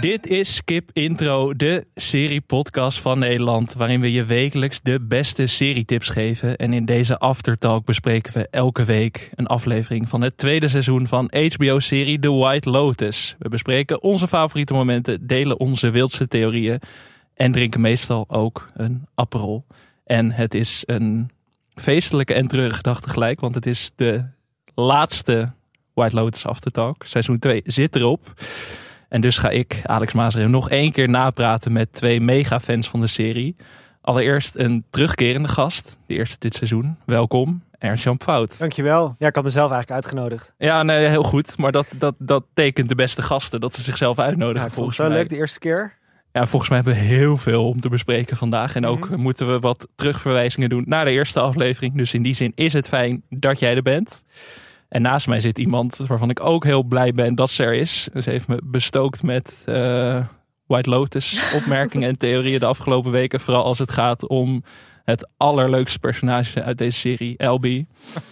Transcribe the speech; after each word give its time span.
Dit 0.00 0.26
is 0.26 0.54
Skip 0.54 0.90
Intro, 0.92 1.54
de 1.54 1.86
serie-podcast 1.94 3.00
van 3.00 3.18
Nederland, 3.18 3.74
waarin 3.74 4.00
we 4.00 4.12
je 4.12 4.24
wekelijks 4.24 4.80
de 4.80 5.00
beste 5.00 5.46
serietips 5.46 6.08
geven. 6.08 6.56
En 6.56 6.72
in 6.72 6.84
deze 6.84 7.18
aftertalk 7.18 7.84
bespreken 7.84 8.32
we 8.32 8.48
elke 8.50 8.84
week 8.84 9.30
een 9.34 9.46
aflevering 9.46 10.08
van 10.08 10.20
het 10.20 10.36
tweede 10.36 10.68
seizoen 10.68 11.06
van 11.06 11.30
HBO-serie 11.32 12.18
The 12.18 12.32
White 12.32 12.70
Lotus. 12.70 13.36
We 13.38 13.48
bespreken 13.48 14.02
onze 14.02 14.28
favoriete 14.28 14.72
momenten, 14.72 15.26
delen 15.26 15.60
onze 15.60 15.90
wildste 15.90 16.28
theorieën 16.28 16.80
en 17.34 17.52
drinken 17.52 17.80
meestal 17.80 18.24
ook 18.28 18.70
een 18.74 19.06
Aperol. 19.14 19.64
En 20.04 20.32
het 20.32 20.54
is 20.54 20.82
een 20.86 21.30
feestelijke 21.74 22.34
en 22.34 22.46
treurige 22.46 22.82
dag 22.82 23.00
tegelijk, 23.00 23.40
want 23.40 23.54
het 23.54 23.66
is 23.66 23.92
de 23.96 24.24
laatste 24.74 25.52
White 25.98 26.14
Lotus 26.16 26.46
Aftertalk. 26.46 27.04
Seizoen 27.06 27.38
2 27.38 27.60
zit 27.64 27.96
erop. 27.96 28.32
En 29.08 29.20
dus 29.20 29.38
ga 29.38 29.48
ik, 29.50 29.80
Alex 29.84 30.12
Maasreel, 30.12 30.48
nog 30.48 30.70
één 30.70 30.92
keer 30.92 31.08
napraten 31.08 31.72
met 31.72 31.92
twee 31.92 32.20
mega-fans 32.20 32.88
van 32.88 33.00
de 33.00 33.06
serie. 33.06 33.56
Allereerst 34.00 34.56
een 34.56 34.84
terugkerende 34.90 35.48
gast, 35.48 35.96
de 36.06 36.14
eerste 36.14 36.36
dit 36.38 36.54
seizoen. 36.54 36.96
Welkom, 37.06 37.62
Ernst-Jan 37.78 38.20
Fout. 38.22 38.58
Dankjewel. 38.58 39.14
Ja, 39.18 39.26
ik 39.26 39.34
had 39.34 39.44
mezelf 39.44 39.70
eigenlijk 39.70 40.04
uitgenodigd. 40.04 40.54
Ja, 40.58 40.82
nee, 40.82 41.06
heel 41.06 41.22
goed. 41.22 41.58
Maar 41.58 41.72
dat, 41.72 41.94
dat, 41.98 42.14
dat 42.18 42.44
tekent 42.54 42.88
de 42.88 42.94
beste 42.94 43.22
gasten, 43.22 43.60
dat 43.60 43.74
ze 43.74 43.82
zichzelf 43.82 44.18
uitnodigen. 44.18 44.60
Ja, 44.60 44.66
ik 44.66 44.72
vond 44.72 44.86
het 44.86 44.96
volgens 44.96 44.96
zo 44.96 45.08
mij. 45.08 45.16
leuk 45.16 45.28
de 45.28 45.36
eerste 45.36 45.58
keer. 45.58 45.96
Ja, 46.32 46.46
volgens 46.46 46.70
mij 46.70 46.80
hebben 46.82 46.96
we 46.96 47.00
heel 47.08 47.36
veel 47.36 47.68
om 47.68 47.80
te 47.80 47.88
bespreken 47.88 48.36
vandaag. 48.36 48.74
En 48.74 48.86
ook 48.86 49.08
Mhm. 49.10 49.20
moeten 49.20 49.52
we 49.52 49.58
wat 49.58 49.88
terugverwijzingen 49.94 50.68
doen 50.68 50.84
naar 50.86 51.04
de 51.04 51.10
eerste 51.10 51.40
aflevering. 51.40 51.96
Dus 51.96 52.14
in 52.14 52.22
die 52.22 52.34
zin 52.34 52.52
is 52.54 52.72
het 52.72 52.88
fijn 52.88 53.22
dat 53.30 53.58
jij 53.58 53.76
er 53.76 53.82
bent. 53.82 54.24
En 54.88 55.02
naast 55.02 55.26
mij 55.26 55.40
zit 55.40 55.58
iemand 55.58 55.96
waarvan 55.96 56.30
ik 56.30 56.40
ook 56.40 56.64
heel 56.64 56.82
blij 56.82 57.12
ben 57.12 57.34
dat 57.34 57.50
ze 57.50 57.64
er 57.64 57.74
is. 57.74 58.08
Ze 58.14 58.30
heeft 58.30 58.48
me 58.48 58.60
bestookt 58.64 59.22
met 59.22 59.62
eh, 59.64 60.24
White 60.66 60.90
Lotus 60.90 61.42
opmerkingen 61.56 62.08
en 62.08 62.18
theorieën 62.18 62.58
de 62.58 62.66
afgelopen 62.66 63.10
weken. 63.10 63.40
Vooral 63.40 63.64
als 63.64 63.78
het 63.78 63.90
gaat 63.90 64.26
om 64.26 64.62
het 65.04 65.28
allerleukste 65.36 65.98
personage 65.98 66.62
uit 66.62 66.78
deze 66.78 66.98
serie, 66.98 67.36
Elby. 67.36 67.86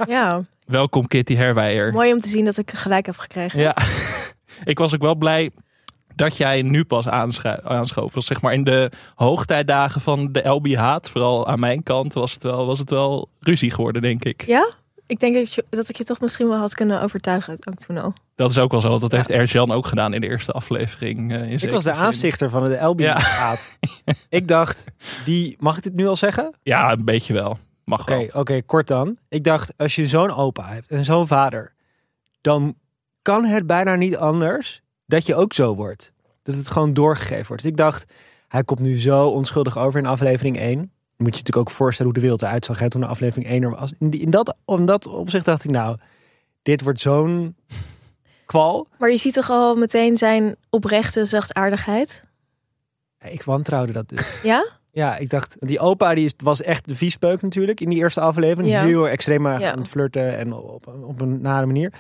Ja, 0.06 0.44
Welkom 0.66 1.06
Kitty 1.06 1.34
Herwijer. 1.34 1.92
mooi 1.92 2.12
om 2.12 2.20
te 2.20 2.28
zien 2.28 2.44
dat 2.44 2.58
ik 2.58 2.70
gelijk 2.70 3.06
heb 3.06 3.16
gekregen. 3.16 3.60
Ja, 3.60 3.76
ik 4.64 4.78
was 4.78 4.94
ook 4.94 5.02
wel 5.02 5.14
blij 5.14 5.50
dat 6.14 6.36
jij 6.36 6.62
nu 6.62 6.84
pas 6.84 7.08
aanschoof. 7.08 8.14
Was 8.14 8.26
zeg 8.26 8.40
maar 8.40 8.52
in 8.52 8.64
de 8.64 8.90
hoogtijdagen 9.14 10.00
van 10.00 10.32
de 10.32 10.48
LB 10.48 10.74
haat, 10.74 11.10
vooral 11.10 11.46
aan 11.46 11.60
mijn 11.60 11.82
kant, 11.82 12.14
was 12.14 12.32
het 12.32 12.42
wel, 12.42 12.66
was 12.66 12.78
het 12.78 12.90
wel 12.90 13.28
ruzie 13.40 13.70
geworden, 13.70 14.02
denk 14.02 14.24
ik. 14.24 14.46
Ja? 14.46 14.68
Ik 15.06 15.20
denk 15.20 15.34
dat, 15.34 15.52
je, 15.54 15.64
dat 15.70 15.88
ik 15.88 15.96
je 15.96 16.04
toch 16.04 16.20
misschien 16.20 16.48
wel 16.48 16.58
had 16.58 16.74
kunnen 16.74 17.02
overtuigen, 17.02 17.52
ook 17.68 17.78
toen 17.78 17.98
al. 17.98 18.12
Dat 18.34 18.50
is 18.50 18.58
ook 18.58 18.70
wel 18.70 18.80
zo. 18.80 18.98
Dat 18.98 19.10
Ja. 19.10 19.16
heeft 19.16 19.30
Erjan 19.30 19.72
ook 19.72 19.86
gedaan 19.86 20.14
in 20.14 20.20
de 20.20 20.26
eerste 20.28 20.52
aflevering. 20.52 21.32
eh, 21.32 21.42
in 21.42 21.52
Ik 21.52 21.70
was 21.70 21.84
de 21.84 21.94
zin. 21.94 22.02
aanstichter 22.02 22.50
van 22.50 22.68
de 22.68 22.76
LB 22.84 23.00
Ja. 23.00 23.56
ik 24.28 24.48
dacht, 24.48 24.84
die, 25.24 25.56
mag 25.60 25.76
ik 25.76 25.82
dit 25.82 25.94
nu 25.94 26.06
al 26.06 26.16
zeggen? 26.16 26.54
Ja, 26.62 26.92
een 26.92 27.04
beetje 27.04 27.32
wel. 27.32 27.58
Mag 27.84 28.04
wel. 28.04 28.28
oké, 28.32 28.62
kort 28.62 28.86
dan. 28.86 29.16
Ik 29.28 29.44
dacht, 29.44 29.72
als 29.76 29.94
je 29.94 30.06
zo'n 30.06 30.34
opa 30.34 30.66
hebt 30.68 30.88
en 30.88 31.04
zo'n 31.04 31.26
vader, 31.26 31.74
dan 32.40 32.74
kan 33.22 33.44
het 33.44 33.66
bijna 33.66 33.94
niet 33.94 34.16
anders 34.16 34.82
dat 35.06 35.26
je 35.26 35.34
ook 35.34 35.54
zo 35.54 35.74
wordt. 35.74 36.12
Dat 36.42 36.54
het 36.54 36.68
gewoon 36.68 36.94
doorgegeven 36.94 37.46
wordt. 37.46 37.62
Dus 37.62 37.70
ik 37.70 37.76
dacht, 37.76 38.12
hij 38.48 38.64
komt 38.64 38.80
nu 38.80 38.98
zo 38.98 39.28
onschuldig 39.28 39.78
over 39.78 40.00
in 40.00 40.06
aflevering 40.06 40.58
1. 40.58 40.90
Moet 41.16 41.34
je 41.34 41.40
natuurlijk 41.40 41.68
ook 41.68 41.70
voorstellen 41.76 42.12
hoe 42.12 42.20
de 42.20 42.26
wereld 42.26 42.42
eruit 42.42 42.64
zag 42.64 42.78
hè, 42.78 42.90
toen 42.90 43.00
de 43.00 43.06
aflevering 43.06 43.48
1 43.50 43.62
er 43.62 43.70
was. 43.70 43.92
In, 43.98 44.10
die, 44.10 44.20
in, 44.20 44.30
dat, 44.30 44.56
in 44.66 44.86
dat 44.86 45.06
opzicht 45.06 45.44
dacht 45.44 45.64
ik, 45.64 45.70
nou, 45.70 45.96
dit 46.62 46.82
wordt 46.82 47.00
zo'n 47.00 47.56
kwal. 48.46 48.88
Maar 48.98 49.10
je 49.10 49.16
ziet 49.16 49.34
toch 49.34 49.50
al 49.50 49.76
meteen 49.76 50.16
zijn 50.16 50.56
oprechte 50.70 51.24
zachtaardigheid? 51.24 52.24
Ik 53.28 53.42
wantrouwde 53.42 53.92
dat 53.92 54.08
dus. 54.08 54.40
Ja? 54.42 54.66
Ja, 54.90 55.16
ik 55.16 55.28
dacht, 55.28 55.56
die 55.60 55.78
opa 55.80 56.14
die 56.14 56.24
is, 56.24 56.34
was 56.36 56.62
echt 56.62 56.88
de 56.88 56.94
viespeuk 56.96 57.42
natuurlijk 57.42 57.80
in 57.80 57.88
die 57.88 57.98
eerste 57.98 58.20
aflevering. 58.20 58.72
Ja. 58.72 58.82
Heel 58.84 59.08
extreem 59.08 59.46
Ja. 59.46 59.72
aan 59.72 59.78
het 59.78 59.88
flirten 59.88 60.36
en 60.36 60.52
op, 60.52 60.86
op 61.02 61.20
een 61.20 61.40
nare 61.40 61.66
manier. 61.66 61.92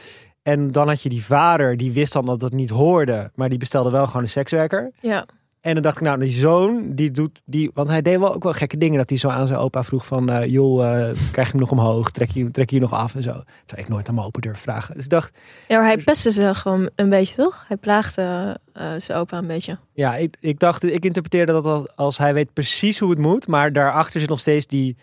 En 0.42 0.70
dan 0.72 0.88
had 0.88 1.02
je 1.02 1.08
die 1.08 1.24
vader, 1.24 1.76
die 1.76 1.92
wist 1.92 2.12
dan 2.12 2.24
dat 2.24 2.40
dat 2.40 2.52
niet 2.52 2.70
hoorde, 2.70 3.30
maar 3.34 3.48
die 3.48 3.58
bestelde 3.58 3.90
wel 3.90 4.06
gewoon 4.06 4.22
een 4.22 4.28
sekswerker. 4.28 4.92
Ja. 5.00 5.26
En 5.66 5.74
dan 5.74 5.82
dacht 5.82 5.96
ik, 5.96 6.02
nou, 6.02 6.18
die 6.20 6.32
zoon, 6.32 6.94
die 6.94 7.10
doet, 7.10 7.42
die, 7.44 7.70
want 7.74 7.88
hij 7.88 8.02
deed 8.02 8.18
wel 8.18 8.34
ook 8.34 8.42
wel 8.42 8.52
gekke 8.52 8.76
dingen. 8.76 8.98
Dat 8.98 9.08
hij 9.08 9.18
zo 9.18 9.28
aan 9.28 9.46
zijn 9.46 9.58
opa 9.58 9.84
vroeg 9.84 10.06
van, 10.06 10.30
eh, 10.30 10.50
joh, 10.50 10.84
eh, 10.84 11.16
krijg 11.32 11.46
je 11.46 11.52
hem 11.52 11.60
nog 11.60 11.70
omhoog? 11.70 12.10
Trek 12.10 12.30
je, 12.30 12.50
trek 12.50 12.70
je 12.70 12.80
nog 12.80 12.92
af 12.92 13.14
en 13.14 13.22
zo. 13.22 13.32
Dat 13.32 13.44
zou 13.66 13.80
ik 13.80 13.88
nooit 13.88 14.08
aan 14.08 14.14
mijn 14.14 14.26
opa 14.26 14.40
durven 14.40 14.62
vragen. 14.62 14.94
Dus 14.94 15.04
ik 15.04 15.10
dacht, 15.10 15.38
Ja, 15.68 15.78
maar 15.78 15.86
hij 15.86 15.96
pestte 15.96 16.32
ze 16.32 16.54
gewoon 16.54 16.90
een 16.94 17.08
beetje, 17.08 17.34
toch? 17.34 17.64
Hij 17.68 17.76
plaagde 17.76 18.56
eh, 18.72 18.92
zijn 18.98 19.18
opa 19.18 19.38
een 19.38 19.46
beetje. 19.46 19.78
ja, 19.94 20.16
ik, 20.16 20.36
ik 20.40 20.58
dacht, 20.58 20.84
ik 20.84 21.04
interpreteerde 21.04 21.52
dat 21.52 21.64
als, 21.64 21.96
als 21.96 22.18
hij 22.18 22.34
weet 22.34 22.52
precies 22.52 22.98
hoe 22.98 23.10
het 23.10 23.18
moet, 23.18 23.46
maar 23.46 23.72
daarachter 23.72 24.20
zit 24.20 24.28
nog 24.28 24.40
steeds 24.40 24.66
die, 24.66 24.96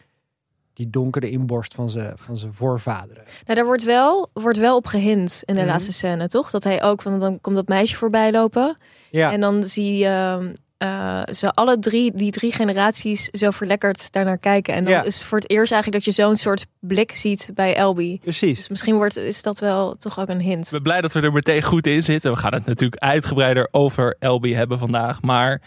die 0.74 0.90
donkere 0.90 1.30
inborst 1.30 1.74
van 1.74 1.90
zijn, 1.90 2.12
van 2.16 2.38
zijn 2.38 2.54
voorvaderen. 2.54 3.24
Nou, 3.46 3.56
daar 3.58 3.66
wordt 3.66 3.84
wel, 3.84 4.30
wordt 4.34 4.58
wel 4.58 4.76
op 4.76 4.86
gehind 4.86 5.42
in 5.46 5.54
de 5.56 5.62
Mhm. 5.62 5.70
laatste 5.70 5.94
scène, 5.94 6.28
toch? 6.28 6.50
Dat 6.50 6.64
hij 6.64 6.84
ook, 6.84 7.02
want 7.02 7.22
dan 7.22 7.42
komt 7.42 7.56
dat 7.56 7.68
meisje 7.68 7.96
voorbij 7.96 8.32
lopen. 8.32 8.78
Ja. 9.12 9.32
En 9.32 9.40
dan 9.42 9.64
zie 9.64 9.98
je 9.98 10.52
eh, 10.78 11.22
ze 11.34 11.52
alle 11.52 11.80
drie, 11.80 12.12
die 12.16 12.32
drie 12.32 12.52
generaties, 12.52 13.26
zo 13.26 13.50
verlekkerd 13.52 14.12
daarnaar 14.12 14.38
kijken. 14.38 14.74
En 14.74 14.84
dan 14.84 14.94
Ja. 14.94 15.04
is 15.04 15.16
het 15.18 15.24
voor 15.24 15.38
het 15.38 15.50
eerst 15.50 15.72
eigenlijk 15.72 16.04
dat 16.06 16.16
je 16.16 16.22
zo'n 16.22 16.38
soort 16.38 16.66
blik 16.80 17.12
ziet 17.16 17.50
bij 17.54 17.76
Elby. 17.76 18.20
Precies. 18.20 18.58
Dus 18.58 18.70
misschien 18.70 18.96
wordt, 18.96 19.18
is 19.18 19.42
dat 19.42 19.60
wel 19.60 19.96
toch 19.96 20.20
ook 20.20 20.28
een 20.30 20.42
hint. 20.42 20.66
Ik 20.66 20.72
ben 20.72 20.82
blij 20.82 21.02
dat 21.02 21.12
we 21.14 21.22
er 21.22 21.32
meteen 21.32 21.62
goed 21.64 21.88
in 21.88 22.04
zitten. 22.04 22.32
We 22.32 22.38
gaan 22.38 22.54
het 22.54 22.66
natuurlijk 22.66 23.02
uitgebreider 23.02 23.68
over 23.72 24.16
LB 24.20 24.54
hebben 24.54 24.80
vandaag. 24.80 25.22
Maar 25.22 25.62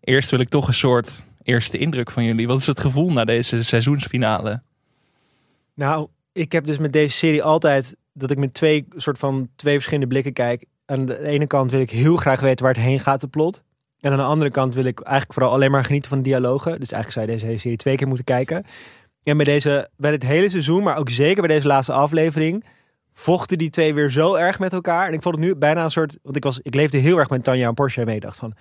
eerst 0.00 0.30
wil 0.30 0.40
ik 0.40 0.48
toch 0.48 0.66
een 0.68 0.74
soort 0.74 1.24
eerste 1.50 1.78
indruk 1.78 2.10
van 2.10 2.24
jullie. 2.24 2.46
Wat 2.46 2.60
is 2.60 2.66
het 2.66 2.80
gevoel 2.80 3.10
na 3.10 3.24
deze 3.24 3.62
seizoensfinale? 3.62 4.62
Nou, 5.74 6.08
ik 6.32 6.52
heb 6.52 6.64
dus 6.64 6.78
met 6.78 6.92
deze 6.92 7.16
serie 7.16 7.42
altijd 7.42 7.96
dat 8.12 8.30
ik 8.30 8.38
met 8.38 8.54
twee 8.54 8.86
soort 8.96 9.18
van 9.18 9.48
twee 9.56 9.74
verschillende 9.74 10.06
blikken 10.06 10.32
kijk. 10.32 10.64
Aan 10.86 11.06
de 11.06 11.22
ene 11.22 11.46
kant 11.46 11.70
wil 11.70 11.80
ik 11.80 11.90
heel 11.90 12.16
graag 12.16 12.40
weten 12.40 12.64
waar 12.64 12.74
het 12.74 12.82
heen 12.82 13.00
gaat, 13.00 13.20
de 13.20 13.28
plot. 13.28 13.62
En 14.00 14.12
aan 14.12 14.18
de 14.18 14.24
andere 14.24 14.50
kant 14.50 14.74
wil 14.74 14.84
ik 14.84 15.00
eigenlijk 15.00 15.32
vooral 15.32 15.52
alleen 15.52 15.70
maar 15.70 15.84
genieten 15.84 16.08
van 16.08 16.18
de 16.18 16.24
dialogen. 16.24 16.80
Dus 16.80 16.92
eigenlijk 16.92 17.12
zou 17.12 17.26
je 17.26 17.32
deze 17.32 17.44
hele 17.46 17.58
serie 17.58 17.76
twee 17.76 17.96
keer 17.96 18.06
moeten 18.06 18.24
kijken. 18.24 18.64
En 19.22 19.36
bij, 19.36 19.46
deze, 19.46 19.88
bij 19.96 20.10
dit 20.10 20.22
hele 20.22 20.48
seizoen, 20.48 20.82
maar 20.82 20.96
ook 20.96 21.10
zeker 21.10 21.46
bij 21.46 21.54
deze 21.54 21.66
laatste 21.66 21.92
aflevering, 21.92 22.64
vochten 23.12 23.58
die 23.58 23.70
twee 23.70 23.94
weer 23.94 24.10
zo 24.10 24.34
erg 24.34 24.58
met 24.58 24.72
elkaar. 24.72 25.06
En 25.06 25.12
ik 25.12 25.22
vond 25.22 25.34
het 25.34 25.44
nu 25.44 25.56
bijna 25.56 25.84
een 25.84 25.90
soort, 25.90 26.18
want 26.22 26.36
ik, 26.36 26.44
was, 26.44 26.60
ik 26.62 26.74
leefde 26.74 26.98
heel 26.98 27.18
erg 27.18 27.30
met 27.30 27.44
Tanja 27.44 27.68
en 27.68 27.74
Porsche 27.74 28.04
mee. 28.04 28.14
Ik 28.14 28.22
dacht 28.22 28.38
van, 28.38 28.54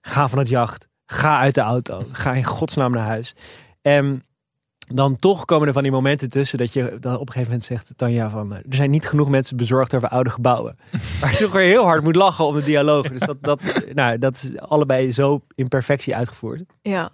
ga 0.00 0.28
van 0.28 0.38
het 0.38 0.48
jacht, 0.48 0.88
ga 1.12 1.38
uit 1.38 1.54
de 1.54 1.60
auto, 1.60 2.04
ga 2.12 2.32
in 2.32 2.44
godsnaam 2.44 2.92
naar 2.92 3.06
huis. 3.06 3.34
En 3.82 4.22
dan 4.94 5.16
toch 5.16 5.44
komen 5.44 5.66
er 5.66 5.72
van 5.72 5.82
die 5.82 5.92
momenten 5.92 6.30
tussen 6.30 6.58
dat 6.58 6.72
je 6.72 6.96
dan 7.00 7.14
op 7.14 7.20
een 7.20 7.32
gegeven 7.32 7.50
moment 7.50 7.64
zegt, 7.64 7.92
Tanja, 7.96 8.30
van 8.30 8.52
eh, 8.52 8.58
er 8.58 8.74
zijn 8.74 8.90
niet 8.90 9.08
genoeg 9.08 9.28
mensen 9.28 9.56
bezorgd 9.56 9.94
over 9.94 10.08
oude 10.08 10.30
gebouwen. 10.30 10.76
Waar 11.20 11.30
je 11.30 11.36
toch 11.36 11.52
weer 11.52 11.66
heel 11.66 11.84
hard 11.84 12.02
moet 12.02 12.16
lachen 12.16 12.44
om 12.44 12.54
de 12.54 12.64
dialogen. 12.64 13.10
Dus 13.10 13.20
dat, 13.20 13.36
dat, 13.40 13.62
nou, 13.92 14.18
dat 14.18 14.34
is 14.34 14.58
allebei 14.58 15.12
zo 15.12 15.40
in 15.54 15.68
perfectie 15.68 16.16
uitgevoerd. 16.16 16.62
Ja. 16.82 17.10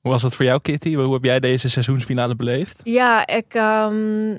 Hoe 0.00 0.10
was 0.10 0.22
het 0.22 0.34
voor 0.34 0.44
jou, 0.44 0.60
Kitty? 0.60 0.94
Hoe 0.94 1.12
heb 1.12 1.24
jij 1.24 1.40
deze 1.40 1.68
seizoensfinale 1.68 2.36
beleefd? 2.36 2.80
Ja, 2.84 3.26
ik, 3.26 3.54
ehm, 3.54 4.36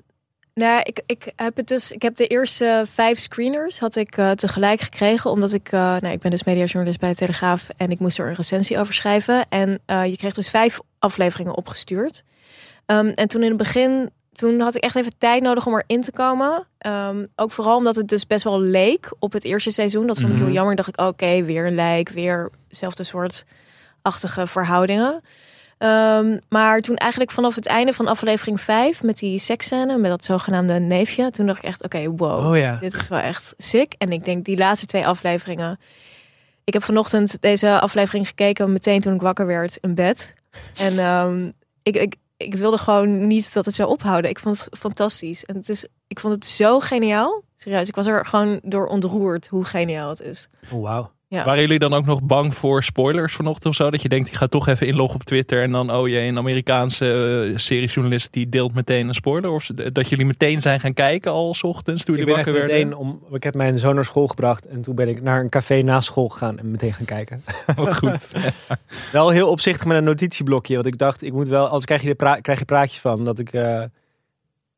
nou, 0.54 0.82
ik, 0.84 1.02
ik 1.06 1.32
heb 1.36 1.56
het 1.56 1.68
dus. 1.68 1.92
Ik 1.92 2.02
heb 2.02 2.16
de 2.16 2.28
eerste 2.28 2.84
vijf 2.88 3.20
screeners 3.20 3.80
had 3.80 3.96
ik 3.96 4.18
eh, 4.18 4.32
tegelijk 4.32 4.82
gekregen, 4.82 5.32
omdat 5.32 5.54
ik, 5.54 5.68
eh, 5.72 5.80
nou, 5.80 6.08
ik 6.08 6.20
ben 6.20 6.32
dus 6.32 6.44
mediajournalist 6.44 7.00
bij 7.00 7.10
de 7.10 7.16
Telegraaf 7.16 7.68
en 7.78 7.92
ik 7.92 8.00
moest 8.00 8.20
er 8.20 8.28
een 8.28 8.34
recensie 8.36 8.80
over 8.80 8.94
schrijven. 8.94 9.46
En 9.50 9.80
eh, 9.86 10.06
je 10.06 10.18
kreeg 10.18 10.34
dus 10.34 10.50
vijf 10.50 10.80
afleveringen 11.00 11.56
opgestuurd. 11.58 12.24
Ehm, 12.86 13.08
en 13.08 13.28
toen 13.28 13.42
in 13.42 13.48
het 13.48 13.58
begin, 13.58 14.10
toen 14.34 14.60
had 14.60 14.76
ik 14.76 14.84
echt 14.84 14.96
even 14.96 15.18
tijd 15.18 15.42
nodig 15.42 15.66
om 15.66 15.76
erin 15.76 16.02
te 16.02 16.12
komen. 16.12 16.68
Ehm, 16.78 17.26
ook 17.36 17.52
vooral 17.52 17.78
omdat 17.78 17.96
het 17.96 18.08
dus 18.08 18.28
best 18.28 18.44
wel 18.44 18.60
leek 18.62 19.14
op 19.20 19.34
het 19.34 19.44
eerste 19.44 19.72
seizoen. 19.72 20.08
Dat 20.08 20.18
vond 20.20 20.30
ik 20.30 20.36
Mhm. 20.36 20.46
heel 20.46 20.54
jammer. 20.54 20.76
Dacht 20.76 20.88
ik, 20.90 21.02
oké, 21.02 21.44
weer 21.44 21.66
een 21.68 21.76
lijk, 21.76 22.10
weer 22.10 22.50
hetzelfde 22.68 23.04
soort 23.04 23.46
achtige 24.02 24.48
verhoudingen. 24.48 25.22
Ehm, 25.84 26.38
maar 26.50 26.82
toen 26.82 26.96
eigenlijk 26.96 27.32
vanaf 27.32 27.56
het 27.56 27.68
einde 27.68 27.94
van 27.94 28.08
aflevering 28.08 28.62
5 28.62 29.04
met 29.04 29.18
die 29.18 29.38
seksscène, 29.38 29.98
met 29.98 30.12
dat 30.12 30.24
zogenaamde 30.24 30.80
neefje, 30.80 31.30
toen 31.32 31.46
dacht 31.46 31.58
ik 31.58 31.64
echt, 31.64 31.84
oké, 31.84 32.10
wow, 32.10 32.48
Oh 32.48 32.58
ja. 32.58 32.78
dit 32.82 32.94
is 32.94 33.08
wel 33.08 33.20
echt 33.20 33.54
sick. 33.58 33.94
En 33.98 34.10
ik 34.10 34.26
denk 34.26 34.46
die 34.46 34.58
laatste 34.58 34.86
twee 34.86 35.08
afleveringen. 35.08 35.80
Ik 36.64 36.74
heb 36.74 36.84
vanochtend 36.84 37.42
deze 37.42 37.80
aflevering 37.80 38.28
gekeken, 38.28 38.72
meteen 38.72 39.02
toen 39.02 39.14
ik 39.14 39.22
wakker 39.22 39.46
werd 39.46 39.78
in 39.82 39.96
bed. 39.96 40.34
En 40.78 41.00
ehm, 41.00 41.52
ik, 41.84 41.96
ik, 41.96 42.16
ik 42.38 42.56
wilde 42.56 42.78
gewoon 42.78 43.28
niet 43.28 43.54
dat 43.54 43.66
het 43.66 43.76
zou 43.76 43.90
ophouden. 43.90 44.30
Ik 44.30 44.40
vond 44.40 44.66
het 44.66 44.80
fantastisch. 44.80 45.46
En 45.46 45.56
het 45.56 45.70
is, 45.70 45.88
ik 46.08 46.20
vond 46.20 46.34
het 46.34 46.46
zo 46.46 46.80
geniaal. 46.80 47.42
Serieus, 47.56 47.88
ik 47.88 47.96
was 47.96 48.08
er 48.08 48.26
gewoon 48.26 48.60
door 48.64 48.88
ontroerd 48.88 49.48
hoe 49.48 49.64
geniaal 49.64 50.10
het 50.10 50.22
is. 50.22 50.50
Oh, 50.72 50.82
wauw. 50.82 51.12
Ja. 51.34 51.46
Waren 51.46 51.62
jullie 51.62 51.80
dan 51.80 51.94
ook 51.94 52.06
nog 52.06 52.24
bang 52.24 52.54
voor 52.54 52.84
spoilers 52.84 53.34
vanochtend 53.34 53.66
of 53.66 53.76
zo? 53.76 53.90
Dat 53.90 54.02
je 54.02 54.10
denkt, 54.10 54.28
ik 54.28 54.34
ga 54.34 54.48
toch 54.48 54.68
even 54.68 54.88
inloggen 54.88 55.16
op 55.16 55.24
Twitter 55.24 55.62
en 55.62 55.72
dan, 55.72 55.92
oh 55.92 56.08
jee, 56.08 56.28
een 56.28 56.38
Amerikaanse 56.38 57.06
uh, 57.52 57.58
seriejournalist 57.58 58.34
die 58.34 58.50
deelt 58.50 58.74
meteen 58.74 59.08
een 59.08 59.14
spoiler? 59.14 59.52
Of 59.52 59.66
dat 59.66 60.10
jullie 60.10 60.26
meteen 60.26 60.62
zijn 60.62 60.80
gaan 60.80 60.94
kijken 60.94 61.32
al 61.32 61.54
s 61.54 61.64
ochtends 61.64 62.04
toen 62.04 62.16
Ik 62.16 62.20
jullie 62.20 62.36
ben 62.36 62.44
echt 62.44 62.54
wakker 62.54 62.68
werden? 62.68 62.90
meteen 62.90 63.08
om, 63.08 63.36
ik 63.36 63.44
heb 63.44 63.56
mijn 63.56 63.80
zoon 63.80 63.96
naar 63.96 64.06
school 64.06 64.28
gebracht 64.28 64.68
en 64.68 64.82
toen 64.82 64.96
ben 64.96 65.08
ik 65.08 65.22
naar 65.22 65.42
een 65.42 65.50
café 65.50 65.82
na 65.82 66.02
school 66.02 66.30
gegaan 66.30 66.60
en 66.60 66.72
meteen 66.72 66.94
gaan 66.94 67.06
kijken. 67.06 67.44
Wat 67.76 67.98
goed. 67.98 68.32
Wel 69.12 69.30
heel 69.30 69.50
opzichtig 69.50 69.86
met 69.86 69.98
een 69.98 70.04
notitieblokje, 70.04 70.76
want 70.76 70.88
ik 70.88 70.98
dacht, 70.98 71.24
ik 71.24 71.34
moet 71.34 71.48
wel, 71.48 71.68
als 71.68 71.86
krijg 71.86 72.02
je, 72.02 72.08
de 72.08 72.16
pra 72.16 72.36
krijg 72.36 72.60
je 72.60 72.66
praatjes 72.66 73.00
van 73.00 73.24
dat 73.24 73.40
ik 73.40 73.54
eh, 73.54 73.84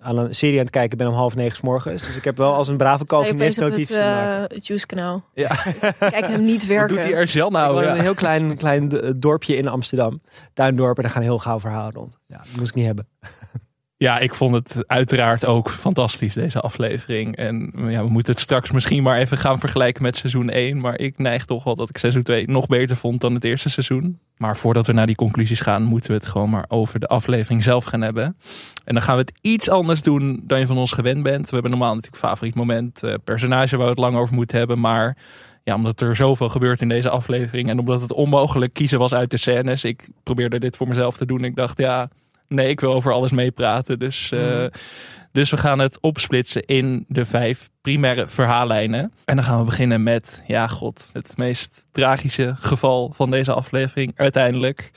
aan 0.06 0.18
een 0.18 0.36
serie 0.36 0.56
aan 0.58 0.62
het 0.64 0.70
kijken 0.70 0.98
ben 0.98 1.08
om 1.08 1.14
half 1.14 1.36
negen 1.36 1.56
's 1.58 1.62
morgens. 1.62 2.02
Dus 2.02 2.16
ik 2.18 2.24
heb 2.24 2.38
wel 2.38 2.54
als 2.54 2.68
een 2.68 2.78
brave 2.78 3.06
Calvinist 3.06 3.56
het 3.56 3.66
notities 3.66 3.96
te 3.96 4.00
maken. 4.02 4.48
eh, 4.50 4.58
Juice 4.62 4.86
kanaal. 4.86 5.26
Ja. 5.34 5.48
Kijk 6.00 6.28
hem 6.28 6.44
niet 6.46 6.60
Hoe 6.68 6.70
werken. 6.70 6.96
doet 6.96 7.06
die 7.06 7.16
Erzel 7.16 7.46
Ik 7.48 7.52
nou? 7.54 7.84
Ja. 7.84 7.96
een 7.96 8.02
heel 8.02 8.14
klein, 8.14 8.58
klein 8.58 8.90
d- 8.90 9.14
dorpje 9.16 9.56
in 9.58 9.68
Amsterdam. 9.68 10.22
Tuindorp 10.54 10.98
en 10.98 11.04
daar 11.04 11.12
gaan 11.12 11.22
heel 11.22 11.40
gauw 11.40 11.60
verhalen 11.60 11.94
rond. 11.94 12.18
Ja, 12.28 12.38
dat 12.38 12.58
moest 12.58 12.70
ik 12.70 12.76
niet 12.76 12.86
hebben. 12.86 13.08
Ja, 13.98 14.20
ik 14.20 14.34
vond 14.34 14.54
het 14.54 14.88
uiteraard 14.88 15.46
ook 15.46 15.70
fantastisch, 15.70 16.34
deze 16.34 16.60
aflevering. 16.60 17.36
En 17.36 17.72
ja, 17.76 18.04
we 18.04 18.10
moeten 18.10 18.34
het 18.34 18.42
straks 18.42 18.72
misschien 18.72 19.04
maar 19.04 19.18
even 19.18 19.38
gaan 19.38 19.60
vergelijken 19.60 20.04
met 20.04 20.18
seizoen 20.18 20.50
1. 20.50 20.80
Maar 20.80 21.00
ik 21.00 21.18
neig 21.18 21.46
toch 21.46 21.64
wel 21.64 21.76
dat 21.76 21.90
ik 21.90 21.98
seizoen 21.98 22.24
2 22.24 22.48
nog 22.48 22.68
beter 22.68 22.96
vond 22.96 23.22
dan 23.22 23.34
het 23.34 23.44
eerste 23.44 23.70
seizoen. 23.70 24.20
Maar 24.38 24.58
voordat 24.58 24.88
we 24.88 24.94
naar 24.94 25.06
die 25.06 25.16
conclusies 25.16 25.60
gaan, 25.60 25.84
moeten 25.84 26.10
we 26.10 26.18
het 26.18 26.26
gewoon 26.26 26.50
maar 26.50 26.66
over 26.68 27.00
de 27.00 27.08
aflevering 27.08 27.64
zelf 27.64 27.86
gaan 27.86 28.02
hebben. 28.02 28.38
En 28.84 28.94
dan 28.94 29.04
gaan 29.04 29.16
we 29.16 29.22
het 29.22 29.34
iets 29.42 29.70
anders 29.70 30.02
doen 30.02 30.44
dan 30.44 30.60
je 30.60 30.66
van 30.66 30.78
ons 30.78 30.92
gewend 30.92 31.24
bent. 31.24 31.48
We 31.48 31.54
hebben 31.54 31.72
normaal 31.72 31.96
natuurlijk 31.96 32.24
favoriet 32.24 32.56
moment, 32.56 33.04
eh, 33.04 33.14
personage 33.24 33.76
waar 33.76 33.86
we 33.86 33.92
het 33.92 34.00
lang 34.00 34.18
over 34.18 34.36
moeten 34.36 34.58
hebben. 34.58 34.80
Maar 34.80 35.18
ja, 35.64 35.76
omdat 35.76 36.02
er 36.02 36.16
zoveel 36.16 36.50
gebeurt 36.50 36.82
in 36.82 36.90
deze 36.90 37.10
aflevering 37.10 37.70
en 37.70 37.80
omdat 37.80 38.02
het 38.02 38.14
onmogelijk 38.14 38.74
kiezen 38.74 39.00
was 39.00 39.14
uit 39.14 39.32
de 39.32 39.38
scènes. 39.38 39.84
Ik 39.84 40.08
probeerde 40.24 40.60
dit 40.60 40.78
voor 40.78 40.88
mezelf 40.88 41.18
te 41.18 41.26
doen. 41.26 41.44
Ik 41.44 41.56
dacht, 41.56 41.78
ja, 41.78 42.10
nee, 42.48 42.70
ik 42.70 42.80
wil 42.80 42.94
over 42.94 43.14
alles 43.14 43.32
meepraten. 43.32 44.00
Dus, 44.00 44.32
eh, 44.32 44.40
Mhm. 44.40 44.68
dus 45.32 45.50
we 45.50 45.58
gaan 45.58 45.80
het 45.80 45.98
opsplitsen 46.02 46.66
in 46.66 47.06
de 47.08 47.26
vijf 47.26 47.70
primaire 47.82 48.28
verhaallijnen. 48.28 49.12
En 49.26 49.36
dan 49.36 49.46
gaan 49.46 49.60
we 49.60 49.66
beginnen 49.66 50.04
met, 50.04 50.44
ja, 50.48 50.68
god, 50.68 51.10
het 51.14 51.34
meest 51.38 51.88
tragische 51.92 52.56
geval 52.60 53.12
van 53.16 53.30
deze 53.32 53.54
aflevering. 53.54 54.12
Uiteindelijk, 54.16 54.92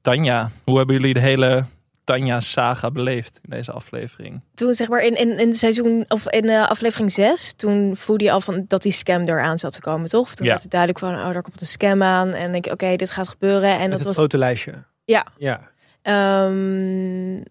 Tanja. 0.00 0.50
Hoe 0.64 0.76
hebben 0.76 0.96
jullie 0.96 1.14
de 1.14 1.20
hele 1.20 1.64
Tanja-saga 2.04 2.90
beleefd 2.90 3.38
in 3.42 3.50
deze 3.50 3.72
aflevering? 3.72 4.40
Toen 4.54 4.74
zeg 4.74 4.88
maar 4.88 5.00
in, 5.04 5.14
in, 5.18 5.38
in 5.38 5.52
seizoen 5.54 6.04
of 6.08 6.28
in 6.30 6.48
eh, 6.48 6.68
aflevering 6.68 7.12
6, 7.12 7.52
toen 7.52 7.96
voelde 7.96 8.24
je 8.24 8.30
al 8.30 8.40
van 8.40 8.64
dat 8.68 8.82
die 8.82 8.92
scam 8.92 9.22
eraan 9.22 9.58
zat 9.58 9.72
te 9.72 9.80
komen, 9.80 10.08
toch? 10.08 10.34
Toen 10.34 10.44
Ja. 10.46 10.50
werd 10.52 10.62
het 10.62 10.70
duidelijk 10.70 11.00
van, 11.00 11.14
oh, 11.14 11.32
daar 11.32 11.42
komt 11.42 11.60
een 11.60 11.66
scam 11.66 12.02
aan. 12.02 12.32
En 12.32 12.52
denk 12.52 12.66
ik, 12.66 12.72
oké, 12.72 12.96
dit 12.96 13.10
gaat 13.10 13.28
gebeuren. 13.28 13.70
En 13.72 13.78
Met 13.80 13.88
dat 13.90 13.98
het 13.98 14.06
was. 14.08 14.16
fotolijstje. 14.16 14.72
Ja. 15.04 15.26
Ja. 15.38 15.60
Ehm, 16.06 17.42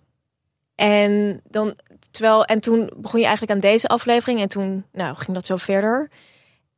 en 0.75 1.41
dan 1.49 1.75
terwijl 2.11 2.45
en 2.45 2.59
toen 2.59 2.91
begon 2.95 3.19
je 3.19 3.25
eigenlijk 3.25 3.53
aan 3.55 3.69
deze 3.69 3.87
aflevering 3.87 4.39
en 4.41 4.47
toen 4.47 4.85
nou 4.91 5.15
ging 5.15 5.33
dat 5.33 5.45
zo 5.45 5.55
verder. 5.55 6.09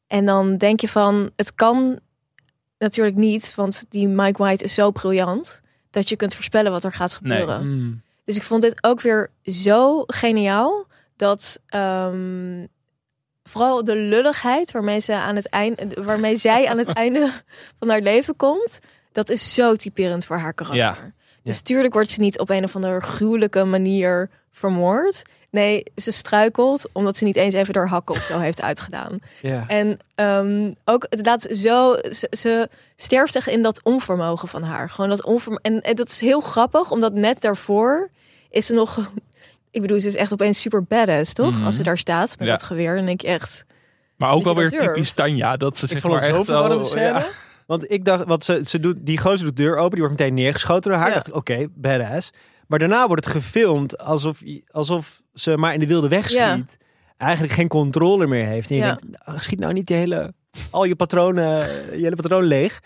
En 0.07 0.25
dan 0.25 0.57
denk 0.57 0.79
je 0.79 0.87
van 0.87 1.29
het 1.35 1.55
kan 1.55 1.99
natuurlijk 2.77 3.15
niet, 3.15 3.55
want 3.55 3.85
die 3.89 4.07
Mike 4.07 4.43
White 4.43 4.63
is 4.63 4.73
zo 4.73 4.91
briljant 4.91 5.61
dat 5.91 6.09
je 6.09 6.15
kunt 6.15 6.33
voorspellen 6.33 6.71
wat 6.71 6.83
er 6.83 6.93
gaat 6.93 7.19
Nee. 7.21 7.39
gebeuren. 7.39 7.67
Mm. 7.67 8.01
Dus 8.23 8.35
ik 8.35 8.43
vond 8.43 8.61
dit 8.61 8.83
ook 8.83 9.01
weer 9.01 9.29
zo 9.43 10.03
geniaal 10.07 10.85
dat 11.15 11.61
ehm, 11.67 12.65
vooral 13.43 13.83
de 13.83 13.95
lulligheid 13.95 14.71
waarmee 14.71 14.99
ze 14.99 15.13
aan 15.13 15.35
het 15.35 15.49
einde, 15.49 16.03
waarmee 16.03 16.35
zij 16.35 16.67
aan 16.67 16.77
het 16.77 16.93
einde 17.03 17.31
van 17.79 17.89
haar 17.89 18.01
leven 18.01 18.35
komt, 18.35 18.79
dat 19.11 19.29
is 19.29 19.53
zo 19.53 19.75
typerend 19.75 20.25
voor 20.25 20.37
haar 20.37 20.53
karakter. 20.53 21.05
Ja. 21.05 21.15
Dus 21.47 21.61
tuurlijk 21.61 21.93
wordt 21.93 22.09
ze 22.09 22.19
niet 22.19 22.39
op 22.39 22.49
een 22.49 22.63
of 22.63 22.75
andere 22.75 23.01
gruwelijke 23.01 23.63
manier 23.63 24.29
vermoord. 24.51 25.21
Nee, 25.49 25.83
ze 25.95 26.11
struikelt 26.11 26.89
omdat 26.91 27.17
ze 27.17 27.23
niet 27.23 27.35
eens 27.35 27.53
even 27.53 27.75
haar 27.75 27.87
hakken 27.87 28.15
of 28.15 28.21
zo 28.21 28.39
heeft 28.47 28.61
uitgedaan. 28.61 29.19
Ja. 29.41 29.63
En 29.67 29.99
ehm, 30.15 30.71
ook 30.85 31.05
het 31.09 31.25
laat 31.25 31.47
zo, 31.51 31.95
ze, 32.11 32.27
ze 32.37 32.69
sterft 32.95 33.35
echt 33.35 33.47
in 33.47 33.61
dat 33.61 33.79
onvermogen 33.83 34.47
van 34.47 34.63
haar. 34.63 34.89
Gewoon 34.89 35.09
dat 35.09 35.23
onvermogen. 35.23 35.63
En, 35.63 35.81
en 35.81 35.95
dat 35.95 36.09
is 36.09 36.19
heel 36.19 36.41
grappig, 36.41 36.91
omdat 36.91 37.13
net 37.13 37.41
daarvoor 37.41 38.09
is 38.49 38.65
ze 38.65 38.73
nog. 38.73 38.97
Ik 39.71 39.81
bedoel, 39.81 39.99
ze 39.99 40.07
is 40.07 40.15
echt 40.15 40.33
opeens 40.33 40.59
super 40.61 40.83
badass, 40.83 41.33
toch? 41.33 41.53
Mhm. 41.53 41.65
Als 41.65 41.75
ze 41.75 41.83
daar 41.83 41.97
staat 41.97 42.35
met 42.39 42.47
Ja. 42.47 42.53
dat 42.53 42.63
geweer, 42.63 42.95
dan 42.95 43.05
denk 43.05 43.21
je 43.21 43.27
echt. 43.27 43.65
Maar 44.15 44.31
ook 44.31 44.43
wel 44.43 44.55
weer 44.55 44.69
typisch 44.69 45.11
Tanja. 45.11 45.57
Dat 45.57 45.77
ze 45.77 45.83
Ik 45.85 45.91
zeg 45.91 46.01
vond 46.01 46.13
maar 46.13 46.21
het 46.21 46.31
zo 46.31 46.37
echt 46.37 46.45
verwarrende 46.45 46.83
zo... 46.83 46.89
scène. 46.89 47.19
Ja. 47.19 47.25
Want 47.67 47.91
ik 47.91 48.05
dacht, 48.05 48.25
wat 48.25 48.43
ze, 48.43 48.61
ze 48.65 48.79
doet, 48.79 48.95
die 48.99 49.17
gozer 49.17 49.45
doet 49.45 49.57
de 49.57 49.63
deur 49.63 49.75
open, 49.77 49.91
die 49.91 49.99
wordt 50.07 50.19
meteen 50.19 50.33
neergeschoten 50.33 50.91
door 50.91 50.99
haar. 50.99 51.07
Ja. 51.09 51.13
dacht 51.13 51.27
ik, 51.27 51.35
oké, 51.35 51.67
badass. 51.75 52.31
Maar 52.67 52.79
daarna 52.79 53.07
wordt 53.07 53.25
het 53.25 53.33
gefilmd 53.33 53.97
alsof, 53.97 54.41
alsof 54.71 55.21
ze 55.33 55.57
maar 55.57 55.73
in 55.73 55.79
de 55.79 55.87
wilde 55.87 56.07
weg 56.07 56.29
Ja. 56.31 56.51
schiet. 56.53 56.77
Eigenlijk 57.17 57.53
geen 57.53 57.67
controle 57.67 58.27
meer 58.27 58.45
heeft. 58.45 58.69
En 58.69 58.75
je 58.75 58.81
Ja. 58.81 58.87
denkt, 58.95 59.25
nou, 59.25 59.39
schiet 59.39 59.59
nou 59.59 59.73
niet 59.73 59.89
je 59.89 59.95
hele, 59.95 60.33
al 60.69 60.83
je 60.83 60.95
patronen, 60.95 61.57
je 61.97 62.03
hele 62.03 62.15
patroon 62.15 62.43
leeg. 62.43 62.79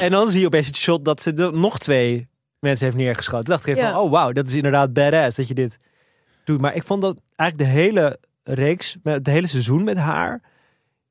En 0.00 0.10
dan 0.10 0.30
zie 0.30 0.40
je 0.40 0.46
opeens 0.46 0.66
het 0.66 0.76
shot 0.76 1.04
dat 1.04 1.22
ze 1.22 1.32
de, 1.32 1.50
nog 1.54 1.78
twee 1.78 2.28
mensen 2.58 2.84
heeft 2.84 2.96
neergeschoten. 2.96 3.44
Toen 3.44 3.54
dacht 3.54 3.66
ik 3.66 3.76
even 3.76 3.90
van, 3.90 4.00
oh 4.00 4.10
wauw, 4.10 4.32
dat 4.32 4.46
is 4.46 4.54
inderdaad 4.54 4.92
badass 4.92 5.36
dat 5.36 5.48
je 5.48 5.54
dit 5.54 5.78
doet. 6.44 6.60
Maar 6.60 6.74
ik 6.74 6.84
vond 6.84 7.02
dat 7.02 7.20
eigenlijk 7.36 7.70
de 7.70 7.76
hele 7.80 8.18
reeks, 8.42 8.96
met 9.02 9.14
het 9.14 9.26
hele 9.26 9.46
seizoen 9.46 9.84
met 9.84 9.96
haar 9.96 10.42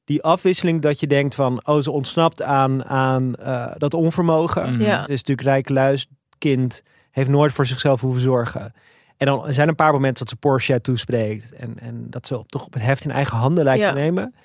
die 0.07 0.23
afwisseling 0.23 0.81
dat 0.81 0.99
je 0.99 1.07
denkt 1.07 1.35
van, 1.35 1.67
oh, 1.67 1.81
ze 1.81 1.91
ontsnapt 1.91 2.41
aan, 2.41 2.85
aan 2.85 3.35
eh, 3.35 3.71
dat 3.77 3.93
onvermogen. 3.93 4.73
Mhm. 4.73 4.81
Ja. 4.81 5.01
Is 5.07 5.23
natuurlijk 5.23 5.47
rijk 5.47 5.69
luis, 5.69 6.07
kind, 6.37 6.83
heeft 7.11 7.29
nooit 7.29 7.51
voor 7.53 7.65
zichzelf 7.65 8.01
hoeven 8.01 8.21
zorgen. 8.21 8.73
En 9.17 9.25
dan 9.25 9.41
zijn 9.43 9.59
er 9.59 9.67
een 9.67 9.75
paar 9.75 9.91
momenten 9.91 10.19
dat 10.19 10.29
ze 10.29 10.35
Porsche 10.35 10.81
toespreekt. 10.81 11.53
En, 11.53 11.79
en 11.79 12.05
dat 12.09 12.27
ze 12.27 12.37
op, 12.37 12.49
toch 12.51 12.65
op 12.65 12.73
het 12.73 12.83
heft 12.83 13.03
in 13.05 13.11
eigen 13.11 13.37
handen 13.37 13.63
lijkt 13.63 13.83
Ja. 13.83 13.89
te 13.89 13.95
nemen. 13.99 14.35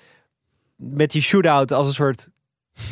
Met 0.75 1.11
die 1.11 1.21
shootout 1.21 1.71
als 1.71 1.87
een 1.87 1.93
soort 1.93 2.29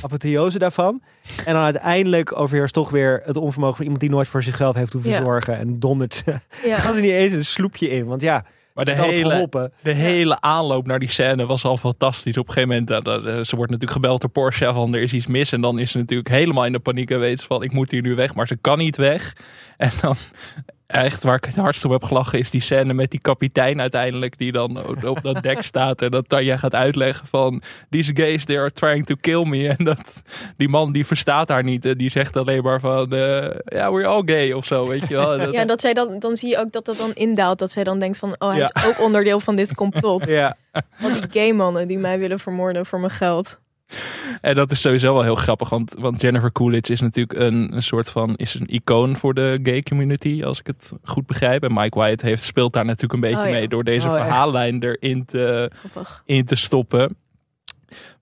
apotheose 0.02 0.60
daarvan. 0.60 1.02
En 1.46 1.54
dan 1.54 1.64
uiteindelijk 1.64 2.38
overheerst 2.38 2.74
toch 2.74 2.90
weer 2.90 3.22
het 3.26 3.38
onvermogen 3.38 3.76
van 3.76 3.84
iemand 3.84 4.02
die 4.02 4.10
nooit 4.12 4.28
voor 4.28 4.44
zichzelf 4.44 4.76
heeft 4.76 4.94
hoeven 4.94 5.12
Ja. 5.12 5.22
zorgen. 5.24 5.58
En 5.58 5.80
dondert 5.80 6.16
ze. 6.16 6.34
Ja. 6.66 6.78
Gaan 6.84 6.94
ze 6.94 7.02
niet 7.02 7.12
eens 7.12 7.34
een 7.34 7.46
sloepje 7.46 7.90
in. 7.90 8.06
Want 8.06 8.22
ja, 8.22 8.46
Maar 8.74 8.86
de 8.86 8.96
hele, 8.96 9.50
de 9.82 9.94
hele 9.94 10.42
aanloop 10.42 10.88
naar 10.88 11.00
die 11.00 11.10
scène 11.10 11.46
was 11.46 11.66
al 11.66 11.78
fantastisch. 11.78 12.38
Op 12.38 12.48
een 12.48 12.54
gegeven 12.54 12.88
moment, 12.88 13.08
eh, 13.08 13.16
eh, 13.16 13.44
ze 13.44 13.56
wordt 13.56 13.72
natuurlijk 13.72 13.92
gebeld 13.92 14.22
door 14.22 14.30
Porsche 14.30 14.74
van 14.74 14.96
er 14.96 15.02
is 15.02 15.14
iets 15.14 15.28
mis. 15.28 15.52
En 15.52 15.62
dan 15.62 15.80
is 15.80 15.92
ze 15.92 15.98
natuurlijk 15.98 16.30
helemaal 16.30 16.66
in 16.66 16.72
de 16.72 16.80
paniek 16.80 17.12
en 17.12 17.20
weet 17.20 17.40
ze 17.40 17.46
van 17.46 17.64
ik 17.64 17.74
moet 17.74 17.92
hier 17.92 18.02
nu 18.02 18.16
weg. 18.16 18.36
Maar 18.36 18.48
ze 18.48 18.56
kan 18.56 18.78
niet 18.78 18.98
weg. 18.98 19.34
En 19.78 19.92
dan 20.02 20.16
echt 20.92 21.24
waar 21.24 21.36
ik 21.36 21.46
het 21.46 21.56
hardst 21.56 21.86
op 21.86 21.92
heb 21.92 22.04
gelachen 22.04 22.40
is 22.40 22.50
die 22.50 22.62
scène 22.62 22.94
met 22.94 23.12
die 23.12 23.20
kapitein 23.22 23.82
uiteindelijk. 23.82 24.38
Die 24.38 24.52
dan 24.52 24.96
op- 25.08 25.24
dat 25.24 25.44
dek 25.44 25.62
staat 25.72 26.02
en 26.02 26.12
dat 26.12 26.30
Tanja 26.30 26.58
gaat 26.58 26.76
uitleggen 26.76 27.28
van 27.28 27.62
these 27.90 28.16
gays 28.16 28.46
they 28.46 28.58
are 28.60 28.72
trying 28.72 29.06
to 29.06 29.16
kill 29.22 29.44
me. 29.46 29.68
En 29.78 29.86
dat 29.86 30.22
die 30.58 30.70
man 30.70 30.92
die 30.92 31.06
verstaat 31.06 31.48
haar 31.50 31.64
niet. 31.64 31.86
En 31.86 31.98
die 31.98 32.10
zegt 32.10 32.38
alleen 32.38 32.64
maar 32.64 32.80
van 32.80 33.12
eh, 33.14 33.20
ja 33.66 33.92
we're 33.94 34.08
all 34.08 34.22
gay 34.26 34.52
of 34.52 34.66
zo 34.66 34.88
weet 34.88 35.08
je 35.08 35.14
wel. 35.16 35.34
En 35.34 35.40
dat- 35.46 35.54
Ja, 35.54 35.66
dat 35.66 35.82
zij 35.82 35.94
dan, 35.94 36.20
dan 36.20 36.38
zie 36.38 36.50
je 36.50 36.58
ook 36.58 36.72
dat 36.72 36.86
dat 36.86 36.98
dan 36.98 37.14
indaalt. 37.14 37.60
Dat 37.60 37.72
zij 37.72 37.84
dan 37.84 38.00
denkt 38.00 38.18
van, 38.18 38.36
oh, 38.40 38.50
hij 38.50 38.58
Ja. 38.58 38.72
is 38.74 38.86
ook 38.88 39.00
onderdeel 39.02 39.40
van 39.40 39.56
dit 39.56 39.76
complot. 39.76 40.28
Ja. 40.42 40.58
Al 41.02 41.14
die 41.14 41.24
gay 41.32 41.52
mannen 41.52 41.88
die 41.88 41.98
mij 41.98 42.20
willen 42.20 42.40
vermoorden 42.40 42.86
voor 42.86 43.00
mijn 43.00 43.12
geld. 43.12 43.60
En 44.42 44.56
dat 44.56 44.72
is 44.72 44.82
sowieso 44.82 45.14
wel 45.14 45.24
heel 45.24 45.36
grappig, 45.36 45.70
want, 45.70 45.96
want 46.00 46.22
Jennifer 46.22 46.52
Coolidge 46.52 46.92
is 46.92 47.02
natuurlijk 47.02 47.40
een, 47.40 47.76
een 47.76 47.82
soort 47.82 48.10
van 48.10 48.36
is 48.36 48.54
een 48.60 48.68
icoon 48.68 49.16
voor 49.18 49.34
de 49.34 49.60
gay 49.64 49.82
community, 49.82 50.44
als 50.44 50.60
ik 50.60 50.68
het 50.68 50.94
goed 51.04 51.26
begrijp. 51.28 51.64
En 51.64 51.74
Mike 51.74 52.00
White 52.00 52.26
heeft, 52.26 52.44
speelt 52.44 52.74
daar 52.74 52.86
natuurlijk 52.86 53.14
een 53.14 53.20
beetje 53.30 53.44
Oh 53.46 53.46
ja. 53.52 53.52
mee 53.52 53.68
door 53.68 53.84
deze 53.84 54.08
Oh, 54.08 54.16
echt? 54.16 54.24
verhaallijn 54.26 54.84
erin 54.84 55.26
te, 55.26 55.72
Grappig. 55.74 56.22
in 56.26 56.46
te 56.46 56.56
stoppen. 56.56 57.16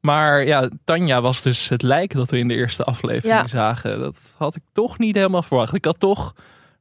Maar 0.01 0.45
ja, 0.45 0.69
Tanja 0.83 1.21
was 1.21 1.41
dus 1.41 1.69
het 1.69 1.81
lijk 1.81 2.13
dat 2.13 2.29
we 2.29 2.37
in 2.37 2.47
de 2.47 2.55
eerste 2.55 2.83
aflevering 2.83 3.39
Ja. 3.39 3.47
zagen. 3.47 3.99
Dat 3.99 4.35
had 4.37 4.55
ik 4.55 4.61
toch 4.73 4.97
niet 4.97 5.15
helemaal 5.15 5.43
verwacht. 5.43 5.73
Ik 5.75 5.85
had 5.85 5.99
toch 5.99 6.33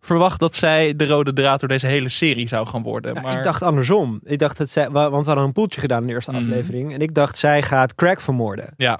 verwacht 0.08 0.40
dat 0.40 0.54
zij 0.54 0.96
de 0.96 1.06
rode 1.06 1.32
draad 1.32 1.60
door 1.60 1.68
deze 1.68 1.86
hele 1.86 2.08
serie 2.08 2.48
zou 2.48 2.66
gaan 2.66 2.82
worden. 2.82 3.14
Ja, 3.14 3.20
maar 3.20 3.36
Ik 3.36 3.42
dacht 3.42 3.62
andersom. 3.62 4.20
Ik 4.24 4.38
dacht 4.38 4.56
dat 4.58 4.70
zij, 4.70 4.90
wa- 4.90 5.10
want 5.10 5.22
we 5.24 5.28
hadden 5.30 5.46
een 5.48 5.52
poeltje 5.52 5.80
gedaan 5.80 6.00
in 6.00 6.06
de 6.06 6.12
eerste 6.12 6.30
Mhm. 6.32 6.40
aflevering. 6.40 6.92
En 6.92 7.00
ik 7.00 7.14
dacht, 7.14 7.38
zij 7.38 7.62
gaat 7.62 7.94
Crack 7.94 8.20
vermoorden. 8.20 8.74
Ja. 8.76 8.98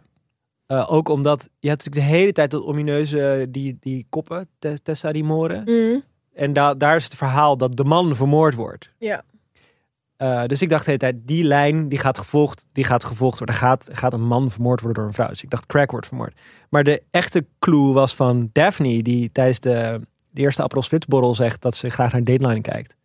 Eh, 0.66 0.92
ook 0.92 1.08
omdat 1.08 1.48
je 1.58 1.68
had 1.68 1.78
natuurlijk 1.84 2.06
de 2.10 2.16
hele 2.16 2.32
tijd 2.32 2.50
dat 2.50 2.62
omineuze 2.64 3.46
die, 3.50 3.76
die 3.80 4.06
koppen, 4.08 4.48
te- 4.58 4.78
Tessa 4.82 5.12
die 5.12 5.24
moren. 5.24 5.62
Mm. 5.66 6.02
En 6.34 6.52
da 6.52 6.74
daar 6.74 6.96
is 6.96 7.04
het 7.04 7.14
verhaal 7.14 7.56
dat 7.56 7.76
de 7.76 7.84
man 7.84 8.16
vermoord 8.16 8.54
wordt. 8.54 8.90
Ja. 8.98 9.22
Eh, 10.16 10.44
dus 10.46 10.62
ik 10.62 10.68
dacht 10.68 10.84
de 10.84 10.90
hele 10.90 11.02
tijd, 11.12 11.16
die 11.26 11.44
lijn 11.44 11.88
die 11.88 11.98
gaat 11.98 12.18
gevolgd, 12.18 12.66
die 12.72 12.84
gaat 12.84 13.04
gevolgd 13.04 13.38
worden. 13.38 13.56
Gaat, 13.56 13.88
gaat 13.92 14.12
een 14.12 14.26
man 14.26 14.50
vermoord 14.50 14.80
worden 14.80 14.98
door 14.98 15.06
een 15.08 15.14
vrouw. 15.14 15.28
Dus 15.28 15.42
ik 15.42 15.50
dacht, 15.50 15.66
Crack 15.66 15.90
wordt 15.90 16.06
vermoord. 16.06 16.40
Maar 16.70 16.84
de 16.84 17.02
echte 17.10 17.46
clue 17.58 17.92
was 17.92 18.14
van 18.14 18.48
Daphne, 18.52 19.02
die 19.02 19.32
tijdens 19.32 19.60
de, 19.60 20.00
de 20.30 20.40
eerste 20.40 20.62
Aperol 20.62 20.82
Splitsborrel 20.82 21.35
zegt 21.35 21.62
dat 21.62 21.76
ze 21.76 21.88
graag 21.88 22.12
naar 22.12 22.25
Dateline 22.25 22.61
kijkt. 22.61 22.97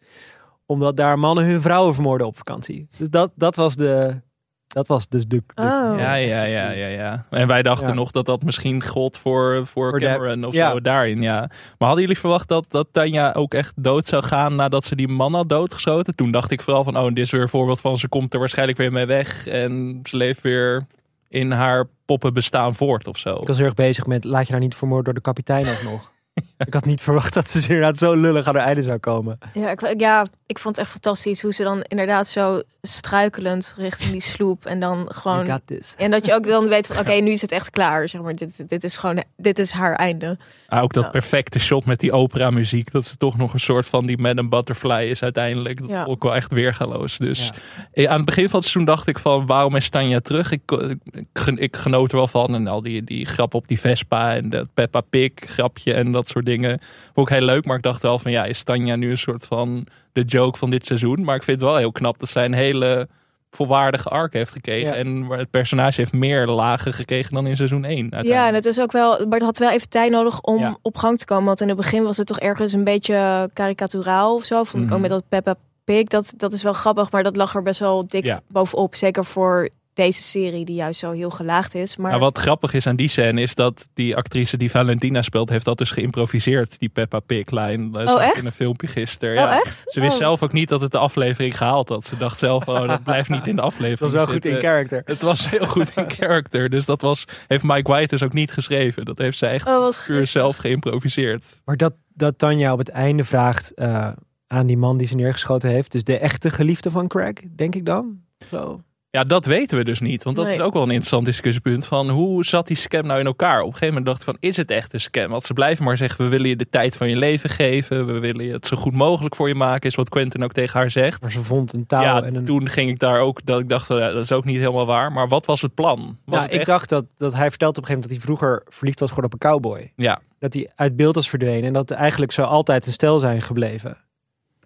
Omdat 0.66 0.98
daar 0.98 1.20
mannen 1.20 1.46
hun 1.46 1.62
vrouwen 1.62 1.94
vermoorden 1.94 2.28
op 2.28 2.38
vakantie. 2.38 2.88
Dus 2.98 3.10
dat, 3.10 3.32
dat 3.36 3.56
was 3.56 3.76
de, 3.76 4.22
Dat 4.68 4.88
was 4.88 5.08
dus 5.08 5.26
de... 5.26 5.44
de- 5.46 5.62
Oh. 5.62 5.94
Ja, 6.00 6.14
ja, 6.14 6.44
ja, 6.44 6.70
ja, 6.72 6.88
ja. 6.88 7.26
En 7.30 7.48
wij 7.48 7.62
dachten 7.64 7.88
Ja. 7.88 7.94
nog 7.94 8.12
dat 8.12 8.26
dat 8.26 8.44
misschien 8.44 8.84
gold 8.84 9.18
voor, 9.18 9.66
voor 9.68 9.90
Voor 9.90 10.00
de- 10.00 10.06
Cameron 10.06 10.46
of 10.46 10.54
ja. 10.54 10.72
zo 10.72 10.82
daarin, 10.82 11.22
ja. 11.22 11.40
Maar 11.78 11.88
hadden 11.88 12.02
jullie 12.02 12.20
verwacht 12.20 12.48
dat, 12.48 12.66
dat 12.68 12.88
Tanja 12.92 13.32
ook 13.32 13.54
echt 13.54 13.74
dood 13.84 14.08
zou 14.08 14.24
gaan 14.24 14.56
nadat 14.56 14.86
ze 14.86 14.96
die 14.96 15.08
man 15.08 15.34
had 15.34 15.50
doodgeschoten? 15.50 16.16
Toen 16.16 16.32
dacht 16.32 16.52
ik 16.52 16.62
vooral 16.62 16.84
van, 16.84 16.98
oh, 16.98 17.08
dit 17.08 17.18
is 17.18 17.32
weer 17.32 17.42
een 17.42 17.50
voorbeeld 17.50 17.82
van 17.82 17.98
ze 17.98 18.08
komt 18.08 18.34
er 18.34 18.40
waarschijnlijk 18.40 18.78
weer 18.78 18.92
mee 18.92 19.06
weg 19.06 19.48
en 19.48 20.00
ze 20.04 20.18
leeft 20.18 20.42
weer 20.42 20.86
in 21.30 21.52
haar 21.52 21.86
poppenbestaan 22.06 22.76
voort 22.76 23.08
of 23.08 23.18
zo. 23.18 23.36
Ik 23.42 23.48
was 23.48 23.58
heel 23.58 23.66
erg 23.66 23.76
bezig 23.76 24.06
met, 24.06 24.24
laat 24.24 24.46
je 24.46 24.52
nou 24.52 24.64
niet 24.64 24.76
vermoorden 24.76 25.06
door 25.06 25.14
de 25.14 25.22
kapitein 25.22 25.66
alsnog. 25.68 26.12
Ik 26.66 26.74
had 26.74 26.86
niet 26.86 27.02
verwacht 27.02 27.34
dat 27.34 27.50
ze 27.50 27.60
inderdaad 27.62 27.98
zo 27.98 28.14
lullig 28.14 28.48
aan 28.48 28.56
haar 28.56 28.66
einde 28.66 28.82
zou 28.82 28.98
komen. 28.98 29.38
Ja 29.54 29.70
ik, 29.70 30.00
ja, 30.00 30.26
ik 30.46 30.60
vond 30.60 30.76
het 30.76 30.84
echt 30.86 30.94
fantastisch 30.94 31.42
hoe 31.42 31.54
ze 31.54 31.64
dan 31.64 31.82
inderdaad 31.82 32.28
zo 32.28 32.62
struikelend 32.82 33.74
richting 33.78 34.12
die 34.12 34.22
sloep. 34.22 34.66
En 34.66 34.80
dan 34.80 35.06
gewoon. 35.12 35.46
got 35.46 35.62
this. 35.66 35.96
En 35.98 36.12
dat 36.12 36.26
je 36.26 36.34
ook 36.34 36.46
dan 36.46 36.68
weet 36.68 36.88
van 36.88 36.98
oké, 37.02 37.12
nu 37.14 37.32
is 37.32 37.42
het 37.42 37.52
echt 37.52 37.70
klaar. 37.70 38.10
Zeg 38.10 38.22
maar, 38.22 38.34
dit, 38.34 38.70
dit 38.70 38.84
is 38.84 38.98
gewoon, 38.98 39.24
dit 39.38 39.60
is 39.60 39.72
haar 39.72 39.96
einde. 39.96 40.38
Ah, 40.68 40.84
ook 40.84 40.94
dat 40.94 41.04
Ja. 41.04 41.10
perfecte 41.10 41.60
shot 41.60 41.86
met 41.86 42.00
die 42.00 42.12
opera 42.12 42.50
muziek, 42.50 42.92
dat 42.92 43.06
ze 43.06 43.18
toch 43.18 43.38
nog 43.38 43.54
een 43.54 43.60
soort 43.60 43.86
van 43.88 44.06
die 44.06 44.18
Madame 44.18 44.50
Butterfly 44.50 45.08
is 45.10 45.24
uiteindelijk. 45.24 45.80
Dat 45.82 45.90
Ja. 45.90 46.04
vond 46.04 46.16
ik 46.18 46.24
wel 46.24 46.36
echt 46.36 46.52
weergaloos. 46.52 47.18
Dus 47.18 47.52
Eh, 47.94 48.10
aan 48.10 48.16
het 48.16 48.26
begin 48.26 48.50
van 48.50 48.60
het 48.60 48.68
seizoen 48.70 48.86
dacht 48.96 49.08
ik 49.08 49.20
van 49.20 49.46
waarom 49.46 49.76
is 49.76 49.90
Tanja 49.90 50.20
terug? 50.20 50.52
Ik, 50.52 50.72
ik, 50.72 50.98
ik, 51.12 51.48
ik 51.60 51.76
genoot 51.76 52.12
er 52.12 52.18
wel 52.18 52.28
van. 52.28 52.56
En 52.56 52.68
al 52.68 52.82
die, 52.82 53.04
die 53.04 53.26
grap 53.26 53.54
op 53.54 53.68
die 53.68 53.80
Vespa 53.80 54.36
en 54.36 54.50
dat 54.50 54.68
Peppa 54.74 55.02
Pig 55.02 55.32
grapje 55.36 55.94
en 55.94 56.12
dat 56.12 56.23
soort 56.30 56.46
dingen. 56.46 56.80
Vond 57.14 57.30
ik 57.30 57.36
heel 57.38 57.46
leuk. 57.46 57.66
Maar 57.66 57.78
ik 57.78 57.84
dacht 57.84 58.02
wel 58.02 58.20
van 58.20 58.32
ja, 58.32 58.44
is 58.44 58.64
Tanja 58.64 58.96
nu 58.96 59.10
een 59.10 59.18
soort 59.18 59.46
van 59.46 59.88
de 60.14 60.22
joke 60.22 60.58
van 60.58 60.70
dit 60.70 60.86
seizoen? 60.86 61.24
Maar 61.24 61.36
ik 61.36 61.44
vind 61.44 61.60
het 61.62 61.70
wel 61.70 61.78
heel 61.78 61.92
knap 61.92 62.20
dat 62.20 62.30
zij 62.30 62.46
een 62.46 62.54
hele 62.54 63.08
volwaardige 63.52 64.10
arc 64.10 64.34
heeft 64.34 64.52
gekregen. 64.52 64.92
Ja. 64.94 64.96
En 65.00 65.28
waar 65.28 65.38
het 65.38 65.50
personage 65.50 66.02
heeft 66.02 66.14
meer 66.14 66.48
lagen 66.48 66.94
gekregen 66.94 67.34
dan 67.34 67.48
in 67.48 67.56
seizoen 67.56 67.84
1. 67.86 68.10
Ja, 68.22 68.48
en 68.48 68.54
het 68.54 68.66
is 68.66 68.80
ook 68.80 68.92
wel, 68.92 69.10
maar 69.28 69.38
het 69.38 69.44
had 69.44 69.58
wel 69.58 69.72
even 69.72 69.90
tijd 69.90 70.12
nodig 70.12 70.42
om 70.42 70.60
Ja. 70.60 70.78
op 70.82 70.98
gang 70.98 71.20
te 71.20 71.26
komen. 71.26 71.46
Want 71.46 71.62
in 71.62 71.68
het 71.68 71.78
begin 71.78 72.04
was 72.04 72.18
het 72.18 72.28
toch 72.28 72.40
ergens 72.40 72.74
een 72.74 72.84
beetje 72.84 73.50
karikaturaal 73.54 74.36
of 74.36 74.44
zo. 74.44 74.64
Vond 74.64 74.84
ik 74.84 74.90
Mhm. 74.90 74.94
ook 74.98 75.02
met 75.02 75.12
dat 75.12 75.24
Peppa 75.30 75.56
Pig. 75.84 76.04
Dat, 76.04 76.34
dat 76.38 76.54
is 76.54 76.64
wel 76.64 76.74
grappig, 76.74 77.12
maar 77.12 77.24
dat 77.24 77.36
lag 77.36 77.56
er 77.56 77.64
best 77.64 77.80
wel 77.80 78.08
dik 78.08 78.26
Ja. 78.26 78.42
bovenop. 78.48 78.96
Zeker 78.96 79.26
voor 79.26 79.70
deze 79.94 80.22
serie 80.22 80.66
die 80.66 80.76
juist 80.76 81.00
zo 81.00 81.12
heel 81.12 81.30
gelaagd 81.30 81.76
is. 81.76 81.98
Maar 81.98 82.10
Nou, 82.12 82.24
wat 82.24 82.38
grappig 82.38 82.74
is 82.74 82.88
aan 82.88 82.96
die 82.96 83.08
scène 83.08 83.42
is 83.42 83.56
dat 83.56 83.90
die 83.94 84.16
actrice 84.16 84.58
die 84.58 84.72
Valentina 84.72 85.22
speelt, 85.22 85.50
heeft 85.50 85.66
dat 85.66 85.78
dus 85.78 85.92
geïmproviseerd, 85.92 86.80
die 86.80 86.90
Peppa 86.90 87.20
Pig. 87.20 87.46
Dat 87.46 88.20
echt? 88.20 88.38
in 88.38 88.46
een 88.46 88.52
filmpje 88.52 88.88
gisteren. 88.88 89.34
Oh, 89.38 89.44
ja. 89.44 89.62
echt? 89.62 89.84
Ze 89.86 90.00
wist 90.00 90.12
Oh. 90.14 90.20
zelf 90.20 90.44
ook 90.44 90.52
niet 90.52 90.70
dat 90.70 90.82
het 90.82 90.92
de 90.92 90.98
aflevering 90.98 91.58
gehaald 91.58 91.90
had. 91.90 92.06
Ze 92.06 92.18
dacht 92.18 92.40
zelf, 92.40 92.68
oh, 92.68 92.88
dat 92.88 93.04
blijft 93.04 93.30
niet 93.30 93.48
in 93.48 93.56
de 93.56 93.62
aflevering 93.62 94.00
Dat 94.00 94.08
is 94.10 94.16
wel 94.16 94.26
goed 94.28 94.46
in 94.46 94.60
character. 94.60 95.02
Het 95.06 95.22
was 95.22 95.50
heel 95.50 95.66
goed 95.66 95.92
in 95.96 96.10
character. 96.10 96.70
Dus 96.70 96.86
dat 96.86 97.02
was, 97.02 97.26
heeft 97.48 97.64
Mike 97.64 97.92
White 97.92 98.08
dus 98.08 98.24
ook 98.24 98.34
niet 98.34 98.52
geschreven. 98.52 99.06
Dat 99.06 99.18
heeft 99.18 99.38
zij 99.38 99.52
echt 99.52 99.68
Oh, 99.68 99.90
puur 100.06 100.28
zelf 100.28 100.58
geïmproviseerd. 100.58 101.62
Maar 101.66 101.78
dat, 101.78 101.94
dat 102.14 102.38
Tanja 102.38 102.72
op 102.74 102.78
het 102.80 102.90
einde 102.90 103.24
vraagt 103.24 103.74
eh, 103.74 104.10
aan 104.48 104.68
die 104.68 104.78
man 104.78 104.98
die 104.98 105.08
ze 105.08 105.16
neergeschoten 105.16 105.70
heeft. 105.70 105.92
Dus 105.92 106.04
de 106.04 106.18
echte 106.20 106.50
geliefde 106.50 106.92
van 106.92 107.08
Craig, 107.08 107.34
denk 107.56 107.76
ik 107.76 107.86
dan. 107.86 108.20
Zo. 108.50 108.82
Ja, 109.16 109.24
dat 109.24 109.46
weten 109.46 109.78
we 109.78 109.84
dus 109.84 110.00
niet. 110.00 110.24
Want 110.24 110.36
dat 110.36 110.46
Nee. 110.46 110.54
is 110.56 110.62
ook 110.62 110.74
wel 110.74 110.82
een 110.82 110.88
interessant 110.88 111.26
discussiepunt. 111.26 111.86
Van 111.86 112.10
hoe 112.10 112.46
zat 112.46 112.68
die 112.68 112.78
scam 112.78 113.06
nou 113.06 113.20
in 113.20 113.26
elkaar? 113.26 113.60
Op 113.60 113.66
een 113.66 113.72
gegeven 113.72 113.88
moment 113.88 114.06
dacht 114.06 114.20
ik 114.20 114.26
van, 114.26 114.38
is 114.40 114.58
het 114.58 114.72
echt 114.72 114.94
een 114.94 115.00
scam? 115.00 115.30
Want 115.30 115.44
ze 115.44 115.54
blijven 115.54 115.84
maar 115.86 115.98
zeggen, 115.98 116.24
we 116.24 116.30
willen 116.32 116.48
je 116.50 116.56
de 116.56 116.70
tijd 116.70 116.98
van 116.98 117.10
je 117.10 117.16
leven 117.16 117.50
geven. 117.50 118.06
We 118.06 118.20
willen 118.20 118.46
je 118.46 118.52
het 118.54 118.68
zo 118.68 118.76
goed 118.78 118.94
mogelijk 118.94 119.36
voor 119.36 119.48
je 119.48 119.56
maken. 119.56 119.90
Is 119.90 119.96
wat 119.96 120.10
Quentin 120.10 120.44
ook 120.44 120.52
tegen 120.54 120.80
haar 120.80 120.90
zegt. 120.90 121.22
Maar 121.22 121.32
ze 121.32 121.44
vond 121.44 121.74
een 121.74 121.84
ja, 121.88 122.24
en 122.24 122.36
een... 122.36 122.44
toen 122.44 122.70
ging 122.70 122.90
ik 122.90 123.00
daar 123.00 123.20
ook, 123.20 123.46
dat 123.46 123.60
ik 123.60 123.70
dacht, 123.70 123.88
ja, 123.88 124.12
dat 124.12 124.22
is 124.22 124.32
ook 124.32 124.46
niet 124.46 124.60
helemaal 124.60 124.86
waar. 124.86 125.12
Maar 125.12 125.28
wat 125.28 125.46
was 125.46 125.62
het 125.62 125.74
plan? 125.74 126.00
Was 126.00 126.16
Nou, 126.26 126.42
het 126.42 126.52
ik 126.52 126.58
echt- 126.58 126.68
dacht 126.68 126.90
dat, 126.90 127.06
dat 127.18 127.34
hij 127.36 127.50
vertelde 127.50 127.80
op 127.80 127.84
een 127.90 127.90
gegeven 127.90 128.10
moment 128.10 128.10
dat 128.10 128.38
hij 128.38 128.38
vroeger 128.48 128.64
verliefd 128.76 129.00
was 129.00 129.10
geworden 129.10 129.34
op 129.34 129.44
een 129.44 129.50
cowboy. 129.52 129.92
Ja, 129.96 130.20
Dat 130.40 130.54
hij 130.54 130.72
uit 130.76 130.96
beeld 130.96 131.16
was 131.16 131.30
verdwenen. 131.30 131.64
En 131.64 131.74
dat 131.74 131.92
eigenlijk 131.92 132.32
zo 132.32 132.44
altijd 132.44 132.86
een 132.86 132.92
stel 132.92 133.20
zijn 133.20 133.42
gebleven. 133.42 133.98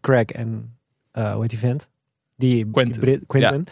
Craig 0.02 0.26
en, 0.26 0.78
eh 1.12 1.32
hoe 1.32 1.42
heet 1.42 1.50
die 1.50 1.60
vent? 1.60 1.90
Die 2.36 2.70
Quentin. 2.72 3.00
Brit- 3.00 3.24
Quentin. 3.28 3.68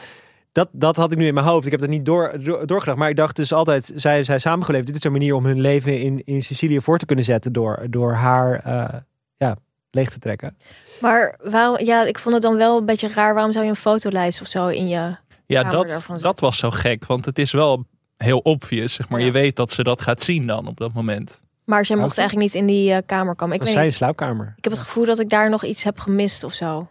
Dat, 0.55 0.69
dat 0.71 0.95
had 0.95 1.11
ik 1.11 1.17
nu 1.17 1.27
in 1.27 1.33
mijn 1.33 1.45
hoofd. 1.45 1.65
Ik 1.65 1.71
heb 1.71 1.79
dat 1.79 1.89
niet 1.89 2.05
door, 2.05 2.43
door, 2.43 2.67
doorgedacht. 2.67 2.97
Maar 2.97 3.09
ik 3.09 3.15
dacht 3.15 3.35
dus 3.35 3.53
altijd, 3.53 3.91
zij 3.95 4.23
zijn 4.23 4.41
samengeleefd. 4.41 4.85
Dit 4.85 4.95
is 4.95 5.03
een 5.03 5.11
manier 5.11 5.35
om 5.35 5.45
hun 5.45 5.61
leven 5.61 6.01
in, 6.01 6.21
in 6.25 6.41
Sicilië 6.41 6.81
voor 6.81 6.97
te 6.97 7.05
kunnen 7.05 7.25
zetten. 7.25 7.53
Door, 7.53 7.85
door 7.89 8.13
haar 8.13 8.59
eh, 8.59 8.99
ja, 9.37 9.55
leeg 9.91 10.09
te 10.09 10.19
trekken. 10.19 10.57
Maar 11.01 11.39
waarom, 11.43 11.85
ja, 11.85 12.03
ik 12.03 12.19
vond 12.19 12.33
het 12.33 12.43
dan 12.43 12.55
wel 12.55 12.77
een 12.77 12.85
beetje 12.85 13.07
raar. 13.07 13.33
Waarom 13.33 13.51
zou 13.51 13.63
je 13.63 13.69
een 13.69 13.75
fotolijst 13.75 14.41
of 14.41 14.47
zo 14.47 14.67
in 14.67 14.87
je... 14.87 15.15
ja 15.45 15.63
dat, 15.63 16.07
dat 16.19 16.39
was 16.39 16.57
zo 16.57 16.69
gek. 16.71 17.05
Want 17.05 17.25
het 17.25 17.39
is 17.39 17.51
wel 17.51 17.85
heel 18.17 18.39
obvious, 18.39 18.93
zeg 18.93 19.09
maar. 19.09 19.19
Ja. 19.19 19.25
Je 19.25 19.31
weet 19.31 19.55
dat 19.55 19.71
ze 19.71 19.83
dat 19.83 20.01
gaat 20.01 20.21
zien 20.21 20.47
dan 20.47 20.67
op 20.67 20.77
dat 20.77 20.93
moment. 20.93 21.43
Maar 21.63 21.85
zij 21.85 21.95
mocht 21.95 22.17
eigenlijk 22.17 22.47
niet 22.47 22.61
in 22.61 22.67
die 22.67 22.91
eh, 22.91 23.01
kamer 23.05 23.35
komen. 23.35 23.53
Ik 23.53 23.59
Dat 23.59 23.67
weet 23.67 23.77
was 23.77 23.85
zijn 23.85 23.97
slaapkamer. 23.97 24.53
Ik 24.57 24.63
heb 24.63 24.73
het 24.73 24.81
gevoel 24.81 25.05
dat 25.05 25.19
ik 25.19 25.29
daar 25.29 25.49
nog 25.49 25.63
iets 25.63 25.83
heb 25.83 25.99
gemist 25.99 26.43
of 26.43 26.53
zo. 26.53 26.87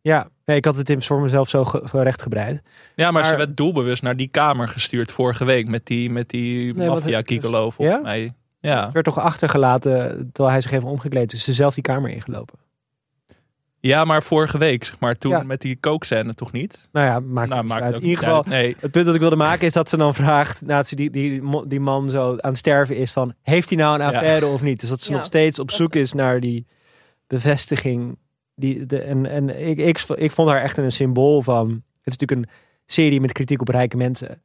Ja, 0.00 0.28
nee, 0.48 0.56
ik 0.56 0.64
had 0.64 0.76
het 0.76 0.90
in 0.90 1.02
voor 1.02 1.20
mezelf 1.20 1.48
zo, 1.48 1.64
ge- 1.64 1.82
zo 1.90 1.98
rechtgebreid. 1.98 2.62
Ja, 2.94 3.10
maar, 3.10 3.24
ze 3.24 3.36
werd 3.36 3.56
doelbewust 3.56 4.02
naar 4.02 4.16
die 4.16 4.28
kamer 4.28 4.68
gestuurd 4.68 5.12
vorige 5.12 5.44
week 5.44 5.68
met 5.68 5.86
die, 5.86 6.10
met 6.10 6.28
die 6.28 6.74
Nee, 6.74 6.88
maffia 6.88 7.22
Kikolo 7.22 7.70
volgens 7.70 7.96
Ja? 7.96 8.02
mij. 8.02 8.32
Ja. 8.60 8.84
Het 8.84 8.92
werd 8.92 9.04
toch 9.04 9.18
achtergelaten 9.18 10.16
terwijl 10.32 10.50
hij 10.54 10.60
zich 10.60 10.70
even 10.72 10.88
omgekleed. 10.88 11.30
Dus 11.30 11.44
ze 11.44 11.52
zelf 11.52 11.74
die 11.74 11.82
kamer 11.82 12.10
ingelopen. 12.10 12.58
ja, 13.80 14.04
maar 14.04 14.22
vorige 14.22 14.58
week, 14.58 14.84
zeg 14.84 14.98
maar, 15.00 15.18
toen 15.18 15.30
Ja. 15.30 15.42
met 15.42 15.60
die 15.60 15.76
kookscène 15.80 16.34
toch 16.34 16.52
niet? 16.52 16.88
Nou 16.92 17.06
ja, 17.06 17.20
maakt 17.20 17.48
nou, 17.48 17.60
het 17.60 17.60
niet 17.62 17.68
maakt 17.68 17.82
uit. 17.82 17.96
In 17.96 18.02
ieder 18.08 18.18
geval. 18.24 18.44
Nee, 18.46 18.76
Het 18.78 18.90
punt 18.90 19.04
dat 19.06 19.14
ik 19.14 19.20
wilde 19.20 19.36
maken 19.36 19.66
is 19.66 19.72
dat 19.72 19.88
ze 19.88 19.96
dan 19.96 20.14
vraagt, 20.14 20.60
nadat 20.66 20.88
ze 20.88 20.94
die, 20.94 21.10
die, 21.10 21.42
die 21.66 21.80
man 21.80 22.10
zo 22.10 22.30
aan 22.30 22.50
het 22.50 22.58
sterven 22.58 22.96
is, 22.96 23.12
van 23.12 23.34
heeft 23.42 23.68
hij 23.68 23.78
nou 23.78 23.94
een 23.94 24.00
Ja. 24.00 24.06
affaire 24.06 24.46
of 24.46 24.62
niet? 24.62 24.80
Dus 24.80 24.88
dat 24.88 25.00
ze 25.00 25.10
Ja. 25.10 25.16
nog 25.16 25.24
steeds 25.26 25.58
op 25.58 25.70
zoek 25.70 25.94
is 25.94 26.12
naar 26.12 26.40
die 26.40 26.66
bevestiging. 27.26 28.18
Die, 28.58 28.86
de, 28.86 29.00
en 29.00 29.26
en 29.26 29.68
ik, 29.68 29.78
ik, 29.78 30.04
ik 30.14 30.30
vond 30.30 30.48
haar 30.48 30.62
echt 30.62 30.76
een 30.76 30.92
symbool 30.92 31.42
van. 31.42 31.68
Het 31.68 32.14
is 32.14 32.16
natuurlijk 32.16 32.40
een 32.40 32.56
serie 32.86 33.20
met 33.20 33.32
kritiek 33.32 33.60
op 33.60 33.68
rijke 33.68 33.96
mensen. 33.96 34.42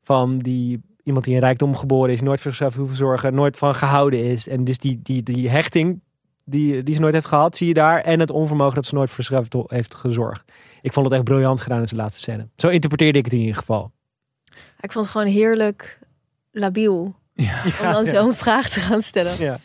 Van 0.00 0.38
die 0.38 0.80
iemand 1.02 1.24
die 1.24 1.34
in 1.34 1.40
rijkdom 1.40 1.76
geboren 1.76 2.12
is, 2.12 2.20
nooit 2.20 2.40
voor 2.40 2.50
zichzelf 2.50 2.76
hoeven 2.76 2.96
zorgen, 2.96 3.34
nooit 3.34 3.56
van 3.56 3.74
gehouden 3.74 4.24
is. 4.24 4.48
En 4.48 4.64
dus 4.64 4.78
die, 4.78 5.00
die, 5.02 5.22
die 5.22 5.50
hechting 5.50 6.00
die, 6.44 6.82
die 6.82 6.94
ze 6.94 7.00
nooit 7.00 7.12
heeft 7.12 7.26
gehad, 7.26 7.56
zie 7.56 7.68
je 7.68 7.74
daar. 7.74 8.00
En 8.00 8.20
het 8.20 8.30
onvermogen 8.30 8.74
dat 8.74 8.86
ze 8.86 8.94
nooit 8.94 9.10
voor 9.10 9.24
zichzelf 9.24 9.64
heeft 9.66 9.94
gezorgd. 9.94 10.52
Ik 10.82 10.92
vond 10.92 11.06
het 11.06 11.14
echt 11.14 11.24
briljant 11.24 11.60
gedaan 11.60 11.80
in 11.80 11.88
zijn 11.88 12.00
laatste 12.00 12.20
scène. 12.20 12.48
Zo 12.56 12.68
interpreteerde 12.68 13.18
ik 13.18 13.24
het 13.24 13.34
in 13.34 13.40
ieder 13.40 13.54
geval. 13.54 13.92
Ik 14.80 14.92
vond 14.92 15.04
het 15.04 15.14
gewoon 15.14 15.32
heerlijk 15.32 15.98
labiel. 16.50 17.14
Ja. 17.34 17.62
Om 17.64 17.92
dan 17.92 18.04
ja. 18.04 18.10
zo'n 18.10 18.34
vraag 18.34 18.68
te 18.68 18.80
gaan 18.80 19.02
stellen. 19.02 19.38
Ja. 19.38 19.58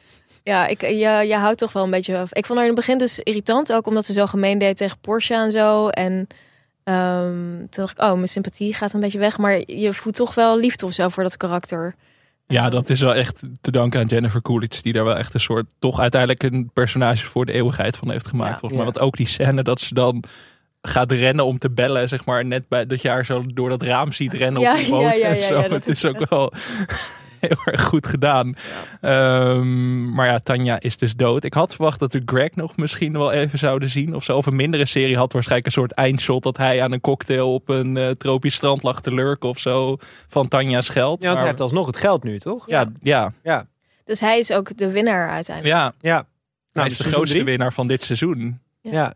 Ja, 0.50 0.68
ik, 0.68 0.82
je, 0.82 1.24
je 1.27 1.36
houdt 1.36 1.58
toch 1.58 1.74
wel 1.74 1.84
een 1.84 1.89
beetje... 1.89 2.27
Ik 2.32 2.46
vond 2.46 2.60
haar 2.60 2.68
in 2.68 2.75
het 2.75 2.86
begin 2.86 2.98
dus 2.98 3.20
irritant. 3.20 3.74
Ook 3.74 3.88
omdat 3.88 4.06
ze 4.06 4.13
zo 4.13 4.25
gemeen 4.25 4.58
deed 4.58 4.77
tegen 4.77 4.98
Porsche 5.01 5.34
en 5.34 5.51
zo. 5.51 5.88
En 5.88 6.27
ehm, 6.84 7.58
toen 7.58 7.68
dacht 7.70 7.91
ik, 7.91 8.01
oh, 8.03 8.13
mijn 8.13 8.27
sympathie 8.27 8.74
gaat 8.74 8.94
een 8.94 9.00
beetje 9.00 9.20
weg. 9.20 9.38
Maar 9.38 9.62
je 9.65 9.94
voelt 9.94 10.15
toch 10.15 10.36
wel 10.36 10.60
liefde 10.60 10.86
of 10.86 10.91
zo 10.91 11.10
voor 11.10 11.24
dat 11.24 11.38
karakter. 11.38 11.96
ja, 12.48 12.70
dat 12.70 12.89
is 12.89 13.01
wel 13.01 13.13
echt 13.15 13.44
te 13.62 13.72
danken 13.72 14.00
aan 14.00 14.06
Jennifer 14.06 14.41
Coolidge, 14.41 14.82
die 14.82 14.94
daar 14.94 15.03
wel 15.03 15.18
echt 15.18 15.34
een 15.34 15.39
soort, 15.39 15.65
toch 15.79 16.00
uiteindelijk 16.00 16.44
een 16.44 16.70
personage 16.74 17.25
voor 17.25 17.46
de 17.46 17.51
eeuwigheid 17.51 17.98
van 17.98 18.12
heeft 18.12 18.27
gemaakt. 18.27 18.51
Ja. 18.51 18.60
volgens 18.60 18.79
mij. 18.79 18.89
Ja. 18.89 18.91
Want 18.94 19.06
ook 19.06 19.18
die 19.18 19.27
scène 19.27 19.63
dat 19.63 19.82
ze 19.82 19.94
dan 19.94 20.24
gaat 20.82 21.12
rennen 21.12 21.46
om 21.46 21.58
te 21.58 21.72
bellen, 21.72 22.08
zeg 22.08 22.25
maar, 22.25 22.46
net 22.46 22.68
bij 22.68 22.86
dat 22.86 23.01
je 23.01 23.10
haar 23.10 23.25
zo 23.25 23.46
door 23.53 23.70
dat 23.70 23.82
raam 23.82 24.12
ziet 24.12 24.34
rennen 24.34 24.62
Ja, 24.62 24.72
op 24.72 24.77
die 24.77 24.89
boot 24.89 25.01
ja, 25.01 25.13
ja, 25.13 25.27
en 25.27 25.39
zo. 25.41 25.56
ja, 25.56 25.62
dat 25.62 25.72
het 25.72 25.88
is 25.88 26.03
is 26.03 26.10
ook 26.10 26.29
wel 26.29 26.53
heel 27.48 27.58
erg 27.65 27.84
goed 27.84 28.08
gedaan. 28.08 28.55
Ehm, 29.01 30.13
maar 30.13 30.27
ja, 30.27 30.39
Tanja 30.39 30.79
is 30.79 30.98
dus 30.98 31.15
dood. 31.15 31.43
Ik 31.43 31.53
had 31.53 31.75
verwacht 31.75 32.00
dat 32.00 32.13
we 32.13 32.22
Greg 32.25 32.55
nog 32.55 32.77
misschien 32.77 33.13
wel 33.13 33.31
even 33.31 33.60
zouden 33.60 33.89
zien 33.89 34.15
of 34.15 34.24
zo. 34.24 34.38
Of 34.38 34.46
een 34.46 34.55
mindere 34.55 34.86
serie 34.86 35.17
had 35.17 35.34
waarschijnlijk 35.34 35.67
een 35.67 35.81
soort 35.81 35.91
eindshot 35.91 36.43
dat 36.43 36.58
hij 36.58 36.84
aan 36.84 36.91
een 36.91 37.01
cocktail 37.01 37.53
op 37.53 37.69
een 37.69 37.98
eh, 37.98 38.10
tropisch 38.10 38.55
strand 38.55 38.84
lag 38.84 39.01
te 39.01 39.13
lurken 39.13 39.50
of 39.50 39.60
zo 39.60 39.98
van 40.27 40.48
Tanja's 40.48 40.89
geld. 40.89 41.22
Ja, 41.22 41.27
want 41.27 41.39
hij 41.39 41.48
heeft 41.48 41.62
alsnog 41.62 41.86
het 41.86 41.98
geld 41.98 42.24
nu, 42.24 42.39
toch? 42.39 42.67
ja, 42.67 42.91
ja, 43.01 43.34
Ja. 43.43 43.67
Dus 44.03 44.19
hij 44.19 44.39
is 44.39 44.51
ook 44.51 44.77
de 44.77 44.91
winnaar 44.91 45.29
uiteindelijk. 45.29 45.75
ja. 45.75 45.93
Ja. 46.01 46.15
hij 46.15 46.25
Nou, 46.72 46.88
is 46.88 46.98
de 46.98 47.03
grootste 47.03 47.34
drie. 47.34 47.46
winnaar 47.46 47.74
van 47.74 47.88
dit 47.88 48.03
seizoen. 48.03 48.60
Ja. 48.81 49.13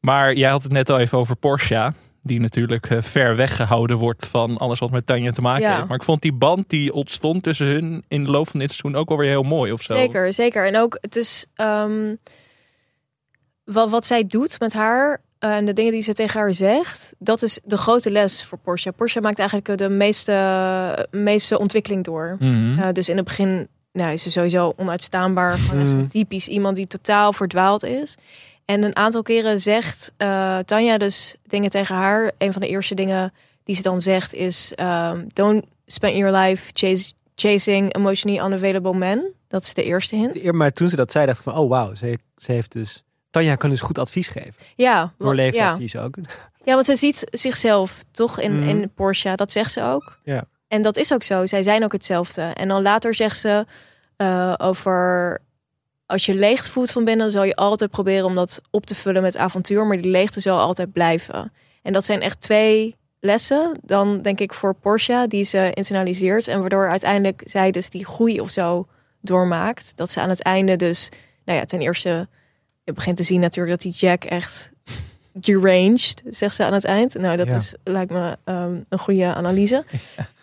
Maar 0.00 0.34
jij 0.34 0.50
had 0.50 0.62
het 0.62 0.72
net 0.72 0.90
al 0.90 0.98
even 0.98 1.18
over 1.18 1.36
Porsche. 1.36 1.92
Die 2.28 2.40
natuurlijk 2.40 2.90
eh, 2.90 3.02
ver 3.02 3.36
weggehouden 3.36 3.96
wordt 3.96 4.26
van 4.28 4.56
alles 4.58 4.78
wat 4.78 4.90
met 4.90 5.06
Tanja 5.06 5.30
te 5.30 5.40
maken 5.40 5.62
Ja. 5.62 5.74
heeft. 5.76 5.88
Maar 5.88 5.96
ik 5.96 6.02
vond 6.02 6.22
die 6.22 6.32
band 6.32 6.70
die 6.70 6.92
ontstond 6.92 7.42
tussen 7.42 7.66
hun 7.66 8.04
in 8.08 8.24
de 8.24 8.30
loop 8.30 8.48
van 8.48 8.60
dit 8.60 8.72
seizoen 8.72 9.00
ook 9.00 9.10
alweer 9.10 9.28
heel 9.28 9.42
mooi 9.42 9.72
of 9.72 9.82
zo. 9.82 9.96
Zeker, 9.96 10.32
zeker. 10.32 10.66
En 10.66 10.76
ook, 10.76 10.98
het 11.00 11.16
is 11.16 11.46
ehm, 11.54 12.14
wat, 13.64 13.90
wat 13.90 14.06
zij 14.06 14.26
doet 14.26 14.60
met 14.60 14.72
haar 14.72 15.20
eh, 15.38 15.56
en 15.56 15.64
de 15.64 15.72
dingen 15.72 15.92
die 15.92 16.02
ze 16.02 16.12
tegen 16.12 16.40
haar 16.40 16.54
zegt, 16.54 17.14
dat 17.18 17.42
is 17.42 17.60
de 17.64 17.76
grote 17.76 18.10
les 18.10 18.44
voor 18.44 18.58
Porsche. 18.58 18.92
Porsche 18.92 19.20
maakt 19.20 19.38
eigenlijk 19.38 19.78
de 19.78 19.88
meeste, 19.88 21.08
meeste 21.10 21.58
ontwikkeling 21.58 22.04
door. 22.04 22.36
Mhm. 22.38 22.78
Eh, 22.78 22.92
dus 22.92 23.08
in 23.08 23.16
het 23.16 23.24
begin 23.24 23.68
nou, 23.92 24.12
is 24.12 24.22
ze 24.22 24.30
sowieso 24.30 24.72
onuitstaanbaar. 24.76 25.52
Gewoon 25.58 25.82
Mm. 25.82 25.88
zo'n 25.88 26.08
typisch 26.08 26.48
iemand 26.48 26.76
die 26.76 26.86
totaal 26.86 27.32
verdwaald 27.32 27.84
is. 27.84 28.16
En 28.70 28.82
een 28.82 28.96
aantal 28.96 29.22
keren 29.22 29.60
zegt 29.60 30.12
eh, 30.16 30.58
Tanja 30.58 30.98
dus 30.98 31.36
dingen 31.46 31.70
tegen 31.70 31.94
haar. 31.94 32.32
Een 32.38 32.52
van 32.52 32.60
de 32.62 32.68
eerste 32.68 32.94
dingen 32.94 33.32
die 33.64 33.76
ze 33.76 33.82
dan 33.82 34.00
zegt 34.00 34.34
is... 34.34 34.72
ehm, 34.74 35.24
don't 35.32 35.64
spend 35.86 36.16
your 36.16 36.36
life 36.36 36.70
chase, 36.74 37.12
chasing 37.34 37.94
emotionally 37.96 38.46
unavailable 38.46 38.94
men. 38.94 39.32
Dat 39.48 39.62
is 39.62 39.74
de 39.74 39.84
eerste 39.84 40.16
hint. 40.16 40.52
Maar 40.52 40.72
toen 40.72 40.88
ze 40.88 40.96
dat 40.96 41.12
zei, 41.12 41.26
dacht 41.26 41.38
ik 41.38 41.44
van, 41.44 41.54
oh 41.56 41.68
wauw, 41.68 41.94
ze, 41.94 42.18
ze 42.36 42.52
heeft 42.52 42.72
dus... 42.72 43.02
Tanja 43.30 43.54
kan 43.54 43.70
dus 43.70 43.80
goed 43.80 43.98
advies 43.98 44.28
geven. 44.28 44.54
Ja, 44.76 45.00
Door 45.00 45.12
want- 45.26 45.38
ja. 45.38 45.44
leeftijdsadvies 45.44 45.96
ook. 45.96 46.14
Ja, 46.64 46.74
want 46.74 46.86
ze 46.86 46.94
ziet 46.96 47.26
zichzelf 47.30 47.98
toch 48.10 48.40
in, 48.40 48.58
Mhm. 48.58 48.68
in 48.68 48.90
Porsche. 48.94 49.32
Dat 49.34 49.52
zegt 49.52 49.72
ze 49.72 49.82
ook. 49.82 50.18
Ja. 50.24 50.44
En 50.68 50.82
dat 50.82 50.96
is 50.96 51.12
ook 51.12 51.22
zo. 51.22 51.46
Zij 51.46 51.62
zijn 51.62 51.84
ook 51.84 51.92
hetzelfde. 51.92 52.42
En 52.42 52.68
dan 52.68 52.82
later 52.82 53.14
zegt 53.14 53.38
ze 53.38 53.66
eh, 54.16 54.54
over... 54.56 55.38
Als 56.08 56.26
je 56.26 56.34
leegte 56.34 56.68
voelt 56.70 56.90
van 56.90 57.04
binnen, 57.04 57.30
zal 57.30 57.44
je 57.44 57.56
altijd 57.56 57.90
proberen 57.90 58.24
om 58.24 58.34
dat 58.34 58.60
op 58.70 58.86
te 58.86 58.94
vullen 58.94 59.22
met 59.22 59.36
avontuur. 59.36 59.86
Maar 59.86 60.00
die 60.00 60.10
leegte 60.10 60.40
zal 60.40 60.58
altijd 60.58 60.92
blijven. 60.92 61.52
En 61.82 61.92
dat 61.92 62.04
zijn 62.04 62.20
echt 62.20 62.40
twee 62.40 62.96
lessen. 63.20 63.72
Dan 63.82 64.22
denk 64.22 64.40
ik 64.40 64.54
voor 64.54 64.74
Porsche, 64.74 65.24
die 65.28 65.44
ze 65.44 65.70
internaliseert. 65.74 66.48
En 66.48 66.60
waardoor 66.60 66.88
uiteindelijk 66.88 67.42
zij 67.44 67.70
dus 67.70 67.90
die 67.90 68.04
groei 68.06 68.40
of 68.40 68.50
zo 68.50 68.86
doormaakt. 69.20 69.96
Dat 69.96 70.10
ze 70.10 70.20
aan 70.20 70.28
het 70.28 70.42
einde 70.42 70.76
dus... 70.76 71.08
Nou 71.44 71.58
ja, 71.58 71.64
ten 71.64 71.80
eerste... 71.80 72.28
Je 72.84 72.92
begint 72.92 73.16
te 73.16 73.22
zien 73.22 73.40
natuurlijk 73.40 73.82
dat 73.82 73.92
die 73.92 74.08
Jack 74.08 74.24
echt 74.24 74.70
deranged, 75.32 76.22
zegt 76.26 76.54
ze 76.54 76.64
aan 76.64 76.72
het 76.72 76.84
eind. 76.84 77.14
Nou, 77.14 77.36
dat 77.36 77.50
Ja. 77.50 77.56
is, 77.56 77.74
lijkt 77.84 78.10
me 78.12 78.36
ehm, 78.44 78.76
een 78.88 78.98
goede 78.98 79.34
analyse. 79.34 79.84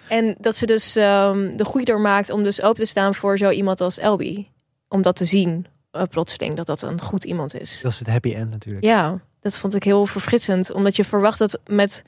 En 0.08 0.36
dat 0.40 0.56
ze 0.56 0.66
dus 0.66 0.96
ehm, 0.96 1.56
de 1.58 1.66
groei 1.66 1.84
doormaakt 1.86 2.30
om 2.30 2.44
dus 2.44 2.62
open 2.62 2.76
te 2.84 2.86
staan 2.86 3.16
voor 3.16 3.38
zo 3.38 3.50
iemand 3.50 3.82
als 3.82 3.98
Elby. 4.00 4.48
Om 4.96 5.02
dat 5.02 5.16
te 5.16 5.26
zien, 5.26 5.66
eh, 5.92 6.04
plotseling, 6.10 6.56
dat 6.56 6.66
dat 6.66 6.82
een 6.82 7.02
goed 7.02 7.24
iemand 7.24 7.54
is. 7.60 7.82
Dat 7.82 7.92
is 7.92 8.00
het 8.00 8.08
happy 8.08 8.34
end 8.34 8.52
natuurlijk. 8.52 8.86
Ja, 8.86 9.20
dat 9.40 9.58
vond 9.58 9.76
ik 9.76 9.84
heel 9.84 10.06
verfrissend. 10.06 10.72
Omdat 10.72 10.96
je 10.96 11.04
verwacht 11.04 11.40
dat 11.40 11.60
met... 11.70 12.04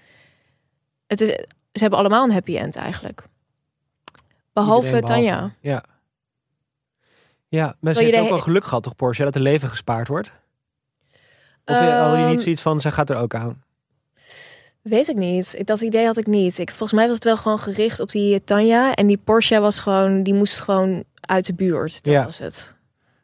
Het 1.08 1.22
is, 1.22 1.28
ze 1.28 1.82
hebben 1.82 2.00
allemaal 2.00 2.24
een 2.24 2.32
happy 2.32 2.58
end 2.58 2.76
eigenlijk. 2.76 3.24
Behalve 4.54 5.02
Tanja. 5.02 5.52
Ja. 5.62 5.84
Ja, 7.48 7.76
maar 7.80 7.94
ze 7.94 8.00
je 8.06 8.12
heeft 8.12 8.22
ook 8.24 8.30
wel 8.30 8.40
geluk 8.40 8.64
gehad 8.64 8.84
toch, 8.84 8.96
Porsche, 8.96 9.24
dat 9.24 9.36
er 9.36 9.42
leven 9.42 9.70
gespaard 9.70 10.08
wordt? 10.08 10.32
Of 11.66 11.76
hadden 11.76 12.16
die 12.18 12.26
niet 12.26 12.36
Ehm, 12.36 12.44
zoiets 12.44 12.62
van, 12.62 12.82
ze 12.82 12.92
gaat 12.92 13.10
er 13.10 13.18
ook 13.18 13.36
aan? 13.36 13.64
Weet 14.82 15.08
ik 15.08 15.16
niet. 15.16 15.66
Dat 15.68 15.82
idee 15.82 16.06
had 16.06 16.18
ik 16.18 16.28
niet. 16.28 16.58
Ik, 16.58 16.70
volgens 16.70 16.92
mij 16.92 17.06
was 17.06 17.16
het 17.16 17.24
wel 17.24 17.38
gewoon 17.38 17.60
gericht 17.60 18.00
op 18.00 18.12
die 18.12 18.44
Tanja. 18.44 18.94
En 18.94 19.08
die 19.08 19.18
Porsche 19.18 19.60
was 19.60 19.80
gewoon, 19.80 20.24
die 20.24 20.34
moest 20.34 20.60
gewoon 20.60 21.04
uit 21.22 21.46
de 21.46 21.54
buurt. 21.54 22.04
Dat 22.04 22.14
Ja. 22.14 22.24
was 22.24 22.38
het. 22.38 22.76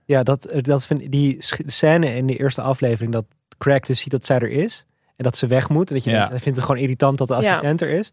Ja, 0.06 0.24
dat, 0.24 0.54
dat 0.58 0.86
vind, 0.86 1.12
die 1.12 1.36
scène 1.66 2.16
in 2.16 2.28
de 2.28 2.36
eerste 2.38 2.62
aflevering, 2.62 3.12
dat 3.14 3.26
Craig 3.58 3.80
dus 3.82 4.00
ziet 4.00 4.12
dat 4.12 4.26
zij 4.26 4.40
er 4.40 4.50
is. 4.52 4.86
En 5.16 5.24
dat 5.24 5.36
ze 5.38 5.48
weg 5.48 5.70
moet. 5.70 5.90
En 5.90 5.96
dat 5.96 6.04
je 6.04 6.10
Ja. 6.10 6.16
denkt, 6.16 6.32
hij 6.32 6.40
vindt 6.42 6.58
het 6.58 6.68
gewoon 6.68 6.82
irritant 6.82 7.18
dat 7.18 7.28
de 7.28 7.34
Ja. 7.34 7.40
assistent 7.40 7.82
er 7.82 7.90
is. 7.90 8.12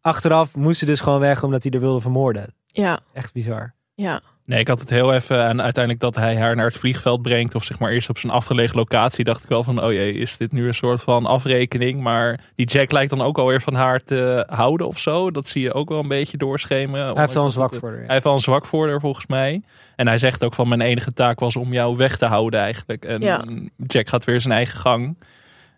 Achteraf 0.00 0.56
moest 0.56 0.78
ze 0.78 0.86
dus 0.86 1.00
gewoon 1.00 1.20
weg 1.20 1.42
omdat 1.42 1.62
hij 1.62 1.72
er 1.72 1.80
wilde 1.80 2.00
vermoorden. 2.00 2.54
Ja, 2.66 3.00
Echt 3.12 3.32
bizar. 3.32 3.74
ja. 3.94 4.22
Nee, 4.44 4.58
ik 4.60 4.68
had 4.68 4.80
het 4.80 4.90
heel 4.90 5.12
even. 5.14 5.44
En 5.44 5.62
uiteindelijk 5.62 6.04
dat 6.04 6.16
hij 6.16 6.36
haar 6.36 6.56
naar 6.56 6.66
het 6.66 6.76
vliegveld 6.76 7.22
brengt. 7.22 7.54
Of 7.54 7.64
zeg 7.64 7.78
maar 7.78 7.90
eerst 7.90 8.08
op 8.08 8.18
zijn 8.18 8.32
afgelegen 8.32 8.76
locatie. 8.76 9.24
Dacht 9.24 9.42
ik 9.42 9.48
wel 9.48 9.62
van, 9.62 9.82
oh 9.82 9.92
jee, 9.92 10.12
is 10.12 10.36
dit 10.36 10.52
nu 10.52 10.66
een 10.66 10.74
soort 10.74 11.02
van 11.02 11.26
afrekening? 11.26 12.00
Maar 12.00 12.40
die 12.54 12.66
Jack 12.66 12.92
lijkt 12.92 13.10
dan 13.10 13.22
ook 13.22 13.38
alweer 13.38 13.60
van 13.60 13.74
haar 13.74 14.02
te 14.02 14.46
houden 14.50 14.86
of 14.86 14.98
zo. 14.98 15.30
Dat 15.30 15.48
zie 15.48 15.62
je 15.62 15.72
ook 15.72 15.88
wel 15.88 15.98
een 15.98 16.08
beetje 16.08 16.36
doorschemeren. 16.36 17.06
Hij 17.12 17.20
heeft 17.20 17.34
wel 17.34 17.44
een 17.44 17.50
zwak 17.50 17.74
voor 17.74 17.88
haar. 17.88 17.98
Hij 17.98 18.12
heeft 18.12 18.24
wel 18.24 18.32
een 18.32 18.40
zwak 18.40 18.66
voor 18.66 18.88
haar 18.88 19.00
volgens 19.00 19.26
mij. 19.26 19.62
En 19.96 20.06
hij 20.06 20.18
zegt 20.18 20.44
ook 20.44 20.54
van 20.54 20.68
mijn 20.68 20.80
enige 20.80 21.12
taak 21.12 21.40
was 21.40 21.56
om 21.56 21.72
jou 21.72 21.96
weg 21.96 22.16
te 22.16 22.26
houden 22.26 22.60
eigenlijk. 22.60 23.04
En 23.04 23.20
Ja. 23.20 23.44
Jack 23.86 24.08
gaat 24.08 24.24
weer 24.24 24.40
zijn 24.40 24.54
eigen 24.54 24.78
gang. 24.78 25.16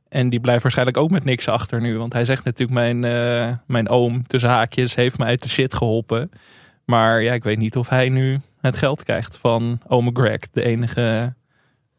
En 0.08 0.28
die 0.30 0.40
blijft 0.40 0.62
waarschijnlijk 0.62 0.98
ook 0.98 1.10
met 1.10 1.24
niks 1.24 1.48
achter 1.48 1.80
nu. 1.80 1.98
Want 1.98 2.12
hij 2.12 2.24
zegt 2.24 2.44
natuurlijk 2.44 2.78
mijn, 2.78 3.04
eh, 3.04 3.52
mijn 3.66 3.88
oom 3.88 4.26
tussen 4.26 4.50
haakjes 4.50 4.94
heeft 4.94 5.18
me 5.18 5.24
uit 5.24 5.42
de 5.42 5.48
shit 5.48 5.74
geholpen. 5.74 6.30
Maar 6.84 7.22
ja, 7.22 7.32
ik 7.32 7.44
weet 7.44 7.58
niet 7.58 7.76
of 7.76 7.88
hij 7.88 8.08
nu 8.08 8.40
het 8.62 8.76
geld 8.76 9.02
krijgt 9.04 9.36
van 9.36 9.80
ome 9.86 10.10
Greg, 10.12 10.40
de 10.50 10.62
enige 10.62 11.34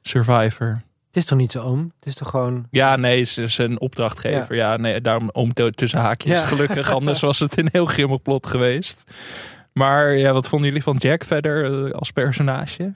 survivor. 0.01 0.81
Het 1.07 1.21
is 1.21 1.25
toch 1.25 1.37
niet 1.37 1.51
zo 1.51 1.61
oom? 1.61 1.91
Het 1.99 2.05
is 2.07 2.15
toch 2.15 2.29
gewoon... 2.29 2.67
Ja, 2.71 2.95
nee, 2.95 3.23
ze 3.23 3.41
is 3.41 3.57
een 3.57 3.79
opdrachtgever. 3.79 4.55
Ja, 4.55 4.77
nee, 4.77 5.01
daarom 5.01 5.29
oom 5.31 5.53
tussen 5.53 5.99
haakjes. 5.99 6.39
Ja. 6.39 6.45
Gelukkig, 6.45 6.91
anders 6.99 7.21
was 7.21 7.39
het 7.39 7.57
een 7.57 7.69
heel 7.71 7.85
grimmig 7.85 8.21
plot 8.21 8.47
geweest. 8.47 9.03
Maar 9.73 10.17
ja, 10.17 10.31
wat 10.33 10.47
vonden 10.49 10.67
jullie 10.67 10.83
van 10.83 10.95
Jack 10.97 11.23
verder 11.23 11.85
eh, 11.85 11.91
als 11.91 12.11
personage? 12.11 12.91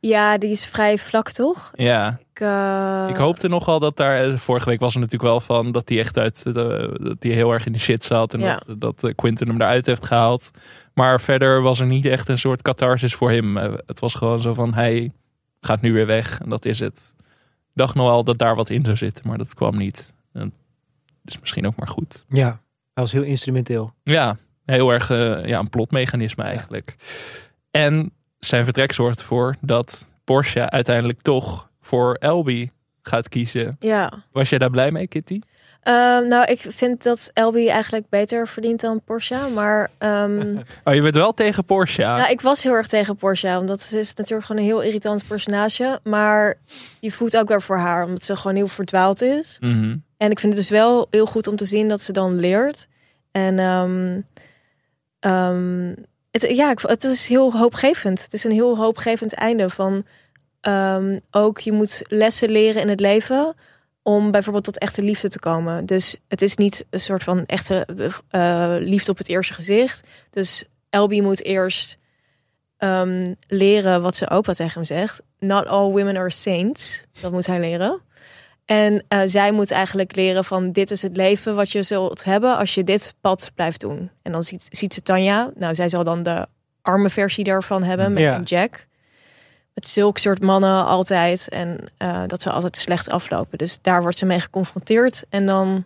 ja, 0.00 0.38
die 0.38 0.50
is 0.50 0.64
vrij 0.66 0.98
vlak, 0.98 1.30
toch? 1.30 1.70
Ja, 1.74 2.18
Ik, 2.34 2.40
eh, 2.40 3.06
ik 3.08 3.16
hoopte 3.16 3.48
nogal 3.48 3.78
dat 3.78 3.96
daar... 3.96 4.22
eh, 4.30 4.36
Vorige 4.36 4.68
week 4.68 4.80
was 4.80 4.94
er 4.94 5.00
natuurlijk 5.00 5.30
wel 5.30 5.40
van 5.40 5.72
dat 5.72 5.88
hij 5.88 5.98
echt 5.98 6.18
uit... 6.18 6.42
eh, 6.46 6.52
dat 6.52 7.16
hij 7.22 7.32
heel 7.32 7.52
erg 7.52 7.66
in 7.66 7.72
de 7.72 7.78
shit 7.78 8.04
zat. 8.04 8.34
En 8.34 8.40
Ja. 8.40 8.60
dat, 8.76 9.00
dat 9.00 9.14
Quinten 9.14 9.48
hem 9.48 9.60
eruit 9.60 9.86
heeft 9.86 10.04
gehaald. 10.06 10.50
Maar 10.94 11.20
verder 11.20 11.62
was 11.62 11.80
er 11.80 11.86
niet 11.86 12.06
echt 12.06 12.28
een 12.28 12.38
soort 12.38 12.62
catharsis 12.62 13.14
voor 13.14 13.30
hem. 13.30 13.56
Eh, 13.56 13.72
Het 13.86 14.00
was 14.00 14.14
gewoon 14.14 14.40
zo 14.40 14.54
van, 14.54 14.74
hij 14.74 15.12
gaat 15.60 15.80
nu 15.80 15.92
weer 15.92 16.06
weg. 16.06 16.40
En 16.40 16.50
dat 16.50 16.64
is 16.64 16.78
het. 16.78 17.14
Ik 17.18 17.78
dacht 17.78 17.94
nog 17.94 18.06
wel 18.06 18.24
dat 18.24 18.38
daar 18.38 18.54
wat 18.54 18.70
in 18.70 18.84
zou 18.84 18.96
zitten, 18.96 19.28
maar 19.28 19.38
dat 19.38 19.54
kwam 19.54 19.76
niet. 19.76 20.14
En 20.32 20.52
dus 21.22 21.38
misschien 21.40 21.66
ook 21.66 21.76
maar 21.76 21.88
goed. 21.88 22.24
Ja, 22.28 22.46
hij 22.94 23.02
was 23.02 23.12
heel 23.12 23.22
instrumenteel. 23.22 23.94
Ja, 24.02 24.36
heel 24.64 24.92
erg 24.92 25.10
eh, 25.10 25.44
ja, 25.44 25.58
een 25.58 25.70
plotmechanisme 25.70 26.42
eigenlijk. 26.44 26.96
En 27.70 28.12
zijn 28.38 28.64
vertrek 28.64 28.92
zorgt 28.92 29.20
ervoor 29.20 29.54
dat 29.60 30.12
Porsche 30.24 30.70
uiteindelijk 30.70 31.20
toch 31.20 31.70
voor 31.80 32.14
Elby 32.14 32.70
gaat 33.02 33.28
kiezen. 33.28 33.76
Ja. 33.80 34.12
Was 34.32 34.48
jij 34.48 34.58
daar 34.58 34.70
blij 34.70 34.90
mee, 34.90 35.06
Kitty? 35.06 35.40
Ehm, 35.82 36.26
nou, 36.26 36.44
ik 36.44 36.64
vind 36.68 37.02
dat 37.02 37.30
Elby 37.34 37.68
eigenlijk 37.68 38.08
beter 38.08 38.48
verdient 38.48 38.80
dan 38.80 39.00
Porsche. 39.04 39.48
Maar 39.54 39.88
ehm, 39.98 40.56
Oh, 40.84 40.94
je 40.94 41.02
bent 41.02 41.14
wel 41.14 41.34
tegen 41.34 41.64
Porsche. 41.64 42.02
nou, 42.02 42.30
ik 42.30 42.40
was 42.40 42.62
heel 42.62 42.72
erg 42.72 42.86
tegen 42.86 43.16
Porsche. 43.16 43.58
Omdat 43.58 43.82
ze 43.82 43.98
is 43.98 44.14
natuurlijk 44.14 44.46
gewoon 44.46 44.60
een 44.60 44.68
heel 44.68 44.82
irritant 44.82 45.26
personage. 45.26 46.00
Maar 46.04 46.54
je 47.00 47.12
voelt 47.12 47.36
ook 47.36 47.48
weer 47.48 47.62
voor 47.62 47.76
haar. 47.76 48.04
Omdat 48.04 48.22
ze 48.22 48.36
gewoon 48.36 48.56
heel 48.56 48.68
verdwaald 48.68 49.22
is. 49.22 49.56
Mhm. 49.60 49.96
En 50.16 50.30
ik 50.30 50.40
vind 50.40 50.52
het 50.52 50.62
dus 50.62 50.70
wel 50.70 51.06
heel 51.10 51.26
goed 51.26 51.46
om 51.46 51.56
te 51.56 51.64
zien 51.64 51.88
dat 51.88 52.02
ze 52.02 52.12
dan 52.12 52.40
leert. 52.40 52.86
En 53.32 53.58
ehm, 53.58 54.20
het, 56.30 56.56
ja, 56.56 56.74
het 56.82 57.04
is 57.04 57.26
heel 57.26 57.52
hoopgevend. 57.52 58.22
Het 58.22 58.32
is 58.32 58.44
een 58.44 58.52
heel 58.52 58.76
hoopgevend 58.76 59.34
einde 59.34 59.70
van 59.70 60.04
ook 61.30 61.58
je 61.58 61.72
moet 61.72 62.02
lessen 62.08 62.50
leren 62.50 62.82
in 62.82 62.88
het 62.88 63.00
leven 63.00 63.54
om 64.02 64.30
bijvoorbeeld 64.30 64.64
tot 64.64 64.78
echte 64.78 65.02
liefde 65.02 65.28
te 65.28 65.38
komen. 65.38 65.86
Dus 65.86 66.16
het 66.28 66.42
is 66.42 66.56
niet 66.56 66.86
een 66.90 67.00
soort 67.00 67.22
van 67.22 67.46
echte 67.46 67.86
eh, 68.28 68.74
liefde 68.78 69.10
op 69.10 69.18
het 69.18 69.28
eerste 69.28 69.54
gezicht. 69.54 70.08
Dus 70.30 70.64
Elby 70.90 71.20
moet 71.20 71.44
eerst 71.44 71.96
ehm, 72.76 73.34
leren 73.46 74.02
wat 74.02 74.16
zijn 74.16 74.30
opa 74.30 74.52
tegen 74.52 74.72
hem 74.74 74.84
zegt. 74.84 75.22
Not 75.38 75.66
all 75.66 75.90
women 75.90 76.16
are 76.16 76.30
saints. 76.30 77.04
Dat 77.20 77.32
moet 77.32 77.46
hij 77.46 77.60
leren. 77.60 78.00
En 78.64 79.04
eh, 79.08 79.20
zij 79.24 79.52
moet 79.52 79.70
eigenlijk 79.70 80.16
leren 80.16 80.44
van 80.44 80.72
dit 80.72 80.90
is 80.90 81.02
het 81.02 81.16
leven 81.16 81.54
wat 81.54 81.70
je 81.70 81.82
zult 81.82 82.24
hebben 82.24 82.56
als 82.56 82.74
je 82.74 82.84
dit 82.84 83.14
pad 83.20 83.50
blijft 83.54 83.80
doen. 83.80 84.10
En 84.22 84.32
dan 84.32 84.42
ziet, 84.42 84.66
ziet 84.70 84.94
ze 84.94 85.02
Tanja. 85.02 85.50
Nou, 85.54 85.74
zij 85.74 85.88
zal 85.88 86.04
dan 86.04 86.22
de 86.22 86.46
arme 86.82 87.10
versie 87.10 87.44
daarvan 87.44 87.82
hebben 87.82 88.12
met 88.12 88.22
Ja. 88.22 88.34
een 88.34 88.42
Jack. 88.42 88.86
Met 89.74 89.88
zulke 89.88 90.20
soort 90.20 90.40
mannen 90.40 90.86
altijd. 90.86 91.48
En 91.48 91.78
eh, 91.96 92.22
dat 92.26 92.42
ze 92.42 92.50
altijd 92.50 92.76
slecht 92.76 93.10
aflopen. 93.10 93.58
Dus 93.58 93.78
daar 93.80 94.02
wordt 94.02 94.18
ze 94.18 94.26
mee 94.26 94.40
geconfronteerd. 94.40 95.24
En 95.28 95.46
dan, 95.46 95.84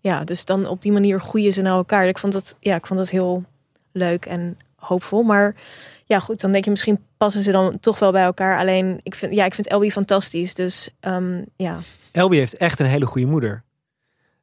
ja, 0.00 0.24
dus 0.24 0.44
dan 0.44 0.66
op 0.66 0.82
die 0.82 0.92
manier 0.92 1.20
groeien 1.20 1.52
ze 1.52 1.62
naar 1.62 1.76
elkaar. 1.76 2.06
Ik 2.06 2.18
vond 2.18 2.32
dat, 2.32 2.56
ja, 2.60 2.74
ik 2.74 2.86
vond 2.86 2.98
dat 2.98 3.10
heel 3.10 3.44
leuk 3.92 4.26
en 4.26 4.58
hoopvol. 4.76 5.22
Maar 5.22 5.54
ja, 6.04 6.18
goed, 6.18 6.40
dan 6.40 6.52
denk 6.52 6.64
je 6.64 6.70
misschien 6.70 7.04
passen 7.16 7.42
ze 7.42 7.52
dan 7.52 7.78
toch 7.80 7.98
wel 7.98 8.12
bij 8.12 8.24
elkaar. 8.24 8.58
Alleen, 8.58 9.00
ik 9.02 9.14
vind, 9.14 9.34
ja, 9.34 9.44
ik 9.44 9.54
vind 9.54 9.68
Elby 9.68 9.90
fantastisch. 9.90 10.54
Dus 10.54 10.90
ehm, 11.00 11.42
ja, 11.56 11.78
Elby 12.12 12.36
heeft 12.36 12.56
echt 12.56 12.80
een 12.80 12.86
hele 12.86 13.06
goede 13.06 13.26
moeder. 13.26 13.64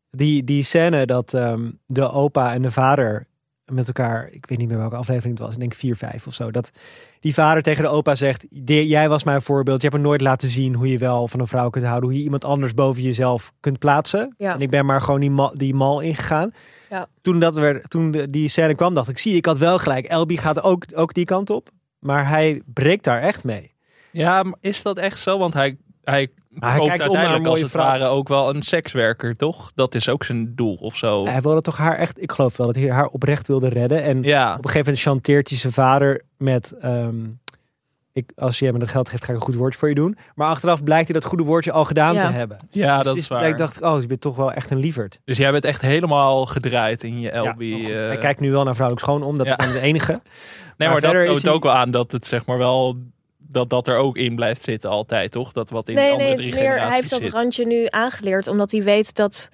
Die, 0.10 0.44
die 0.44 0.64
scène 0.64 1.06
dat 1.06 1.34
ehm, 1.34 1.72
de 1.86 2.12
opa 2.12 2.54
en 2.54 2.62
de 2.62 2.72
vader 2.72 3.28
met 3.66 3.88
elkaar, 3.88 4.30
ik 4.32 4.46
weet 4.46 4.58
niet 4.58 4.68
meer 4.68 4.78
welke 4.78 4.96
aflevering 4.96 5.34
het 5.38 5.44
was, 5.46 5.54
ik 5.54 5.60
denk 5.60 5.74
4, 5.74 5.96
5 5.96 6.28
of 6.28 6.34
zo. 6.34 6.52
Dat 6.52 6.72
die 7.20 7.34
vader 7.34 7.64
tegen 7.64 7.84
de 7.84 7.90
opa 7.90 8.16
zegt: 8.16 8.46
"De- 8.50 8.88
Jij 8.88 9.10
was 9.10 9.24
mijn 9.24 9.42
voorbeeld. 9.42 9.82
Je 9.82 9.88
hebt 9.88 10.02
me 10.02 10.08
nooit 10.08 10.22
laten 10.22 10.50
zien 10.50 10.74
hoe 10.76 10.88
je 10.90 10.98
wel 10.98 11.28
van 11.28 11.40
een 11.40 11.48
vrouw 11.48 11.70
kunt 11.70 11.86
houden, 11.86 12.10
hoe 12.10 12.18
je 12.18 12.24
iemand 12.24 12.46
anders 12.46 12.74
boven 12.74 13.02
jezelf 13.02 13.54
kunt 13.60 13.80
plaatsen. 13.80 14.34
Ja. 14.38 14.54
En 14.54 14.62
ik 14.62 14.70
ben 14.70 14.86
maar 14.86 15.02
gewoon 15.02 15.20
die, 15.20 15.32
mal, 15.32 15.52
die 15.58 15.74
mal 15.74 16.00
ingegaan. 16.00 16.52
Ja. 16.90 17.08
Toen, 17.22 17.40
dat 17.40 17.56
werd, 17.56 17.90
toen 17.90 18.12
de, 18.12 18.30
die 18.30 18.48
scène 18.48 18.76
kwam, 18.76 18.94
dacht 18.94 19.10
ik: 19.10 19.18
Zie, 19.18 19.36
ik 19.36 19.46
had 19.46 19.58
wel 19.58 19.78
gelijk. 19.78 20.06
Elby 20.06 20.38
gaat 20.38 20.64
ook, 20.64 20.86
ook 20.96 21.14
die 21.14 21.26
kant 21.26 21.50
op. 21.50 21.70
Maar 22.00 22.28
hij 22.30 22.62
breekt 22.66 23.04
daar 23.04 23.22
echt 23.22 23.44
mee. 23.44 23.72
Ja, 24.12 24.44
maar 24.44 24.58
is 24.60 24.82
dat 24.82 24.98
echt 24.98 25.20
zo? 25.20 25.38
Want 25.38 25.54
hij, 25.54 25.78
hij 26.04 26.28
hij 26.60 26.80
kijkt 26.80 27.02
uiteindelijk 27.02 27.40
als 27.46 27.50
mooie 27.54 27.62
het 27.64 27.72
vrouw. 27.72 27.84
ware 27.86 28.06
ook 28.06 28.28
wel 28.28 28.56
een 28.56 28.62
sekswerker, 28.64 29.36
toch? 29.36 29.72
Dat 29.76 29.96
is 29.96 30.10
ook 30.10 30.24
zijn 30.24 30.56
doel 30.56 30.74
of 30.82 30.96
zo. 30.96 31.26
Hij 31.26 31.42
wilde 31.42 31.62
toch 31.62 31.78
haar 31.78 31.98
echt, 31.98 32.22
ik 32.22 32.32
geloof 32.32 32.58
wel 32.58 32.68
dat 32.68 32.76
hij 32.76 32.90
haar 32.92 33.08
oprecht 33.08 33.48
wilde 33.48 33.70
redden. 33.70 34.04
En 34.04 34.24
Ja, 34.24 34.50
Op 34.52 34.58
een 34.58 34.64
gegeven 34.64 34.80
moment 34.86 35.00
chanteert 35.00 35.50
hij 35.50 35.58
zijn 35.58 35.74
vader 35.74 36.22
met, 36.38 36.72
ehm, 36.82 37.16
ik, 38.14 38.32
als 38.36 38.60
je 38.60 38.74
me 38.74 38.80
dat 38.80 38.90
geld 38.90 39.10
geeft, 39.10 39.24
ga 39.24 39.30
ik 39.32 39.38
een 39.38 39.44
goed 39.46 39.56
woordje 39.56 39.80
voor 39.80 39.90
je 39.90 39.96
doen. 39.96 40.18
Maar 40.36 40.48
achteraf 40.48 40.84
blijkt 40.84 41.08
hij 41.12 41.20
dat 41.20 41.30
goede 41.30 41.44
woordje 41.44 41.72
al 41.72 41.86
gedaan 41.86 42.14
Ja. 42.14 42.28
te 42.28 42.34
hebben. 42.34 42.58
Ja, 42.70 42.96
Dus 42.98 43.06
dat 43.06 43.16
is 43.16 43.28
waar. 43.28 43.40
blijkt- 43.40 43.58
dacht 43.58 43.76
ik, 43.78 43.84
oh, 43.84 44.02
je 44.02 44.08
bent 44.08 44.22
toch 44.22 44.36
wel 44.36 44.52
echt 44.52 44.72
een 44.72 44.78
lieverd. 44.78 45.20
Dus 45.26 45.38
jij 45.38 45.52
bent 45.52 45.66
echt 45.66 45.82
helemaal 45.82 46.46
gedraaid 46.46 47.04
in 47.04 47.20
je 47.20 47.32
Ja, 47.32 47.40
LB. 47.42 47.48
goed, 47.82 47.90
eh, 47.90 47.98
hij 47.98 48.18
kijkt 48.18 48.40
nu 48.40 48.52
wel 48.52 48.64
naar 48.64 48.74
vrouwelijk 48.76 49.06
schoon 49.08 49.24
om, 49.24 49.38
dat 49.38 49.46
Ja. 49.46 49.58
is 49.58 49.66
dan 49.66 49.74
de 49.74 49.80
enige. 49.82 50.12
nee, 50.12 50.22
maar 50.78 51.02
maar, 51.02 51.02
dat 51.14 51.26
toont 51.26 51.42
hij- 51.42 51.52
ook 51.54 51.64
wel 51.64 51.74
aan 51.74 51.92
dat 51.92 52.12
het 52.12 52.28
zeg 52.28 52.46
maar 52.46 52.58
wel 52.58 52.98
dat 53.54 53.70
dat 53.70 53.88
er 53.88 53.98
ook 53.98 54.18
in 54.18 54.36
blijft 54.36 54.64
zitten 54.64 54.90
altijd, 54.90 55.32
toch? 55.32 55.52
Dat 55.52 55.70
wat 55.70 55.90
in 55.90 55.96
Nee, 55.96 56.12
andere 56.12 56.30
nee, 56.30 56.38
drie 56.38 56.54
meer, 56.54 56.82
hij 56.82 56.96
heeft 56.96 57.10
dat 57.10 57.22
zit. 57.22 57.32
randje 57.32 57.66
nu 57.66 57.86
aangeleerd, 57.90 58.48
omdat 58.48 58.72
hij 58.72 58.84
weet 58.84 59.16
dat 59.16 59.50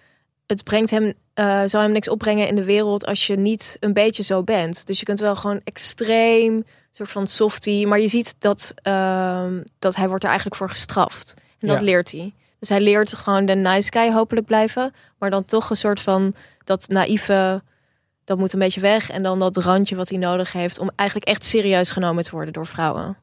het 0.47 0.63
brengt 0.63 0.89
hem, 0.89 1.13
eh, 1.33 1.63
zal 1.65 1.81
hem 1.81 1.91
niks 1.91 2.09
opbrengen 2.09 2.47
in 2.47 2.55
de 2.55 2.63
wereld 2.63 3.05
als 3.05 3.27
je 3.27 3.35
niet 3.37 3.77
een 3.79 3.93
beetje 3.93 4.23
zo 4.23 4.43
bent. 4.43 4.87
Dus 4.87 4.99
je 4.99 5.05
kunt 5.05 5.19
wel 5.19 5.35
gewoon 5.35 5.61
extreem, 5.63 6.63
soort 6.91 7.11
van 7.11 7.27
softie, 7.27 7.87
maar 7.87 7.99
je 7.99 8.07
ziet 8.07 8.35
dat, 8.39 8.73
ehm, 8.81 9.61
dat 9.79 9.95
hij 9.95 10.07
wordt 10.07 10.23
er 10.23 10.29
eigenlijk 10.29 10.59
voor 10.59 10.69
gestraft. 10.69 11.33
En 11.59 11.67
dat 11.67 11.77
Ja. 11.79 11.83
leert 11.83 12.11
hij. 12.11 12.33
Dus 12.59 12.69
hij 12.69 12.81
leert 12.81 13.13
gewoon 13.13 13.45
de 13.45 13.55
nice 13.55 13.91
guy 13.91 14.11
hopelijk 14.11 14.45
blijven, 14.45 14.93
maar 15.19 15.29
dan 15.29 15.45
toch 15.45 15.69
een 15.69 15.75
soort 15.75 15.99
van 16.01 16.33
dat 16.63 16.87
naïeve, 16.87 17.61
dat 18.25 18.37
moet 18.37 18.53
een 18.53 18.59
beetje 18.59 18.81
weg. 18.81 19.09
En 19.11 19.23
dan 19.23 19.39
dat 19.39 19.57
randje 19.57 19.95
wat 19.95 20.09
hij 20.09 20.17
nodig 20.17 20.51
heeft 20.53 20.79
om 20.79 20.89
eigenlijk 20.95 21.29
echt 21.29 21.45
serieus 21.45 21.91
genomen 21.91 22.23
te 22.23 22.31
worden 22.31 22.53
door 22.53 22.67
vrouwen. 22.67 23.17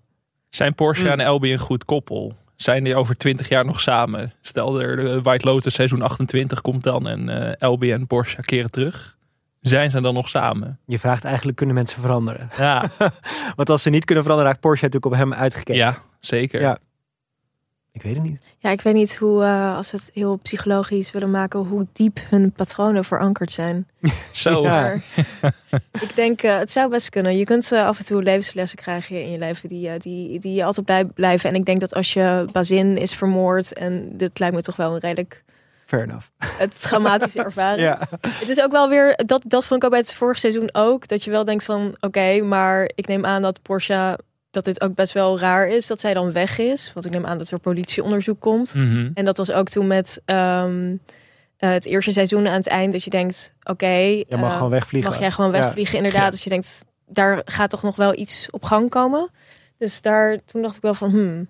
Zijn 0.57 0.75
Porsche 0.75 1.05
Mm. 1.15 1.21
en 1.21 1.31
LB 1.31 1.43
een 1.45 1.59
goed 1.59 1.85
koppel? 1.85 2.37
Zijn 2.57 2.85
die 2.85 2.97
over 2.97 3.17
twintig 3.17 3.49
jaar 3.49 3.65
nog 3.65 3.81
samen? 3.81 4.33
Stel 4.41 4.81
er 4.81 4.97
de 4.97 5.23
White 5.23 5.47
Lotus 5.47 5.75
seizoen 5.75 6.03
28 6.03 6.61
komt 6.61 6.83
dan 6.83 7.09
en 7.09 7.57
LB 7.59 7.83
en 7.83 8.07
Porsche 8.07 8.43
keren 8.43 8.71
terug. 8.71 9.17
Zijn 9.61 9.91
ze 9.91 10.01
dan 10.01 10.15
nog 10.15 10.29
samen? 10.29 10.79
Je 10.87 10.99
vraagt 10.99 11.25
eigenlijk, 11.25 11.57
kunnen 11.57 11.75
mensen 11.75 12.01
veranderen? 12.01 12.51
Ja, 12.59 12.91
Want 13.57 13.71
als 13.71 13.83
ze 13.83 13.91
niet 13.91 14.05
kunnen 14.05 14.25
veranderen, 14.25 14.53
raakt 14.53 14.65
Porsche 14.65 14.85
natuurlijk 14.85 15.13
op 15.15 15.21
hem 15.21 15.35
uitgekeken. 15.41 15.75
ja 15.75 15.97
zeker. 16.21 16.61
Ja. 16.61 16.79
Ik 17.97 18.03
weet 18.03 18.15
het 18.15 18.23
niet. 18.23 18.41
Ja, 18.59 18.71
ik 18.71 18.81
weet 18.81 18.95
niet 18.95 19.17
hoe, 19.17 19.45
eh, 19.45 19.77
als 19.77 19.91
we 19.91 19.97
het 19.97 20.11
heel 20.15 20.37
psychologisch 20.37 21.11
willen 21.11 21.31
maken, 21.31 21.61
hoe 21.61 21.87
diep 21.93 22.19
hun 22.29 22.53
patronen 22.53 23.05
verankerd 23.05 23.51
zijn. 23.51 23.89
Zo. 24.33 24.63
Ja. 24.63 24.95
Ik 26.01 26.13
denk, 26.15 26.43
eh, 26.43 26.57
het 26.57 26.71
zou 26.71 26.91
best 26.91 27.09
kunnen. 27.09 27.37
Je 27.37 27.45
kunt 27.45 27.73
af 27.73 27.99
en 27.99 28.05
toe 28.05 28.23
levenslessen 28.23 28.79
krijgen 28.79 29.23
in 29.23 29.31
je 29.31 29.39
leven 29.39 29.69
die, 29.69 29.89
eh, 29.89 29.99
die, 29.99 30.39
die 30.39 30.53
je 30.53 30.65
altijd 30.65 30.87
blij 30.87 31.05
blijven. 31.05 31.51
En 31.51 31.55
ik 31.55 31.65
denk 31.65 31.81
dat 31.81 31.95
als 31.95 32.13
je 32.13 32.47
bazin 32.53 32.97
is 32.97 33.15
vermoord, 33.15 33.73
en 33.73 34.17
dit 34.17 34.39
lijkt 34.39 34.55
me 34.55 34.63
toch 34.63 34.77
wel 34.77 34.95
een 34.95 35.01
redelijk 35.01 35.45
Fair 35.87 36.03
enough. 36.03 36.27
het 36.39 36.83
traumatische 36.83 37.43
ervaring. 37.49 37.81
Ja. 37.81 37.99
Het 38.29 38.49
is 38.49 38.61
ook 38.61 38.73
wel 38.73 38.89
weer, 38.89 39.17
dat, 39.17 39.43
dat 39.47 39.67
vond 39.67 39.81
ik 39.81 39.85
ook 39.85 39.95
bij 39.95 40.01
het 40.01 40.15
vorige 40.15 40.41
seizoen 40.41 40.69
ook, 40.73 41.09
dat 41.09 41.25
je 41.25 41.31
wel 41.31 41.45
denkt 41.45 41.65
van, 41.65 41.97
oké, 42.01 42.41
maar 42.41 42.91
ik 42.95 43.07
neem 43.07 43.25
aan 43.25 43.43
dat 43.43 43.63
Porsche, 43.63 44.19
dat 44.57 44.65
dit 44.65 44.81
ook 44.81 44.95
best 44.95 45.13
wel 45.13 45.39
raar 45.39 45.69
is, 45.69 45.87
dat 45.87 46.01
zij 46.01 46.15
dan 46.15 46.33
weg 46.33 46.59
is. 46.59 46.91
Want 46.93 47.07
ik 47.07 47.13
neem 47.13 47.27
aan 47.27 47.39
dat 47.39 47.51
er 47.51 47.59
politieonderzoek 47.59 48.41
komt. 48.41 48.75
Mhm. 48.75 49.11
En 49.15 49.25
dat 49.25 49.37
was 49.37 49.53
ook 49.53 49.69
toen 49.69 49.87
met 49.87 50.23
ehm, 50.25 50.95
eh, 51.57 51.71
het 51.71 51.85
eerste 51.85 52.13
seizoen 52.13 52.47
aan 52.47 52.55
het 52.55 52.67
eind. 52.67 52.93
Dat 52.93 53.05
je 53.05 53.11
denkt, 53.11 53.55
oké, 53.63 53.87
Je 53.87 54.27
mag 54.31 54.51
eh, 54.51 54.57
gewoon 54.57 54.71
wegvliegen. 54.71 55.11
mag 55.11 55.21
jij 55.21 55.31
gewoon 55.31 55.53
Ja. 55.53 55.59
wegvliegen. 55.61 55.97
Inderdaad, 55.97 56.23
Ja. 56.23 56.31
als 56.31 56.45
je 56.45 56.51
denkt, 56.51 56.85
daar 57.07 57.43
gaat 57.45 57.71
toch 57.71 57.83
nog 57.83 57.97
wel 57.97 58.19
iets 58.19 58.49
op 58.51 58.65
gang 58.65 58.91
komen. 58.91 59.31
Dus 59.79 60.01
daar, 60.01 60.39
toen 60.45 60.63
dacht 60.63 60.77
ik 60.77 60.83
wel 60.83 60.95
van, 60.95 61.11
hmm. 61.11 61.49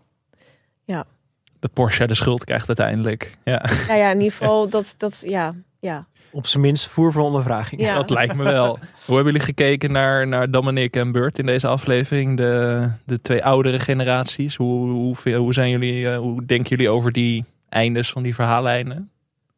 Dat 1.61 1.73
Porsche 1.73 2.07
de 2.07 2.15
schuld 2.15 2.45
krijgt 2.45 2.67
uiteindelijk. 2.67 3.37
Ja, 3.45 3.65
Nou 3.87 3.99
ja, 3.99 4.11
in 4.11 4.17
ieder 4.17 4.33
geval, 4.39 4.69
dat, 4.69 4.95
dat 4.97 5.23
ja, 5.27 5.55
ja. 5.81 6.07
Op 6.37 6.47
zijn 6.47 6.63
minst 6.63 6.87
voer 6.87 7.13
voor 7.13 7.23
ondervraging. 7.23 7.81
Ja. 7.81 7.95
dat 7.95 8.11
lijkt 8.11 8.35
me 8.35 8.43
wel. 8.45 8.79
Hoe 9.05 9.15
hebben 9.15 9.25
jullie 9.33 9.41
gekeken 9.41 9.93
naar, 9.93 10.27
naar 10.29 10.51
Dominic 10.51 10.97
en 10.97 11.13
Bert 11.13 11.39
in 11.39 11.47
deze 11.47 11.67
aflevering? 11.67 12.37
De, 12.37 12.91
de 13.05 13.21
twee 13.21 13.45
oudere 13.45 13.79
generaties. 13.79 14.57
Hoe, 14.57 14.91
hoe, 14.91 15.17
veel- 15.17 15.41
hoe, 15.43 15.53
zijn 15.55 15.71
jullie, 15.71 16.11
eh, 16.11 16.19
hoe 16.19 16.45
denken 16.47 16.69
jullie 16.69 16.91
over 16.91 17.13
die 17.13 17.45
eindes 17.69 18.11
van 18.11 18.23
die 18.23 18.35
verhaallijnen? 18.35 19.11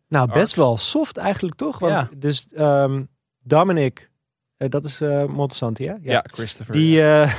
Nou, 0.08 0.26
best 0.26 0.38
Arcs. 0.38 0.54
wel 0.54 0.76
soft 0.76 1.16
eigenlijk 1.16 1.56
toch? 1.56 1.78
Want 1.78 1.92
Ja. 1.92 2.08
dus 2.16 2.46
ehm, 2.54 3.02
Dominic, 3.44 4.10
eh, 4.56 4.68
dat 4.68 4.84
is 4.84 5.00
eh 5.00 5.24
Monsanto, 5.24 5.84
hè? 5.84 5.94
Ja, 6.02 6.24
Christopher. 6.32 6.74
Die, 6.74 7.02
eh, 7.02 7.34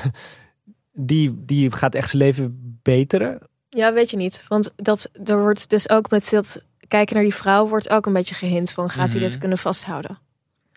die, 1.12 1.45
die 1.45 1.71
gaat 1.71 1.95
echt 1.95 2.10
zijn 2.10 2.23
leven 2.23 2.80
beteren. 2.82 3.39
Ja, 3.69 3.93
weet 3.93 4.10
je 4.10 4.17
niet. 4.17 4.43
Want 4.47 4.73
dat, 4.75 5.10
er 5.25 5.41
wordt 5.41 5.69
dus 5.69 5.89
ook 5.89 6.10
met 6.10 6.30
dat 6.30 6.63
kijken 6.89 7.15
naar 7.15 7.23
die 7.23 7.34
vrouw, 7.36 7.67
wordt 7.67 7.89
ook 7.89 8.06
een 8.06 8.13
beetje 8.13 8.36
gehint 8.36 8.71
van, 8.71 8.89
gaat 8.89 9.12
hij 9.12 9.19
dit 9.19 9.30
Mhm. 9.30 9.39
kunnen 9.39 9.58
vasthouden? 9.58 10.17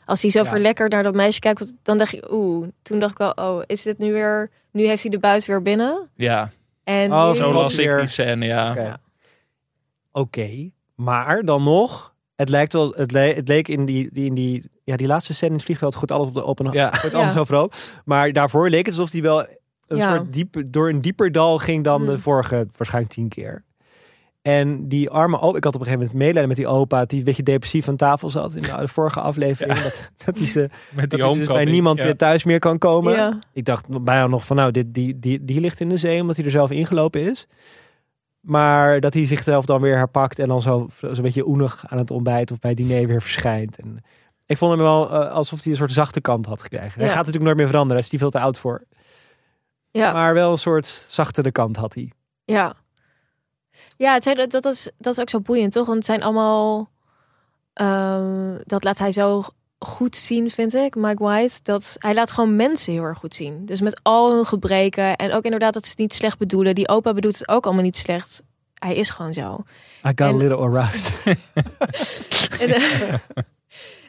Als 0.04 0.22
hij 0.22 0.30
zo 0.30 0.38
Ja. 0.38 0.44
verlekkerd 0.44 0.92
naar 0.92 1.02
dat 1.02 1.14
meisje 1.14 1.40
kijkt, 1.40 1.72
dan 1.82 1.98
dacht 1.98 2.12
ik, 2.12 2.30
oeh, 2.32 2.68
toen 2.82 2.98
dacht 2.98 3.12
ik 3.12 3.18
wel, 3.18 3.30
oh, 3.32 3.62
is 3.66 3.82
dit 3.82 3.98
nu 3.98 4.12
weer, 4.12 4.50
nu 4.72 4.86
heeft 4.86 5.02
hij 5.02 5.10
de 5.10 5.18
buit 5.18 5.44
weer 5.46 5.62
binnen. 5.62 6.08
Ja, 6.14 6.50
En 6.84 7.12
Oh, 7.12 7.28
nu, 7.28 7.34
zo 7.36 7.52
las 7.52 7.78
ik 7.78 7.96
die 7.96 8.06
scène, 8.06 8.46
ja. 8.46 8.98
Oké. 10.12 10.40
Ja. 10.42 10.68
Maar 10.94 11.42
dan 11.42 11.62
nog, 11.62 12.14
het 12.36 12.48
lijkt 12.48 12.72
wel, 12.72 12.92
het, 12.96 13.12
le- 13.12 13.34
het 13.34 13.48
leek 13.48 13.68
in 13.68 13.84
die, 13.84 14.08
die, 14.12 14.24
in 14.26 14.34
die, 14.34 14.70
ja, 14.84 14.96
die 14.96 15.06
laatste 15.06 15.34
scène 15.34 15.50
in 15.50 15.56
het 15.56 15.64
vliegveld 15.64 15.94
goed 15.94 16.10
alles 16.10 16.28
op 16.28 16.34
de 16.34 16.44
open, 16.44 16.72
Ja. 16.72 16.90
goed 16.92 17.10
Ja. 17.10 17.18
alles 17.18 17.36
overhoop. 17.36 17.74
Maar 18.04 18.32
daarvoor 18.32 18.68
leek 18.70 18.86
het 18.86 18.94
alsof 18.98 19.12
hij 19.12 19.22
wel 19.22 19.46
een 19.86 19.96
Ja. 19.96 20.16
soort 20.16 20.32
diep, 20.32 20.62
door 20.70 20.88
een 20.88 21.00
dieper 21.00 21.32
dal 21.32 21.58
ging 21.58 21.84
dan 21.84 22.04
de 22.06 22.12
Hmm. 22.12 22.20
vorige, 22.20 22.66
waarschijnlijk 22.76 23.14
tien 23.14 23.28
keer. 23.28 23.64
En 24.42 24.88
die 24.88 25.10
arme 25.10 25.40
opa, 25.40 25.56
ik 25.56 25.64
had 25.64 25.74
op 25.74 25.80
een 25.80 25.86
gegeven 25.86 26.06
moment 26.06 26.18
medelijden 26.18 26.48
met 26.48 26.56
die 26.56 26.66
opa, 26.66 27.04
die 27.04 27.18
een 27.18 27.24
beetje 27.24 27.42
depressief 27.42 27.88
aan 27.88 27.96
tafel 27.96 28.30
zat 28.30 28.54
in 28.54 28.62
de, 28.62 28.88
vorige 28.88 29.20
aflevering. 29.20 29.76
Ja. 29.76 29.82
Dat, 29.82 30.10
dat 30.24 30.38
hij, 30.38 30.46
ze, 30.46 30.60
Met 30.90 31.10
dat 31.10 31.20
die 31.20 31.28
hij 31.28 31.38
dus 31.38 31.46
bij 31.46 31.64
niemand 31.64 31.98
ja. 31.98 32.04
weer 32.04 32.16
thuis 32.16 32.44
meer 32.44 32.58
kan 32.58 32.78
komen. 32.78 33.12
ja. 33.12 33.38
Ik 33.52 33.64
dacht 33.64 34.04
bijna 34.04 34.26
nog 34.26 34.46
van 34.46 34.56
nou, 34.56 34.70
dit, 34.70 34.94
die, 34.94 35.18
die, 35.18 35.44
die 35.44 35.60
ligt 35.60 35.80
in 35.80 35.88
de 35.88 35.96
zee 35.96 36.20
omdat 36.20 36.36
hij 36.36 36.44
er 36.44 36.50
zelf 36.50 36.70
ingelopen 36.70 37.20
is. 37.30 37.46
Maar 38.40 39.00
dat 39.00 39.14
hij 39.14 39.26
zichzelf 39.26 39.64
dan 39.64 39.80
weer 39.80 39.96
herpakt 39.96 40.38
en 40.38 40.48
dan 40.48 40.60
zo, 40.60 40.88
zo 41.00 41.06
een 41.06 41.22
beetje 41.22 41.48
oenig 41.48 41.84
aan 41.86 41.98
het 41.98 42.10
ontbijt 42.10 42.50
of 42.50 42.58
bij 42.58 42.70
het 42.70 42.78
diner 42.78 43.06
weer 43.06 43.22
verschijnt. 43.22 43.78
En 43.78 44.04
ik 44.46 44.56
vond 44.56 44.72
hem 44.72 44.80
wel 44.80 45.10
eh, 45.10 45.30
alsof 45.30 45.62
hij 45.62 45.72
een 45.72 45.78
soort 45.78 45.92
zachte 45.92 46.20
kant 46.20 46.46
had 46.46 46.62
gekregen. 46.62 47.00
Hij 47.00 47.08
gaat 47.08 47.16
natuurlijk 47.16 47.44
nooit 47.44 47.56
meer 47.56 47.66
veranderen, 47.66 47.96
daar 47.96 48.04
is 48.04 48.10
hij 48.10 48.18
veel 48.18 48.30
te 48.30 48.46
oud 48.46 48.58
voor. 48.58 48.84
Ja. 49.90 50.12
Maar 50.12 50.34
wel 50.34 50.50
een 50.50 50.58
soort 50.58 51.04
zachtere 51.08 51.52
kant 51.52 51.76
had 51.76 51.94
hij. 51.94 52.12
Ja, 52.44 52.74
ja 53.96 54.12
het 54.14 54.22
zijn, 54.22 54.36
dat, 54.36 54.50
dat, 54.50 54.64
is, 54.64 54.90
dat 54.98 55.12
is 55.12 55.20
ook 55.20 55.30
zo 55.30 55.40
boeiend, 55.40 55.72
toch? 55.72 55.84
Want 55.86 55.96
het 55.96 56.06
zijn 56.06 56.22
allemaal... 56.22 56.90
ehm, 57.72 58.58
dat 58.64 58.84
laat 58.84 58.98
hij 58.98 59.12
zo 59.12 59.44
goed 59.78 60.16
zien, 60.16 60.50
vind 60.50 60.74
ik, 60.74 60.94
Mike 60.94 61.22
White. 61.24 61.60
Dat 61.62 61.96
hij 61.98 62.14
laat 62.14 62.32
gewoon 62.32 62.56
mensen 62.56 62.92
heel 62.92 63.02
erg 63.02 63.18
goed 63.18 63.34
zien. 63.34 63.66
Dus 63.66 63.80
met 63.80 64.00
al 64.02 64.32
hun 64.34 64.46
gebreken. 64.46 65.16
En 65.16 65.32
ook 65.32 65.44
inderdaad 65.44 65.72
dat 65.74 65.84
ze 65.84 65.90
het 65.90 65.98
niet 65.98 66.14
slecht 66.14 66.38
bedoelen. 66.38 66.74
Die 66.74 66.88
opa 66.88 67.12
bedoelt 67.12 67.38
het 67.38 67.48
ook 67.48 67.64
allemaal 67.64 67.82
niet 67.84 67.96
slecht. 67.96 68.42
Hij 68.74 68.94
is 68.94 69.10
gewoon 69.10 69.32
zo. 69.32 69.64
I 70.04 70.08
got 70.08 70.18
En- 70.20 70.26
a 70.26 70.36
little 70.36 70.56
aroused. 70.56 71.22
En, 72.60 72.68
eh, 72.74 73.14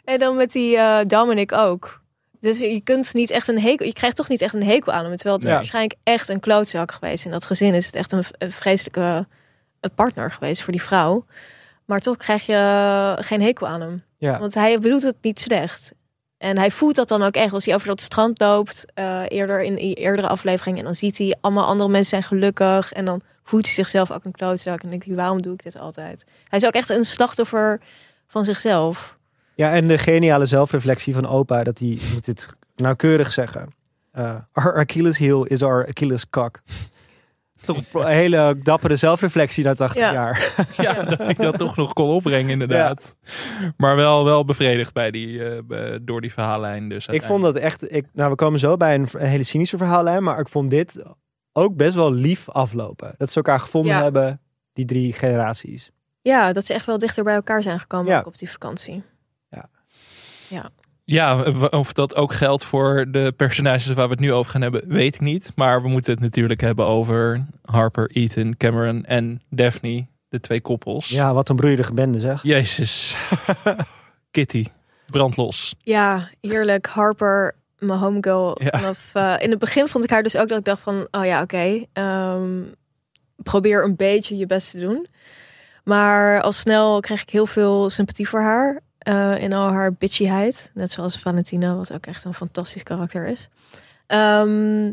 en 0.03 0.19
dan 0.19 0.35
met 0.35 0.51
die 0.51 0.77
eh, 0.77 1.05
Dominic 1.07 1.51
ook. 1.51 2.01
Dus 2.39 2.59
je 2.59 2.81
kunt 2.81 3.13
niet 3.13 3.31
echt 3.31 3.47
een 3.47 3.59
hekel... 3.61 3.85
Je 3.85 3.93
krijgt 3.93 4.15
toch 4.15 4.29
niet 4.29 4.41
echt 4.41 4.53
een 4.53 4.63
hekel 4.63 4.93
aan 4.93 5.05
hem. 5.05 5.15
Terwijl 5.15 5.35
het 5.35 5.45
Ja. 5.47 5.53
waarschijnlijk 5.53 5.95
echt 6.03 6.29
een 6.29 6.39
klootzak 6.39 6.91
geweest. 6.91 7.25
In 7.25 7.31
dat 7.31 7.45
gezin 7.45 7.73
is 7.73 7.85
het 7.85 7.95
echt 7.95 8.11
een, 8.11 8.23
een 8.37 8.51
vreselijke 8.51 9.27
eh, 9.83 9.89
partner 9.95 10.31
geweest 10.31 10.61
voor 10.61 10.71
die 10.71 10.81
vrouw. 10.81 11.25
Maar 11.85 11.99
toch 11.99 12.17
krijg 12.17 12.45
je 12.45 13.17
geen 13.19 13.41
hekel 13.41 13.67
aan 13.67 13.81
hem. 13.81 14.03
ja. 14.17 14.39
Want 14.39 14.53
hij 14.53 14.79
bedoelt 14.79 15.03
het 15.03 15.15
niet 15.21 15.39
slecht. 15.39 15.93
En 16.37 16.57
hij 16.57 16.71
voelt 16.71 16.95
dat 16.95 17.07
dan 17.07 17.23
ook 17.23 17.35
echt 17.35 17.53
als 17.53 17.65
hij 17.65 17.75
over 17.75 17.87
dat 17.87 18.01
strand 18.01 18.39
loopt. 18.39 18.85
eh, 18.93 19.21
eerder 19.27 19.61
in 19.63 19.75
die 19.75 19.95
eerdere 19.95 20.27
aflevering. 20.27 20.77
En 20.77 20.83
dan 20.83 20.95
ziet 20.95 21.17
hij 21.17 21.35
allemaal 21.41 21.65
andere 21.65 21.89
mensen 21.89 22.09
zijn 22.09 22.23
gelukkig. 22.23 22.91
En 22.93 23.05
dan 23.05 23.21
voelt 23.43 23.65
hij 23.65 23.73
zichzelf 23.73 24.11
ook 24.11 24.23
een 24.23 24.31
klootzak. 24.31 24.83
En 24.83 24.89
denkt 24.89 25.05
hij, 25.05 25.15
waarom 25.15 25.41
doe 25.41 25.53
ik 25.53 25.63
dit 25.63 25.77
altijd? 25.79 26.23
Hij 26.47 26.59
is 26.59 26.65
ook 26.65 26.73
echt 26.73 26.89
een 26.89 27.05
slachtoffer 27.05 27.79
van 28.27 28.45
zichzelf. 28.45 29.17
ja, 29.55 29.71
en 29.73 29.87
de 29.87 29.97
geniale 29.97 30.45
zelfreflectie 30.45 31.13
van 31.13 31.27
opa, 31.27 31.63
dat 31.63 31.79
hij, 31.79 31.87
ik 31.87 32.01
moet 32.13 32.25
dit 32.25 32.49
nauwkeurig 32.75 33.33
zeggen. 33.33 33.69
Eh, 34.11 34.35
our 34.51 34.75
Achilles 34.77 35.17
heel 35.17 35.45
is 35.45 35.61
our 35.61 35.87
Achilles 35.87 36.29
cock. 36.29 36.61
Toch 37.65 37.77
een 37.93 38.07
hele 38.07 38.57
dappere 38.63 38.95
zelfreflectie 38.95 39.63
na 39.63 39.73
80 39.73 40.01
Ja. 40.01 40.13
jaar. 40.13 40.53
Ja, 40.77 41.03
dat 41.03 41.29
ik 41.29 41.39
dat 41.41 41.57
toch 41.57 41.75
nog 41.75 41.93
kon 41.93 42.09
opbrengen 42.09 42.49
inderdaad. 42.49 43.15
Maar 43.77 43.95
wel, 43.95 44.25
wel 44.25 44.45
bevredigd 44.45 44.93
bij 44.93 45.11
die, 45.11 45.43
eh, 45.49 45.95
door 46.01 46.21
die 46.21 46.33
verhaallijn. 46.33 46.89
Dus 46.89 47.07
Ik 47.07 47.21
vond 47.23 47.43
dat 47.43 47.55
echt. 47.55 47.91
Ik, 47.93 48.05
nou, 48.13 48.29
we 48.29 48.35
komen 48.35 48.59
zo 48.59 48.77
bij 48.77 48.95
een, 48.95 49.07
een 49.11 49.27
hele 49.27 49.43
cynische 49.43 49.77
verhaallijn. 49.77 50.23
Maar 50.23 50.39
ik 50.39 50.47
vond 50.47 50.69
dit 50.69 51.03
ook 51.53 51.75
best 51.75 51.95
wel 51.95 52.13
lief 52.13 52.49
aflopen. 52.49 53.13
Dat 53.17 53.29
ze 53.29 53.35
elkaar 53.35 53.59
gevonden 53.59 53.95
Ja. 53.95 54.01
hebben, 54.03 54.41
die 54.73 54.85
drie 54.85 55.13
generaties. 55.13 55.91
Ja, 56.21 56.53
dat 56.53 56.65
ze 56.65 56.73
echt 56.73 56.85
wel 56.85 56.97
dichter 56.97 57.23
bij 57.23 57.35
elkaar 57.35 57.63
zijn 57.63 57.79
gekomen 57.79 58.11
Ja. 58.11 58.19
ook 58.19 58.25
op 58.25 58.37
die 58.37 58.51
vakantie. 58.51 59.03
Ja, 60.47 60.69
w- 61.05 61.73
of 61.73 61.93
dat 61.93 62.15
ook 62.15 62.33
geldt 62.33 62.63
voor 62.65 63.05
de 63.11 63.33
personages 63.37 63.87
waar 63.87 64.05
we 64.05 64.11
het 64.11 64.19
nu 64.19 64.33
over 64.33 64.51
gaan 64.51 64.61
hebben, 64.61 64.83
weet 64.87 65.15
ik 65.15 65.21
niet. 65.21 65.51
Maar 65.55 65.81
we 65.81 65.87
moeten 65.87 66.13
het 66.13 66.21
natuurlijk 66.21 66.61
hebben 66.61 66.85
over 66.85 67.45
Harper, 67.65 68.09
Ethan, 68.13 68.57
Cameron 68.57 69.05
en 69.05 69.41
Daphne, 69.49 70.05
de 70.29 70.39
twee 70.39 70.61
koppels. 70.61 71.09
Ja, 71.09 71.33
wat 71.33 71.49
een 71.49 71.55
broeierige 71.55 71.93
bende 71.93 72.19
zeg. 72.19 72.43
Jezus. 72.43 73.15
Kitty, 74.31 74.65
brandlos. 75.05 75.75
Ja, 75.79 76.29
heerlijk. 76.41 76.85
Harper 76.87 77.55
mijn 77.79 77.99
homegirl. 77.99 78.61
Ja. 78.63 78.79
Vanaf, 78.79 79.09
eh, 79.13 79.35
in 79.39 79.49
het 79.49 79.59
begin 79.59 79.87
vond 79.87 80.03
ik 80.03 80.09
haar 80.09 80.23
dus 80.23 80.37
ook 80.37 80.49
dat 80.49 80.57
ik 80.59 80.65
dacht 80.65 80.81
van, 80.81 81.07
oh 81.11 81.25
ja, 81.25 81.41
oké. 81.41 81.85
ehm, 81.93 82.61
probeer 83.35 83.83
een 83.83 83.95
beetje 83.95 84.37
je 84.37 84.45
best 84.45 84.71
te 84.71 84.79
doen. 84.79 85.07
Maar 85.83 86.41
al 86.41 86.51
snel 86.51 86.99
kreeg 86.99 87.21
ik 87.21 87.29
heel 87.29 87.45
veel 87.47 87.89
sympathie 87.89 88.27
voor 88.29 88.41
haar. 88.41 88.79
Eh, 89.03 89.41
in 89.43 89.53
al 89.53 89.69
haar 89.71 89.93
bitchyheid. 89.93 90.71
Net 90.73 90.91
zoals 90.91 91.19
Valentina, 91.19 91.75
wat 91.75 91.93
ook 91.93 92.05
echt 92.05 92.23
een 92.23 92.33
fantastisch 92.33 92.83
karakter 92.83 93.27
is. 93.27 93.49
Ehm, 94.07 94.91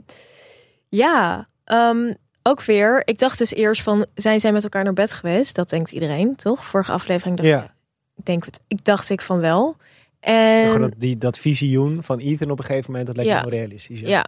ja, 0.88 1.48
ehm, 1.64 2.12
ook 2.42 2.62
weer. 2.62 3.02
Ik 3.04 3.18
dacht 3.18 3.38
dus 3.38 3.54
eerst 3.54 3.82
van, 3.82 4.06
zijn 4.14 4.40
zij 4.40 4.52
met 4.52 4.62
elkaar 4.62 4.84
naar 4.84 4.92
bed 4.92 5.12
geweest? 5.12 5.54
Dat 5.54 5.68
denkt 5.70 5.90
iedereen, 5.92 6.36
toch? 6.36 6.64
Vorige 6.66 6.92
aflevering 6.92 7.36
dacht 7.36 7.48
Ja. 7.48 7.74
ik, 8.16 8.24
denk, 8.24 8.44
ik 8.68 8.84
dacht 8.84 9.10
ik 9.10 9.20
van 9.20 9.40
wel. 9.40 9.76
En 10.20 10.80
dat, 10.80 10.92
die, 10.96 11.18
dat 11.18 11.38
visioen 11.38 12.02
van 12.02 12.18
Ethan 12.18 12.50
op 12.50 12.58
een 12.58 12.64
gegeven 12.64 12.90
moment, 12.90 13.06
dat 13.06 13.16
lijkt 13.16 13.32
Ja. 13.32 13.42
me 13.44 13.50
realistisch. 13.50 14.00
Ja. 14.00 14.08
Ja. 14.08 14.26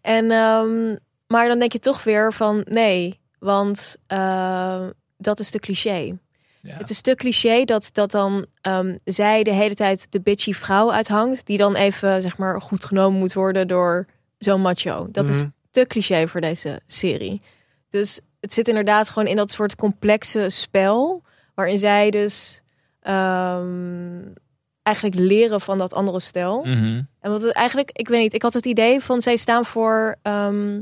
En, 0.00 0.30
ehm, 0.30 0.96
maar 1.26 1.48
dan 1.48 1.58
denk 1.58 1.72
je 1.72 1.78
toch 1.78 2.04
weer 2.04 2.32
van 2.32 2.64
nee, 2.68 3.20
want 3.38 3.96
eh, 4.06 4.86
dat 5.16 5.40
is 5.40 5.50
te 5.50 5.58
cliché. 5.58 6.18
Ja. 6.62 6.76
Het 6.76 6.90
is 6.90 7.00
te 7.00 7.14
cliché 7.14 7.64
dat, 7.64 7.90
dat 7.92 8.10
dan 8.10 8.46
ehm, 8.60 8.96
zij 9.04 9.42
de 9.42 9.50
hele 9.52 9.74
tijd 9.74 10.12
de 10.12 10.20
bitchy 10.20 10.52
vrouw 10.52 10.92
uithangt, 10.92 11.46
die 11.46 11.56
dan 11.58 11.74
even 11.74 12.22
zeg 12.22 12.36
maar 12.38 12.60
goed 12.60 12.84
genomen 12.84 13.18
moet 13.18 13.32
worden 13.32 13.68
door 13.68 14.06
zo'n 14.38 14.60
macho. 14.60 15.08
Dat 15.10 15.28
is 15.28 15.38
Mhm. 15.38 15.48
te 15.70 15.86
cliché 15.86 16.28
voor 16.28 16.40
deze 16.40 16.80
serie. 16.86 17.42
Dus 17.88 18.20
het 18.40 18.52
zit 18.52 18.68
inderdaad 18.68 19.08
gewoon 19.08 19.28
in 19.28 19.36
dat 19.36 19.50
soort 19.50 19.76
complexe 19.76 20.50
spel, 20.50 21.22
waarin 21.54 21.78
zij 21.78 22.10
dus 22.10 22.62
ehm, 23.00 24.20
eigenlijk 24.82 25.16
leren 25.18 25.60
van 25.60 25.78
dat 25.78 25.92
andere 25.92 26.20
stel. 26.20 26.64
Mhm. 26.64 27.02
En 27.20 27.30
wat 27.30 27.42
het 27.42 27.52
eigenlijk, 27.52 27.90
ik 27.92 28.08
weet 28.08 28.20
niet, 28.20 28.34
ik 28.34 28.42
had 28.42 28.52
het 28.54 28.66
idee 28.66 29.00
van 29.00 29.20
zij 29.20 29.36
staan 29.36 29.64
voor 29.64 30.16
ehm, 30.22 30.80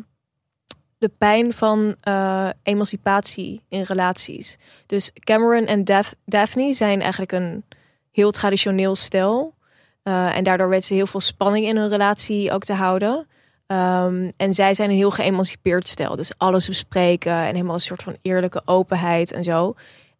de 1.01 1.11
pijn 1.19 1.53
van 1.53 1.97
eh, 2.01 2.49
emancipatie 2.63 3.63
in 3.69 3.83
relaties. 3.83 4.57
Dus 4.87 5.11
Cameron 5.15 5.67
en 5.67 5.85
Daph- 5.85 6.13
Daphne 6.25 6.73
zijn 6.73 7.01
eigenlijk 7.01 7.33
een 7.33 7.65
heel 8.13 8.31
traditioneel 8.31 8.95
stel. 8.95 9.55
Eh, 10.03 10.37
en 10.37 10.45
daardoor 10.45 10.69
weten 10.69 10.87
ze 10.87 10.95
heel 10.95 11.07
veel 11.07 11.21
spanning 11.21 11.67
in 11.67 11.77
hun 11.77 11.89
relatie 11.89 12.53
ook 12.53 12.65
te 12.65 12.73
houden. 12.73 13.27
Ehm, 13.67 14.31
en 14.37 14.53
zij 14.55 14.75
zijn 14.75 14.91
een 14.91 14.97
heel 14.97 15.11
geëmancipeerd 15.11 15.89
stel. 15.89 16.17
Dus 16.17 16.33
alles 16.37 16.67
bespreken 16.69 17.33
en 17.33 17.55
helemaal 17.55 17.75
een 17.75 17.81
soort 17.81 18.03
van 18.03 18.17
eerlijke 18.23 18.63
openheid 18.65 19.33
en 19.33 19.45
zo. 19.45 19.75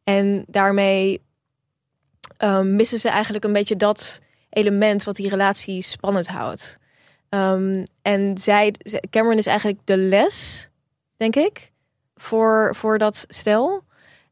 En 0.05 0.45
daarmee 0.47 1.23
ehm, 2.37 2.77
missen 2.77 2.99
ze 2.99 3.09
eigenlijk 3.09 3.45
een 3.45 3.53
beetje 3.53 3.77
dat 3.77 4.21
element 4.51 5.05
wat 5.05 5.16
die 5.16 5.29
relatie 5.29 5.83
spannend 5.83 6.27
houdt. 6.29 6.79
Ehm, 7.29 7.85
en 8.03 8.38
zij- 8.38 8.75
Cameron 9.11 9.38
is 9.38 9.47
eigenlijk 9.47 9.79
de 9.85 9.97
les, 9.97 10.69
denk 11.20 11.37
ik, 11.37 11.70
voor, 12.14 12.74
voor 12.74 12.98
dat 12.98 13.24
stel. 13.28 13.85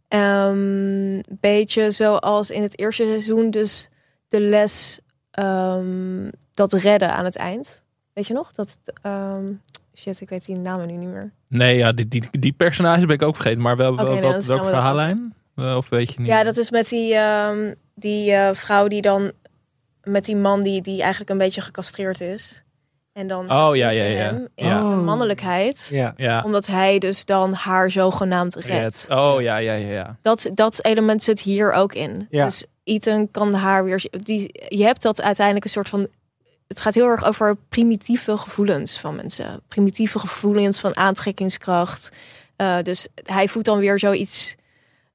Een 0.09 1.25
beetje 1.29 1.91
zoals 1.91 2.51
in 2.51 2.63
het 2.63 2.79
eerste 2.79 3.05
seizoen, 3.05 3.51
dus 3.51 3.89
de 4.29 4.41
les 4.41 5.01
ehm, 5.31 6.31
dat 6.55 6.73
redden 6.73 7.13
aan 7.13 7.25
het 7.25 7.37
eind. 7.37 7.83
Weet 8.13 8.27
je 8.27 8.35
nog? 8.35 8.53
Dat, 8.53 8.79
ehm, 9.03 9.53
shit, 9.95 10.21
ik 10.21 10.29
weet 10.29 10.47
die 10.47 10.57
namen 10.57 10.87
nu 10.87 10.93
niet 10.93 11.09
meer. 11.09 11.33
Nee, 11.49 11.77
ja, 11.77 11.93
die, 11.93 12.09
die, 12.09 12.29
die 12.31 12.53
personage 12.53 13.07
ben 13.07 13.15
ik 13.15 13.23
ook 13.23 13.35
vergeten. 13.37 13.63
Maar 13.63 13.77
wel, 13.77 13.97
wel 13.97 14.13
nee, 14.13 14.21
dan 14.21 14.33
wat, 14.33 14.43
snel 14.43 14.57
welke 14.57 14.71
we 14.71 14.77
dat 14.77 14.81
verhaallijn? 14.81 15.35
Of 15.77 15.89
weet 15.89 16.13
je 16.13 16.19
niet? 16.19 16.29
Ja, 16.29 16.43
dat 16.43 16.57
is 16.57 16.71
met 16.71 16.89
die, 16.89 17.17
die 17.95 18.33
eh, 18.33 18.55
vrouw 18.55 18.89
die 18.89 19.03
dan 19.03 19.33
met 20.03 20.25
die 20.25 20.37
man 20.37 20.61
die, 20.61 20.83
die 20.83 21.01
eigenlijk 21.01 21.31
een 21.31 21.39
beetje 21.39 21.61
gecastreerd 21.61 22.21
is. 22.21 22.63
En 23.19 23.27
dan 23.27 23.53
Oh, 23.53 23.77
ja, 23.77 23.89
ja, 23.91 24.05
ja. 24.05 24.17
hem 24.17 24.49
in 24.55 24.67
Ja. 24.67 24.83
zijn 24.83 25.05
mannelijkheid. 25.05 25.89
Ja. 25.93 26.13
Ja. 26.17 26.43
Omdat 26.45 26.67
hij 26.67 26.99
dus 26.99 27.25
dan 27.25 27.53
haar 27.53 27.91
zogenaamd 27.91 28.55
redt. 28.55 29.07
Red. 29.09 29.19
Oh, 29.19 29.43
ja, 29.43 29.57
ja, 29.57 29.73
ja. 29.73 29.91
ja. 29.93 30.17
Dat, 30.23 30.51
dat 30.55 30.85
element 30.85 31.23
zit 31.23 31.41
hier 31.41 31.73
ook 31.73 31.95
in. 31.95 32.27
Ja. 32.31 32.45
Dus 32.45 32.65
Ethan 32.85 33.31
kan 33.31 33.55
haar 33.55 33.85
weer... 33.85 34.05
Die, 34.11 34.67
je 34.69 34.85
hebt 34.85 35.03
dat 35.03 35.23
uiteindelijk 35.23 35.65
een 35.65 35.71
soort 35.71 35.89
van... 35.89 36.09
Het 36.69 36.81
gaat 36.81 36.95
heel 36.95 37.07
erg 37.07 37.25
over 37.25 37.57
primitieve 37.69 38.37
gevoelens 38.39 38.99
van 38.99 39.17
mensen. 39.17 39.61
Primitieve 39.69 40.19
gevoelens 40.19 40.81
van 40.81 40.97
aantrekkingskracht. 40.97 42.13
Eh, 42.57 42.83
dus 42.83 43.09
hij 43.25 43.49
voelt 43.49 43.65
dan 43.65 43.79
weer 43.79 43.99
zoiets... 43.99 44.55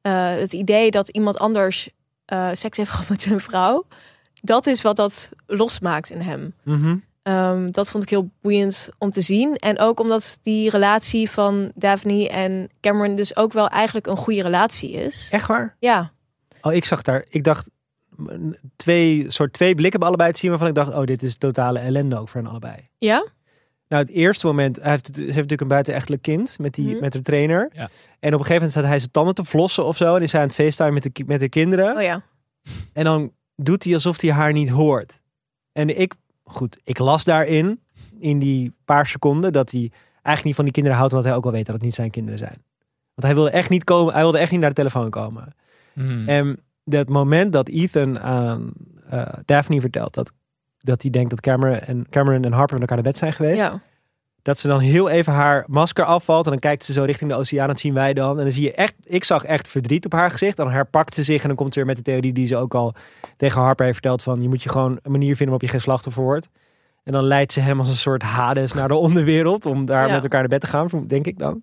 eh, 0.01 0.29
het 0.35 0.53
idee 0.53 0.91
dat 0.91 1.09
iemand 1.09 1.37
anders 1.39 1.89
eh, 2.25 2.49
seks 2.53 2.77
heeft 2.77 2.89
gehad 2.89 3.09
met 3.09 3.25
een 3.25 3.39
vrouw. 3.39 3.85
Dat 4.41 4.67
is 4.67 4.81
wat 4.81 4.95
dat 4.95 5.29
losmaakt 5.47 6.09
in 6.09 6.21
hem. 6.21 6.53
Mhm. 6.63 6.95
Ehm, 7.23 7.67
dat 7.71 7.89
vond 7.91 8.03
ik 8.03 8.09
heel 8.09 8.29
boeiend 8.41 8.89
om 8.97 9.11
te 9.11 9.21
zien. 9.21 9.55
En 9.55 9.79
ook 9.79 9.99
omdat 9.99 10.37
die 10.41 10.69
relatie 10.69 11.29
van 11.29 11.71
Daphne 11.75 12.29
en 12.29 12.69
Cameron 12.81 13.15
dus 13.15 13.35
ook 13.35 13.53
wel 13.53 13.69
eigenlijk 13.69 14.07
een 14.07 14.17
goede 14.17 14.41
relatie 14.41 14.91
is. 14.91 15.27
Echt 15.31 15.47
waar? 15.47 15.75
Ja, 15.79 16.11
Oh, 16.61 16.73
ik 16.73 16.85
zag 16.85 17.01
daar, 17.01 17.25
ik 17.29 17.43
dacht, 17.43 17.69
twee, 18.75 19.25
soort 19.31 19.53
twee 19.53 19.75
blikken 19.75 19.99
bij 19.99 20.07
allebei 20.09 20.31
te 20.31 20.39
zien 20.39 20.49
waarvan 20.49 20.67
ik 20.67 20.75
dacht, 20.75 20.93
oh, 20.93 21.03
dit 21.03 21.23
is 21.23 21.37
totale 21.37 21.79
ellende 21.79 22.17
ook 22.19 22.29
voor 22.29 22.41
hen 22.41 22.49
allebei. 22.49 22.75
ja, 22.97 23.27
Nou, 23.87 24.03
het 24.05 24.11
eerste 24.13 24.45
moment, 24.47 24.79
hij 24.81 24.89
heeft, 24.91 25.05
ze 25.15 25.21
heeft 25.21 25.27
natuurlijk 25.35 25.61
een 25.61 25.67
buitenechtelijk 25.67 26.21
kind 26.21 26.59
met, 26.59 26.73
die, 26.73 26.91
Mhm. 26.91 26.99
met 26.99 27.11
de 27.11 27.21
trainer. 27.21 27.69
Ja. 27.73 27.81
En 27.81 28.33
op 28.33 28.39
een 28.39 28.45
gegeven 28.45 28.53
moment 28.53 28.71
staat 28.71 28.85
hij 28.85 28.99
zijn 28.99 29.11
tanden 29.11 29.35
te 29.35 29.45
flossen 29.45 29.85
of 29.85 29.97
zo. 29.97 30.15
En 30.15 30.21
is 30.21 30.31
hij 30.31 30.41
aan 30.41 30.47
het 30.47 30.55
FaceTime 30.55 30.91
met 30.91 31.03
de, 31.03 31.23
met 31.25 31.39
de 31.39 31.49
kinderen. 31.49 31.95
oh 31.95 32.01
ja. 32.01 32.21
En 32.93 33.03
dan 33.03 33.31
doet 33.55 33.83
hij 33.83 33.93
alsof 33.93 34.21
hij 34.21 34.31
haar 34.31 34.51
niet 34.53 34.69
hoort. 34.69 35.21
En 35.71 35.99
ik, 35.99 36.13
goed, 36.43 36.79
ik 36.83 36.97
las 36.97 37.23
daarin, 37.23 37.79
in 38.19 38.39
die 38.39 38.73
paar 38.85 39.07
seconden, 39.07 39.53
dat 39.53 39.71
hij 39.71 39.91
eigenlijk 40.13 40.43
niet 40.43 40.55
van 40.55 40.63
die 40.63 40.73
kinderen 40.73 40.97
houdt, 40.97 41.13
omdat 41.13 41.27
hij 41.27 41.37
ook 41.37 41.43
wel 41.43 41.53
weet 41.53 41.65
dat 41.65 41.75
het 41.75 41.83
niet 41.83 41.95
zijn 41.95 42.09
kinderen 42.11 42.39
zijn. 42.39 42.63
Want 43.13 43.27
hij 43.27 43.33
wilde 43.33 43.49
echt 43.49 43.69
niet 43.69 43.83
komen, 43.83 44.13
hij 44.13 44.21
wilde 44.21 44.37
echt 44.37 44.51
niet 44.51 44.59
naar 44.59 44.69
de 44.69 44.75
telefoon 44.75 45.09
komen. 45.09 45.55
Hmm. 45.93 46.27
En 46.27 46.59
dat 46.83 47.09
moment 47.09 47.53
dat 47.53 47.69
Ethan 47.69 48.19
aan 48.19 48.71
eh, 49.09 49.33
Daphne 49.45 49.81
vertelt 49.81 50.13
dat, 50.13 50.31
dat 50.77 51.01
hij 51.01 51.11
denkt 51.11 51.29
dat 51.29 51.41
Cameron 51.41 51.79
en, 51.79 52.09
Cameron 52.09 52.43
en 52.43 52.51
Harper 52.51 52.79
met 52.79 52.81
elkaar 52.81 53.03
naar 53.03 53.11
bed 53.11 53.17
zijn 53.17 53.33
geweest. 53.33 53.59
ja. 53.59 53.81
Dat 54.43 54.59
ze 54.59 54.67
dan 54.67 54.79
heel 54.79 55.09
even 55.09 55.33
haar 55.33 55.63
masker 55.67 56.05
afvalt. 56.05 56.45
En 56.45 56.51
dan 56.51 56.59
kijkt 56.59 56.85
ze 56.85 56.93
zo 56.93 57.03
richting 57.03 57.29
de 57.29 57.35
oceaan. 57.37 57.67
Dat 57.67 57.79
zien 57.79 57.93
wij 57.93 58.13
dan. 58.13 58.37
En 58.37 58.43
dan 58.43 58.53
zie 58.53 58.63
je 58.63 58.73
echt, 58.73 58.93
ik 59.03 59.23
zag 59.23 59.43
echt 59.43 59.67
verdriet 59.67 60.05
op 60.05 60.11
haar 60.11 60.31
gezicht. 60.31 60.57
Dan 60.57 60.71
herpakt 60.71 61.13
ze 61.13 61.23
zich 61.23 61.41
en 61.41 61.47
dan 61.47 61.57
komt 61.57 61.73
ze 61.73 61.79
weer 61.79 61.87
met 61.87 61.97
de 61.97 62.03
theorie 62.03 62.33
die 62.33 62.47
ze 62.47 62.55
ook 62.57 62.73
al 62.75 62.93
tegen 63.37 63.61
Harper 63.61 63.85
heeft 63.85 63.97
verteld. 63.97 64.23
Van 64.23 64.41
je 64.41 64.47
moet 64.49 64.63
je 64.63 64.69
gewoon 64.69 64.91
een 65.03 65.11
manier 65.11 65.27
vinden 65.35 65.45
waarop 65.45 65.61
je 65.61 65.67
geen 65.67 65.81
slachtoffer 65.81 66.23
wordt. 66.23 66.49
En 67.03 67.11
dan 67.13 67.23
leidt 67.23 67.51
ze 67.53 67.59
hem 67.59 67.79
als 67.79 67.89
een 67.89 67.95
soort 67.95 68.21
Hades 68.23 68.73
naar 68.73 68.87
de 68.87 68.93
onderwereld. 69.05 69.65
Om 69.65 69.85
daar 69.85 70.07
Ja. 70.07 70.13
met 70.13 70.23
elkaar 70.23 70.39
naar 70.39 70.49
bed 70.49 70.61
te 70.61 70.67
gaan, 70.67 70.87
denk 71.07 71.25
ik 71.25 71.39
dan. 71.39 71.61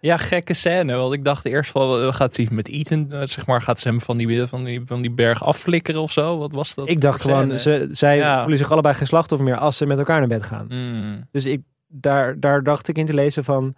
Ja, 0.00 0.16
gekke 0.16 0.54
scène. 0.54 0.96
Want 0.96 1.12
ik 1.14 1.24
dacht 1.24 1.44
eerst 1.44 1.74
eh, 1.76 2.12
gaat 2.12 2.38
iets 2.38 2.50
met 2.50 2.68
Ethan, 2.68 3.12
eh, 3.12 3.20
zeg 3.24 3.46
maar, 3.46 3.62
gaat 3.62 3.80
ze 3.80 3.88
hem 3.88 4.00
van 4.00 4.16
die, 4.16 4.46
van 4.46 4.64
die, 4.64 4.82
van 4.86 5.02
die 5.02 5.10
berg 5.10 5.44
afflikkeren 5.44 6.00
of 6.00 6.12
zo? 6.12 6.38
Wat 6.38 6.52
was 6.52 6.74
dat? 6.74 6.88
Ik 6.88 7.00
dacht 7.00 7.20
gewoon, 7.20 7.58
ze, 7.58 7.88
zij 7.92 8.16
Ja. 8.16 8.38
voelen 8.40 8.58
zich 8.58 8.72
allebei 8.72 8.94
geen 8.94 9.06
slachtoffer 9.06 9.46
meer 9.48 9.56
als 9.58 9.76
ze 9.76 9.86
met 9.86 9.98
elkaar 9.98 10.18
naar 10.18 10.28
bed 10.28 10.42
gaan. 10.42 10.66
Hmm. 10.68 11.28
Dus 11.32 11.46
ik, 11.46 11.60
daar, 12.00 12.40
daar 12.40 12.62
dacht 12.62 12.88
ik 12.88 12.98
in 12.98 13.06
te 13.06 13.14
lezen 13.14 13.44
van... 13.44 13.74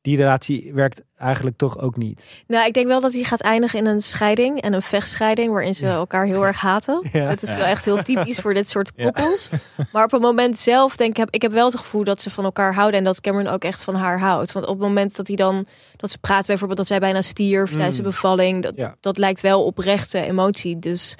Die 0.00 0.16
relatie 0.16 0.70
werkt 0.74 1.02
eigenlijk 1.16 1.56
toch 1.56 1.78
ook 1.78 1.96
niet. 1.96 2.24
Nou, 2.46 2.66
ik 2.66 2.72
denk 2.74 2.86
wel 2.86 3.00
dat 3.00 3.12
hij 3.12 3.22
gaat 3.22 3.40
eindigen 3.40 3.78
in 3.78 3.86
een 3.86 4.00
scheiding 4.00 4.60
en 4.60 4.72
een 4.72 4.82
vechtscheiding 4.82 5.52
waarin 5.52 5.74
ze 5.74 5.86
Ja. 5.86 5.94
elkaar 5.94 6.24
heel 6.26 6.46
erg 6.46 6.60
haten. 6.60 7.08
Ja. 7.12 7.26
Het 7.28 7.42
is 7.42 7.54
wel 7.54 7.64
echt 7.64 7.84
heel 7.84 8.02
typisch 8.02 8.38
voor 8.38 8.54
dit 8.54 8.68
soort 8.68 8.90
Ja. 8.96 9.04
koppels. 9.04 9.48
Maar 9.92 10.04
op 10.04 10.10
het 10.10 10.20
moment 10.20 10.56
zelf 10.58 10.96
denk 10.96 11.10
ik, 11.10 11.16
heb, 11.16 11.28
ik 11.30 11.42
heb 11.42 11.52
wel 11.52 11.64
het 11.66 11.76
gevoel 11.76 12.04
dat 12.04 12.20
ze 12.20 12.30
van 12.30 12.44
elkaar 12.44 12.74
houden 12.74 12.98
en 12.98 13.04
dat 13.04 13.20
Cameron 13.20 13.52
ook 13.52 13.64
echt 13.64 13.82
van 13.82 13.94
haar 13.94 14.18
houdt. 14.20 14.52
Want 14.52 14.66
op 14.66 14.72
het 14.78 14.86
moment 14.86 15.16
dat 15.16 15.26
hij 15.26 15.36
dan, 15.36 15.66
dat 15.96 16.10
ze 16.10 16.18
praat 16.18 16.46
bijvoorbeeld 16.46 16.78
dat 16.78 16.88
zij 16.88 16.98
bijna 16.98 17.22
stierf 17.22 17.70
tijdens 17.72 17.96
de 17.96 18.02
Mm. 18.02 18.08
bevalling, 18.08 18.62
dat, 18.62 18.72
Ja. 18.76 18.96
dat 19.00 19.18
lijkt 19.18 19.40
wel 19.40 19.64
oprechte 19.64 20.20
emotie. 20.20 20.78
Dus, 20.78 21.14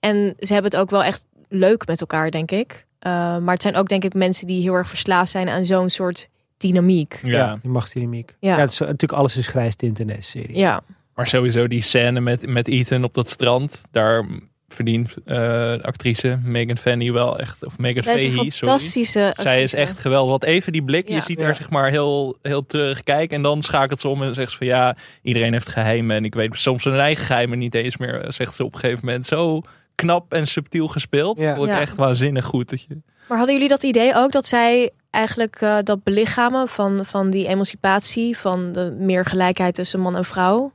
en 0.00 0.34
ze 0.38 0.52
hebben 0.52 0.70
het 0.70 0.80
ook 0.80 0.90
wel 0.90 1.02
echt 1.04 1.24
leuk 1.48 1.86
met 1.86 2.00
elkaar, 2.00 2.30
denk 2.30 2.50
ik. 2.50 2.86
Uh, 3.06 3.12
maar 3.38 3.54
het 3.54 3.62
zijn 3.62 3.76
ook 3.76 3.88
denk 3.88 4.04
ik 4.04 4.14
mensen 4.14 4.46
die 4.46 4.62
heel 4.62 4.74
erg 4.74 4.88
verslaafd 4.88 5.30
zijn 5.30 5.48
aan 5.48 5.64
zo'n 5.64 5.90
soort 5.90 6.28
dynamiek. 6.56 7.18
Ja. 7.22 7.30
Ja, 7.30 7.58
die 7.62 7.70
machtsdynamiek. 7.70 8.34
Ja. 8.40 8.54
Ja, 8.54 8.60
het 8.60 8.70
is, 8.70 8.78
natuurlijk 8.78 9.12
alles 9.12 9.36
is 9.36 9.46
grijs 9.46 9.74
tint 9.76 9.98
in 9.98 10.06
deze 10.06 10.22
serie. 10.22 10.56
Ja, 10.58 10.80
Maar 11.14 11.26
sowieso 11.26 11.66
die 11.66 11.82
scène 11.82 12.20
met, 12.20 12.46
met 12.46 12.68
Ethan 12.68 13.04
op 13.04 13.14
dat 13.14 13.30
strand, 13.30 13.82
daar 13.90 14.26
verdient 14.68 15.16
eh, 15.24 15.36
de 15.36 15.78
actrice 15.82 16.40
Megan 16.44 16.76
Fanny 16.78 17.12
wel 17.12 17.38
echt, 17.38 17.64
of 17.64 17.78
Megan 17.78 18.02
zij 18.02 18.14
is 18.14 18.22
een 18.22 18.32
Fahey, 18.32 18.50
sorry. 18.50 18.72
fantastische 18.72 19.32
Zij 19.36 19.62
is 19.62 19.74
echt 19.74 19.98
geweldig. 19.98 20.30
Want 20.30 20.44
even 20.44 20.72
die 20.72 20.82
blik, 20.82 21.08
je 21.08 21.20
ziet 21.20 21.38
Ja. 21.38 21.44
haar 21.44 21.54
zeg 21.54 21.70
maar 21.70 21.90
heel, 21.90 22.38
heel 22.42 22.66
terug 22.66 23.02
kijken. 23.02 23.36
En 23.36 23.42
dan 23.42 23.62
schakelt 23.62 24.00
ze 24.00 24.08
om 24.08 24.22
en 24.22 24.34
zegt 24.34 24.50
ze 24.50 24.56
van 24.56 24.66
ja, 24.66 24.96
iedereen 25.22 25.52
heeft 25.52 25.68
geheimen. 25.68 26.16
En 26.16 26.24
ik 26.24 26.34
weet 26.34 26.58
soms 26.58 26.84
hun 26.84 26.98
eigen 26.98 27.24
geheimen 27.24 27.58
niet 27.58 27.74
eens 27.74 27.96
meer, 27.96 28.24
zegt 28.28 28.54
ze 28.54 28.64
op 28.64 28.74
een 28.74 28.80
gegeven 28.80 29.04
moment. 29.04 29.26
Zo 29.26 29.62
knap 29.98 30.32
en 30.32 30.46
subtiel 30.46 30.88
gespeeld. 30.88 31.38
Ja. 31.38 31.54
Vond 31.54 31.68
ik 31.68 31.74
Ja. 31.74 31.80
echt 31.80 31.96
waanzinnig 31.96 32.44
goed. 32.44 32.70
Dat 32.70 32.82
je... 32.82 33.00
Maar 33.28 33.36
hadden 33.38 33.54
jullie 33.54 33.70
dat 33.70 33.82
idee 33.82 34.14
ook 34.14 34.32
dat 34.32 34.46
zij 34.46 34.90
eigenlijk 35.10 35.60
eh, 35.60 35.78
dat 35.82 36.02
belichamen 36.02 36.68
van, 36.68 37.04
van 37.04 37.30
die 37.30 37.46
emancipatie, 37.46 38.36
van 38.38 38.72
de 38.72 38.96
meer 38.98 39.24
gelijkheid 39.24 39.74
tussen 39.74 40.00
man 40.00 40.16
en 40.16 40.24
vrouw? 40.24 40.72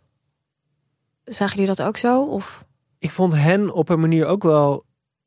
Zagen 1.23 1.57
jullie 1.57 1.75
dat 1.75 1.85
ook 1.85 1.97
zo? 1.97 2.21
Of 2.23 2.65
Ik 2.99 3.11
vond 3.11 3.33
hen 3.35 3.73
op 3.73 3.89
een 3.89 3.99
manier 3.99 4.25
ook 4.25 4.43
wel 4.43 4.85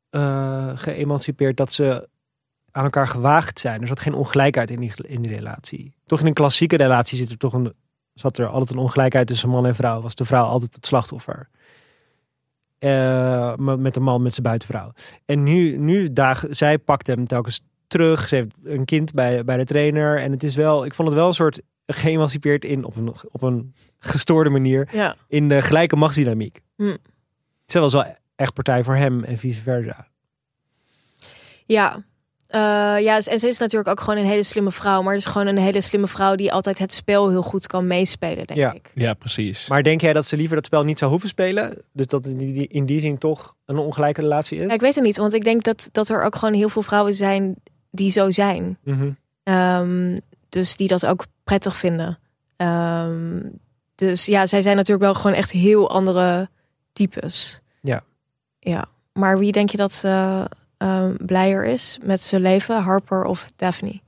eh, 0.09 0.69
geëmancipeerd 0.75 1.57
dat 1.57 1.73
ze 1.73 2.09
aan 2.71 2.83
elkaar 2.83 3.07
gewaagd 3.07 3.59
zijn. 3.59 3.81
Er 3.81 3.87
zat 3.87 3.99
geen 3.99 4.13
ongelijkheid 4.13 4.71
in 4.71 4.79
die, 4.79 4.93
in 5.03 5.21
die 5.21 5.35
relatie. 5.35 5.95
Toch 6.05 6.19
in 6.19 6.25
een 6.25 6.33
klassieke 6.33 6.77
relatie 6.77 7.17
zit 7.17 7.31
er 7.31 7.37
toch 7.37 7.53
een, 7.53 7.73
zat 8.13 8.37
er 8.37 8.47
altijd 8.47 8.69
een 8.69 8.83
ongelijkheid 8.83 9.27
tussen 9.27 9.49
man 9.49 9.65
en 9.65 9.75
vrouw. 9.75 10.01
Was 10.01 10.15
de 10.15 10.25
vrouw 10.25 10.45
altijd 10.45 10.75
het 10.75 10.87
slachtoffer. 10.87 11.49
Eh, 12.79 13.55
met 13.55 13.93
de 13.93 13.99
man 13.99 14.21
met 14.21 14.31
zijn 14.31 14.45
buitenvrouw. 14.45 14.91
En 15.25 15.43
nu, 15.43 15.77
nu 15.77 16.13
daag, 16.13 16.43
zij 16.49 16.77
pakt 16.77 17.07
hem 17.07 17.27
telkens 17.27 17.61
terug. 17.87 18.27
Ze 18.27 18.35
heeft 18.35 18.55
een 18.63 18.85
kind 18.85 19.13
bij, 19.13 19.43
bij 19.43 19.57
de 19.57 19.65
trainer. 19.65 20.21
En 20.21 20.31
het 20.31 20.43
is 20.43 20.55
wel, 20.55 20.85
ik 20.85 20.93
vond 20.93 21.07
het 21.07 21.17
wel 21.17 21.27
een 21.27 21.33
soort 21.33 21.61
geëmancipeerd 21.85 22.65
in 22.65 22.83
op 22.83 22.95
een, 22.95 23.13
op 23.31 23.41
een 23.41 23.73
gestoorde 23.99 24.49
manier. 24.49 24.89
Ja. 24.91 25.15
In 25.27 25.49
de 25.49 25.61
gelijke 25.61 25.95
machtsdynamiek. 25.95 26.61
Hm. 26.75 26.95
Zij 27.65 27.81
was 27.81 27.93
wel 27.93 28.15
echt 28.35 28.53
partij 28.53 28.83
voor 28.83 28.95
hem 28.95 29.23
en 29.23 29.37
vice 29.37 29.61
versa. 29.61 30.07
Ja. 31.65 32.03
Eh, 32.47 32.59
ja, 32.99 33.19
en 33.25 33.39
ze 33.39 33.47
is 33.47 33.57
natuurlijk 33.57 33.89
ook 33.89 33.99
gewoon 33.99 34.19
een 34.19 34.25
hele 34.29 34.43
slimme 34.43 34.71
vrouw. 34.71 35.01
Maar 35.01 35.13
het 35.13 35.25
is 35.25 35.29
gewoon 35.31 35.47
een 35.47 35.57
hele 35.57 35.81
slimme 35.81 36.07
vrouw 36.07 36.35
die 36.35 36.51
altijd 36.53 36.77
het 36.79 36.93
spel 36.93 37.29
heel 37.29 37.41
goed 37.41 37.67
kan 37.67 37.87
meespelen, 37.87 38.47
denk 38.47 38.59
Ja. 38.59 38.73
ik. 38.73 38.91
Ja, 38.95 39.13
precies. 39.13 39.67
Maar 39.67 39.83
denk 39.83 40.01
jij 40.01 40.13
dat 40.13 40.25
ze 40.25 40.37
liever 40.37 40.55
dat 40.55 40.65
spel 40.65 40.83
niet 40.83 40.99
zou 40.99 41.11
hoeven 41.11 41.29
spelen? 41.29 41.77
Dus 41.93 42.05
dat 42.07 42.25
in 42.25 42.37
die, 42.37 42.67
in 42.67 42.85
die 42.85 42.99
zin 42.99 43.17
toch 43.17 43.55
een 43.65 43.77
ongelijke 43.77 44.21
relatie 44.21 44.57
is? 44.59 44.67
Ja, 44.67 44.73
ik 44.73 44.79
weet 44.81 44.95
het 44.95 45.03
niet, 45.03 45.17
want 45.17 45.33
ik 45.33 45.43
denk 45.43 45.63
dat, 45.63 45.89
dat 45.91 46.09
er 46.09 46.23
ook 46.23 46.35
gewoon 46.35 46.53
heel 46.53 46.69
veel 46.69 46.81
vrouwen 46.81 47.13
zijn 47.13 47.55
die 47.91 48.09
zo 48.11 48.31
zijn. 48.31 48.77
Mhm. 48.83 49.09
Ehm, 49.43 50.17
dus 50.49 50.75
die 50.75 50.87
dat 50.87 51.05
ook 51.05 51.25
prettig 51.43 51.75
vinden. 51.75 52.19
Ehm, 52.57 53.41
dus 53.95 54.25
ja, 54.25 54.45
zij 54.45 54.61
zijn 54.61 54.75
natuurlijk 54.75 55.05
wel 55.05 55.13
gewoon 55.13 55.37
echt 55.37 55.51
heel 55.51 55.89
andere 55.89 56.49
types. 56.93 57.59
Ja. 57.81 58.03
Ja. 58.59 58.85
Maar 59.13 59.39
wie 59.39 59.51
denk 59.51 59.69
je 59.69 59.77
dat 59.77 60.01
eh, 60.05 60.45
ehm, 60.77 61.15
blijer 61.25 61.65
is 61.65 61.97
met 62.03 62.21
zijn 62.21 62.41
leven? 62.41 62.81
Harper 62.81 63.23
of 63.23 63.51
Daphne? 63.55 64.01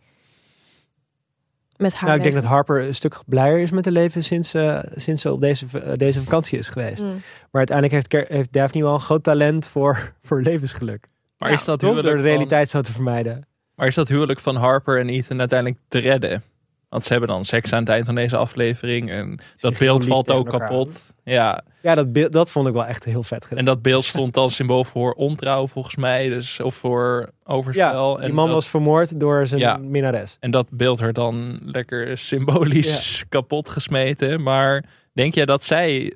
Met 1.77 1.93
haar 1.95 2.03
Nou, 2.03 2.17
ik 2.17 2.23
denk 2.23 2.35
dat. 2.35 2.43
Harper 2.43 2.81
een 2.83 2.95
stuk 2.95 3.15
blijer 3.25 3.59
is 3.59 3.71
met 3.71 3.85
haar 3.85 3.93
leven 3.93 4.23
sinds, 4.23 4.53
eh, 4.53 4.79
sinds 4.95 5.21
ze 5.21 5.31
op 5.31 5.41
deze, 5.41 5.65
eh, 5.83 5.93
deze 5.95 6.23
vakantie 6.23 6.57
is 6.57 6.69
geweest. 6.69 7.03
Mm. 7.03 7.09
Maar 7.51 7.67
uiteindelijk 7.67 8.11
heeft, 8.11 8.29
heeft 8.31 8.53
Daphne 8.53 8.81
wel 8.81 8.93
een 8.93 8.99
groot 8.99 9.23
talent 9.23 9.67
voor, 9.67 10.13
voor 10.27 10.41
levensgeluk. 10.41 11.07
Maar 11.37 11.49
Ja, 11.49 11.55
is 11.55 11.63
dat 11.63 11.79
Toch? 11.79 11.89
Door 11.89 11.97
huwelijk 11.99 12.21
de 12.23 12.29
van- 12.29 12.35
realiteit 12.37 12.69
zo 12.69 12.81
te 12.81 12.91
vermijden. 12.91 13.47
Maar 13.75 13.87
is 13.87 13.95
dat 13.95 14.07
huwelijk 14.07 14.39
van 14.39 14.55
Harper 14.55 14.99
en 14.99 15.09
Ethan 15.09 15.39
uiteindelijk 15.39 15.79
te 15.87 15.99
redden? 15.99 16.43
Want 16.89 17.03
ze 17.05 17.11
hebben 17.11 17.29
dan 17.29 17.45
seks 17.45 17.73
aan 17.73 17.79
het 17.79 17.89
eind 17.89 18.05
van 18.05 18.15
deze 18.15 18.37
aflevering. 18.37 19.09
En 19.11 19.39
dat 19.57 19.77
beeld 19.77 20.05
valt 20.05 20.31
ook 20.31 20.49
kapot. 20.49 21.13
Ja, 21.23 21.63
Ja, 21.81 21.95
dat, 21.95 22.13
beeld- 22.13 22.31
dat 22.31 22.51
vond 22.51 22.67
ik 22.67 22.73
wel 22.73 22.85
echt 22.85 23.03
heel 23.05 23.23
vet 23.23 23.43
gedaan. 23.43 23.57
en 23.59 23.65
dat 23.65 23.81
beeld 23.81 24.05
stond 24.05 24.37
als 24.37 24.55
symbool 24.55 24.83
voor 24.83 25.11
ontrouw 25.13 25.67
volgens 25.67 25.95
mij. 25.95 26.29
Dus, 26.29 26.59
of 26.59 26.75
voor 26.75 27.29
overspel. 27.43 28.11
ja, 28.11 28.17
die 28.17 28.27
en 28.27 28.33
man 28.33 28.45
dat, 28.45 28.53
was 28.53 28.67
vermoord 28.67 29.19
door 29.19 29.47
zijn 29.47 29.59
Ja. 29.59 29.77
minnares. 29.77 30.37
En 30.39 30.51
dat 30.51 30.67
beeld 30.71 30.99
werd 30.99 31.15
dan 31.15 31.59
lekker 31.65 32.17
symbolisch 32.17 33.23
kapot 33.29 33.69
gesmeten. 33.69 34.43
Maar 34.43 34.83
denk 35.13 35.33
jij 35.33 35.45
dat 35.45 35.63
zij 35.63 36.13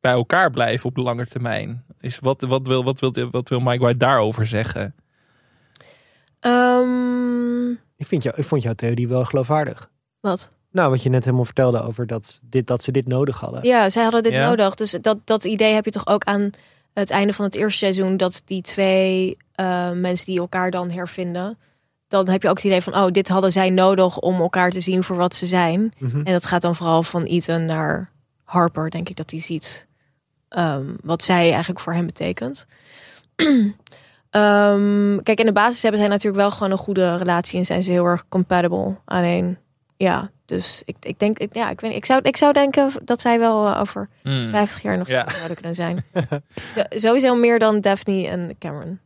bij 0.00 0.12
elkaar 0.12 0.50
blijven 0.50 0.88
op 0.88 0.94
de 0.94 1.02
lange 1.02 1.26
termijn? 1.26 1.84
Is, 2.00 2.18
wat, 2.18 2.40
wat, 2.42 2.66
wil, 2.66 2.84
wat, 2.84 3.00
wil, 3.00 3.12
wat 3.30 3.48
wil 3.48 3.60
Mike 3.60 3.82
White 3.82 3.98
daarover 3.98 4.46
zeggen? 4.46 4.94
Ehm, 6.40 7.70
Ik, 7.96 8.06
vind 8.06 8.22
jou, 8.22 8.36
ik 8.38 8.44
vond 8.44 8.62
jouw 8.62 8.74
theorie 8.74 9.08
wel 9.08 9.24
geloofwaardig. 9.24 9.92
Wat? 10.24 10.50
Nou, 10.70 10.90
wat 10.90 11.02
je 11.02 11.08
net 11.08 11.24
helemaal 11.24 11.44
vertelde 11.44 11.82
over 11.82 12.06
dat, 12.06 12.40
dit, 12.42 12.66
dat 12.66 12.82
ze 12.82 12.92
dit 12.92 13.06
nodig 13.06 13.40
hadden. 13.40 13.64
Ja, 13.66 13.90
zij 13.90 14.02
hadden 14.02 14.22
dit 14.22 14.32
Ja. 14.32 14.48
nodig. 14.48 14.74
Dus 14.74 14.90
dat, 14.90 15.18
dat 15.24 15.44
idee 15.44 15.74
heb 15.74 15.84
je 15.84 15.90
toch 15.90 16.06
ook 16.06 16.24
aan 16.24 16.50
het 16.94 17.10
einde 17.10 17.32
van 17.32 17.44
het 17.44 17.54
eerste 17.54 17.78
seizoen. 17.78 18.16
Dat 18.16 18.42
die 18.44 18.62
twee 18.62 19.36
eh, 19.54 19.90
mensen 19.90 20.26
die 20.26 20.38
elkaar 20.38 20.70
dan 20.70 20.90
hervinden. 20.90 21.58
Dan 22.08 22.28
heb 22.28 22.42
je 22.42 22.48
ook 22.48 22.56
het 22.56 22.64
idee 22.64 22.82
van, 22.82 22.94
oh, 22.96 23.10
dit 23.10 23.28
hadden 23.28 23.52
zij 23.52 23.70
nodig 23.70 24.18
om 24.18 24.40
elkaar 24.40 24.70
te 24.70 24.80
zien 24.80 25.02
voor 25.02 25.16
wat 25.16 25.34
ze 25.34 25.46
zijn. 25.46 25.92
Mhm. 25.98 26.16
En 26.16 26.32
dat 26.32 26.46
gaat 26.46 26.62
dan 26.62 26.74
vooral 26.74 27.02
van 27.02 27.22
Ethan 27.22 27.64
naar 27.64 28.10
Harper, 28.44 28.90
denk 28.90 29.08
ik, 29.08 29.16
dat 29.16 29.30
hij 29.30 29.40
ziet 29.40 29.86
ehm, 30.48 30.86
wat 31.02 31.22
zij 31.22 31.50
eigenlijk 31.50 31.80
voor 31.80 31.92
hem 31.92 32.06
betekent. 32.06 32.66
Ehm, 34.30 35.18
kijk, 35.22 35.38
in 35.38 35.46
de 35.46 35.52
basis 35.52 35.82
hebben 35.82 36.00
zij 36.00 36.08
natuurlijk 36.08 36.36
wel 36.36 36.50
gewoon 36.50 36.70
een 36.72 36.78
goede 36.78 37.16
relatie 37.16 37.58
en 37.58 37.64
zijn 37.64 37.82
ze 37.82 37.92
heel 37.92 38.04
erg 38.04 38.24
compatible. 38.28 38.96
Alleen, 39.04 39.58
ja, 39.96 40.30
dus 40.44 40.82
ik, 40.84 40.96
ik 41.00 41.18
denk, 41.18 41.38
ik, 41.38 41.54
ja, 41.54 41.70
ik, 41.70 41.80
weet, 41.80 41.94
ik, 41.94 42.04
zou, 42.04 42.20
ik 42.22 42.36
zou 42.36 42.52
denken 42.52 42.90
dat 43.04 43.20
zij 43.20 43.38
wel 43.38 43.66
eh, 43.68 43.80
over 43.80 44.08
Hmm. 44.22 44.50
50 44.50 44.82
jaar 44.82 44.98
nog 44.98 45.08
Ja. 45.08 45.28
zouden 45.36 45.56
kunnen 45.56 45.74
zijn. 45.74 46.04
ja, 46.74 46.86
sowieso 46.90 47.34
meer 47.36 47.58
dan 47.58 47.80
Daphne 47.80 48.26
en 48.28 48.56
Cameron. 48.58 48.98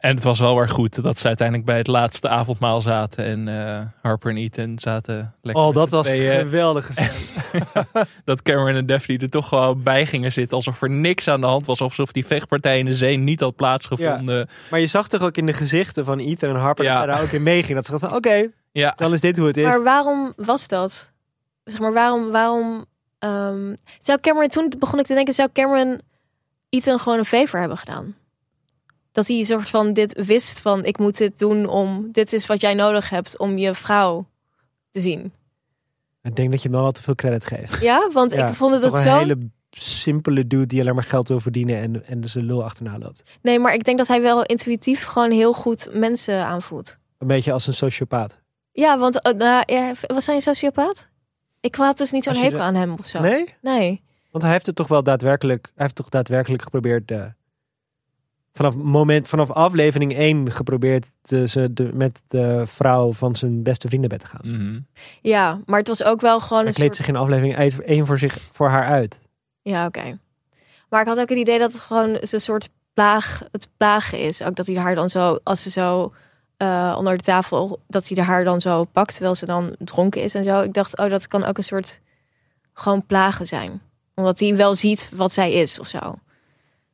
En 0.00 0.14
het 0.14 0.24
was 0.24 0.38
wel 0.38 0.56
weer 0.56 0.68
goed 0.68 1.02
dat 1.02 1.18
ze 1.18 1.26
uiteindelijk 1.26 1.66
bij 1.66 1.76
het 1.76 1.86
laatste 1.86 2.28
avondmaal 2.28 2.80
zaten. 2.80 3.24
En 3.24 3.48
eh, 3.48 3.80
Harper 4.02 4.30
en 4.30 4.36
Ethan 4.36 4.72
zaten 4.78 5.34
lekker 5.42 5.64
Oh, 5.64 5.74
dat 5.74 5.90
was 5.90 6.06
tweeën. 6.06 6.38
geweldig. 6.38 6.90
Dat 8.24 8.42
Cameron 8.42 8.74
en 8.76 8.86
Daphne 8.86 9.18
er 9.18 9.28
toch 9.30 9.48
gewoon 9.48 9.82
bij 9.82 10.06
gingen 10.06 10.32
zitten. 10.32 10.56
Alsof 10.56 10.82
er 10.82 10.90
niks 10.90 11.28
aan 11.28 11.40
de 11.40 11.46
hand 11.46 11.66
was. 11.66 11.80
Alsof 11.80 12.12
die 12.12 12.26
vechtpartij 12.26 12.78
in 12.78 12.84
de 12.84 12.94
zee 12.94 13.16
niet 13.16 13.40
had 13.40 13.56
plaatsgevonden. 13.56 14.48
maar 14.70 14.80
je 14.80 14.86
zag 14.86 15.08
toch 15.08 15.22
ook 15.22 15.36
in 15.36 15.46
de 15.46 15.52
gezichten 15.52 16.04
van 16.04 16.18
Ethan 16.18 16.48
en 16.50 16.56
Harper 16.56 16.84
Ja. 16.84 16.90
dat 16.92 17.02
zij 17.02 17.12
daar 17.14 17.22
ook 17.22 17.30
in 17.32 17.42
meegingen. 17.42 17.74
Dat 17.74 17.84
ze 17.84 17.90
dachten 17.90 18.08
van, 18.08 18.18
oké, 18.18 18.50
Ja, 18.76 18.92
dan 18.96 19.12
is 19.12 19.20
dit 19.20 19.36
hoe 19.36 19.46
het 19.46 19.56
is. 19.56 19.64
Maar 19.64 19.82
waarom 19.82 20.32
was 20.36 20.68
dat? 20.68 21.12
Zeg 21.64 21.80
maar, 21.80 21.92
waarom, 21.92 22.30
waarom 22.30 22.84
ehm, 23.18 23.74
zou 23.98 24.20
Cameron, 24.20 24.48
toen 24.48 24.72
begon 24.78 24.98
ik 24.98 25.06
te 25.06 25.14
denken, 25.14 25.34
zou 25.34 25.48
Cameron 25.52 26.00
Ethan 26.68 26.98
gewoon 26.98 27.18
een 27.18 27.24
favor 27.24 27.60
hebben 27.60 27.78
gedaan? 27.78 28.16
Dat 29.12 29.26
hij 29.26 29.36
een 29.36 29.44
soort 29.44 29.68
van 29.70 29.92
dit 29.92 30.24
wist 30.26 30.60
van, 30.60 30.84
ik 30.84 30.98
moet 30.98 31.18
dit 31.18 31.38
doen 31.38 31.66
om, 31.66 32.08
dit 32.12 32.32
is 32.32 32.46
wat 32.46 32.60
jij 32.60 32.74
nodig 32.74 33.10
hebt 33.10 33.38
om 33.38 33.58
je 33.58 33.74
vrouw 33.74 34.26
te 34.90 35.00
zien. 35.00 35.32
Ik 36.22 36.36
denk 36.36 36.50
dat 36.50 36.62
je 36.62 36.68
hem 36.68 36.76
wel 36.76 36.86
wat 36.86 36.94
te 36.94 37.02
veel 37.02 37.14
credit 37.14 37.44
geeft. 37.44 37.80
Ja, 37.80 38.10
want 38.12 38.32
Ja, 38.32 38.48
ik 38.48 38.54
vond 38.54 38.82
het 38.82 38.98
zo... 38.98 39.10
een 39.10 39.18
hele 39.18 39.50
simpele 39.70 40.46
dude 40.46 40.66
die 40.66 40.80
alleen 40.80 40.94
maar 40.94 41.04
geld 41.04 41.28
wil 41.28 41.40
verdienen 41.40 41.76
en, 41.80 42.06
en 42.06 42.20
de 42.20 42.28
zijn 42.28 42.44
lul 42.44 42.64
achterna 42.64 42.98
loopt. 42.98 43.22
Nee, 43.42 43.58
maar 43.58 43.74
ik 43.74 43.84
denk 43.84 43.98
dat 43.98 44.08
hij 44.08 44.22
wel 44.22 44.42
intuïtief 44.42 45.04
gewoon 45.04 45.30
heel 45.30 45.52
goed 45.52 45.88
mensen 45.92 46.44
aanvoelt. 46.44 46.98
Een 47.18 47.26
beetje 47.26 47.52
als 47.52 47.66
een 47.66 47.74
sociopaat. 47.74 48.44
Ja, 48.76 48.98
want 48.98 49.20
ja, 49.66 49.92
was 50.06 50.26
hij 50.26 50.34
een 50.34 50.42
sociopaat? 50.42 51.10
Ik 51.60 51.74
had 51.74 51.98
dus 51.98 52.10
niet 52.10 52.24
zo'n 52.24 52.34
hekel 52.34 52.58
de- 52.58 52.64
aan 52.64 52.74
hem 52.74 52.92
of 52.98 53.06
zo. 53.06 53.20
Nee? 53.20 53.54
Nee. 53.60 54.02
Want 54.30 54.42
hij 54.44 54.52
heeft 54.52 54.66
het 54.66 54.74
toch 54.76 54.88
wel 54.88 55.02
daadwerkelijk, 55.02 55.66
hij 55.74 55.82
heeft 55.84 55.94
toch 55.94 56.08
daadwerkelijk 56.08 56.62
geprobeerd 56.62 57.08
de, 57.08 57.32
vanaf 58.52 58.76
moment, 58.76 59.28
vanaf 59.28 59.50
aflevering 59.50 60.14
1 60.16 60.50
geprobeerd 60.52 61.06
de, 61.22 61.48
ze 61.48 61.72
de, 61.72 61.88
met 61.94 62.20
de 62.26 62.62
vrouw 62.66 63.12
van 63.12 63.36
zijn 63.36 63.62
beste 63.62 63.88
vriendenbed 63.88 64.20
te 64.20 64.26
gaan. 64.26 64.40
Mhm. 64.42 64.80
Ja, 65.22 65.60
maar 65.66 65.78
het 65.78 65.88
was 65.88 66.04
ook 66.04 66.20
wel 66.20 66.40
gewoon 66.40 66.58
Hij 66.58 66.66
een 66.68 66.74
kleedt 66.74 66.94
soort... 66.94 67.06
zich 67.06 67.14
in 67.14 67.20
aflevering 67.20 67.80
1 67.86 68.06
voor, 68.06 68.18
zich, 68.18 68.38
voor 68.52 68.68
haar 68.68 68.86
uit. 68.86 69.20
Ja, 69.62 69.86
oké. 69.86 70.18
Maar 70.88 71.00
ik 71.00 71.06
had 71.08 71.20
ook 71.20 71.28
het 71.28 71.38
idee 71.38 71.58
dat 71.58 71.72
het 71.72 71.80
gewoon 71.82 72.16
een 72.20 72.40
soort 72.40 72.68
plaag, 72.94 73.42
het 73.52 73.68
plagen 73.76 74.18
is. 74.18 74.42
Ook 74.42 74.56
dat 74.56 74.66
hij 74.66 74.76
haar 74.76 74.94
dan 74.94 75.08
zo, 75.10 75.38
als 75.42 75.62
ze 75.62 75.70
zo 75.70 76.12
eh, 76.56 76.94
onder 76.98 77.16
de 77.16 77.22
tafel, 77.22 77.80
dat 77.88 78.08
hij 78.08 78.24
haar 78.24 78.44
dan 78.44 78.60
zo 78.60 78.84
pakt 78.84 79.12
terwijl 79.12 79.34
ze 79.34 79.46
dan 79.46 79.74
dronken 79.78 80.22
is 80.22 80.34
en 80.34 80.44
zo. 80.44 80.60
Ik 80.60 80.72
dacht, 80.72 80.98
oh, 80.98 81.10
dat 81.10 81.26
kan 81.26 81.44
ook 81.44 81.56
een 81.56 81.64
soort 81.64 82.00
gewoon 82.72 83.06
plagen 83.06 83.46
zijn. 83.46 83.80
Omdat 84.14 84.40
hij 84.40 84.56
wel 84.56 84.74
ziet 84.74 85.10
wat 85.14 85.32
zij 85.32 85.52
is 85.52 85.80
of 85.80 85.86
zo. 85.86 86.18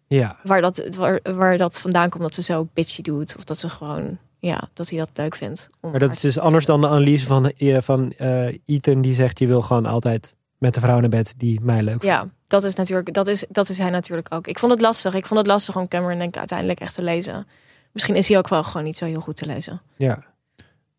Ja. 0.07 0.37
Waar 0.43 0.61
dat, 0.61 0.89
waar, 0.97 1.21
waar 1.23 1.57
dat 1.57 1.79
vandaan 1.79 2.11
komt 2.11 2.23
dat 2.23 2.35
ze 2.35 2.43
zo 2.43 2.69
bitchy 2.75 3.03
doet. 3.03 3.37
Of 3.37 3.45
dat 3.45 3.59
ze 3.59 3.69
gewoon, 3.69 4.19
ja, 4.39 4.69
dat 4.73 4.91
hij 4.91 4.99
dat 4.99 5.09
leuk 5.15 5.37
vindt. 5.37 5.69
Maar 5.81 5.99
dat 5.99 6.13
is 6.13 6.21
dus 6.21 6.39
anders 6.39 6.67
dan 6.67 6.81
de 6.81 6.89
analyse 6.89 7.27
van, 7.27 7.51
eh, 7.51 7.81
van 7.81 8.13
eh, 8.13 8.59
Ethan 8.67 9.03
die 9.03 9.15
zegt 9.15 9.39
je 9.39 9.47
wil 9.47 9.63
gewoon 9.63 9.87
altijd 9.87 10.37
met 10.59 10.75
de 10.75 10.81
vrouw 10.81 11.01
naar 11.01 11.09
bed 11.09 11.35
die 11.37 11.61
mij 11.61 11.83
leuk 11.83 12.01
vindt. 12.01 12.05
Ja, 12.05 12.29
dat 12.47 12.65
is 12.65 12.75
natuurlijk, 12.75 13.15
dat 13.15 13.27
is, 13.27 13.45
dat 13.49 13.69
is 13.69 13.79
hij 13.79 13.91
natuurlijk 13.91 14.35
ook. 14.35 14.47
Ik 14.47 14.59
vond 14.59 14.73
het 14.73 14.81
lastig. 14.81 15.15
Ik 15.15 15.27
vond 15.27 15.41
het 15.41 15.49
lastig 15.49 15.77
om 15.77 15.89
Cameron 15.89 16.19
denk 16.19 16.31
ik 16.31 16.39
uiteindelijk 16.39 16.81
echt 16.81 16.95
te 16.95 17.03
lezen. 17.03 17.47
Misschien 17.93 18.15
is 18.17 18.29
hij 18.29 18.39
ook 18.39 18.49
wel 18.49 18.63
gewoon 18.65 18.85
niet 18.85 18.97
zo 18.97 19.05
heel 19.05 19.21
goed 19.21 19.37
te 19.37 19.47
lezen. 19.47 19.81
Ja. 19.97 20.19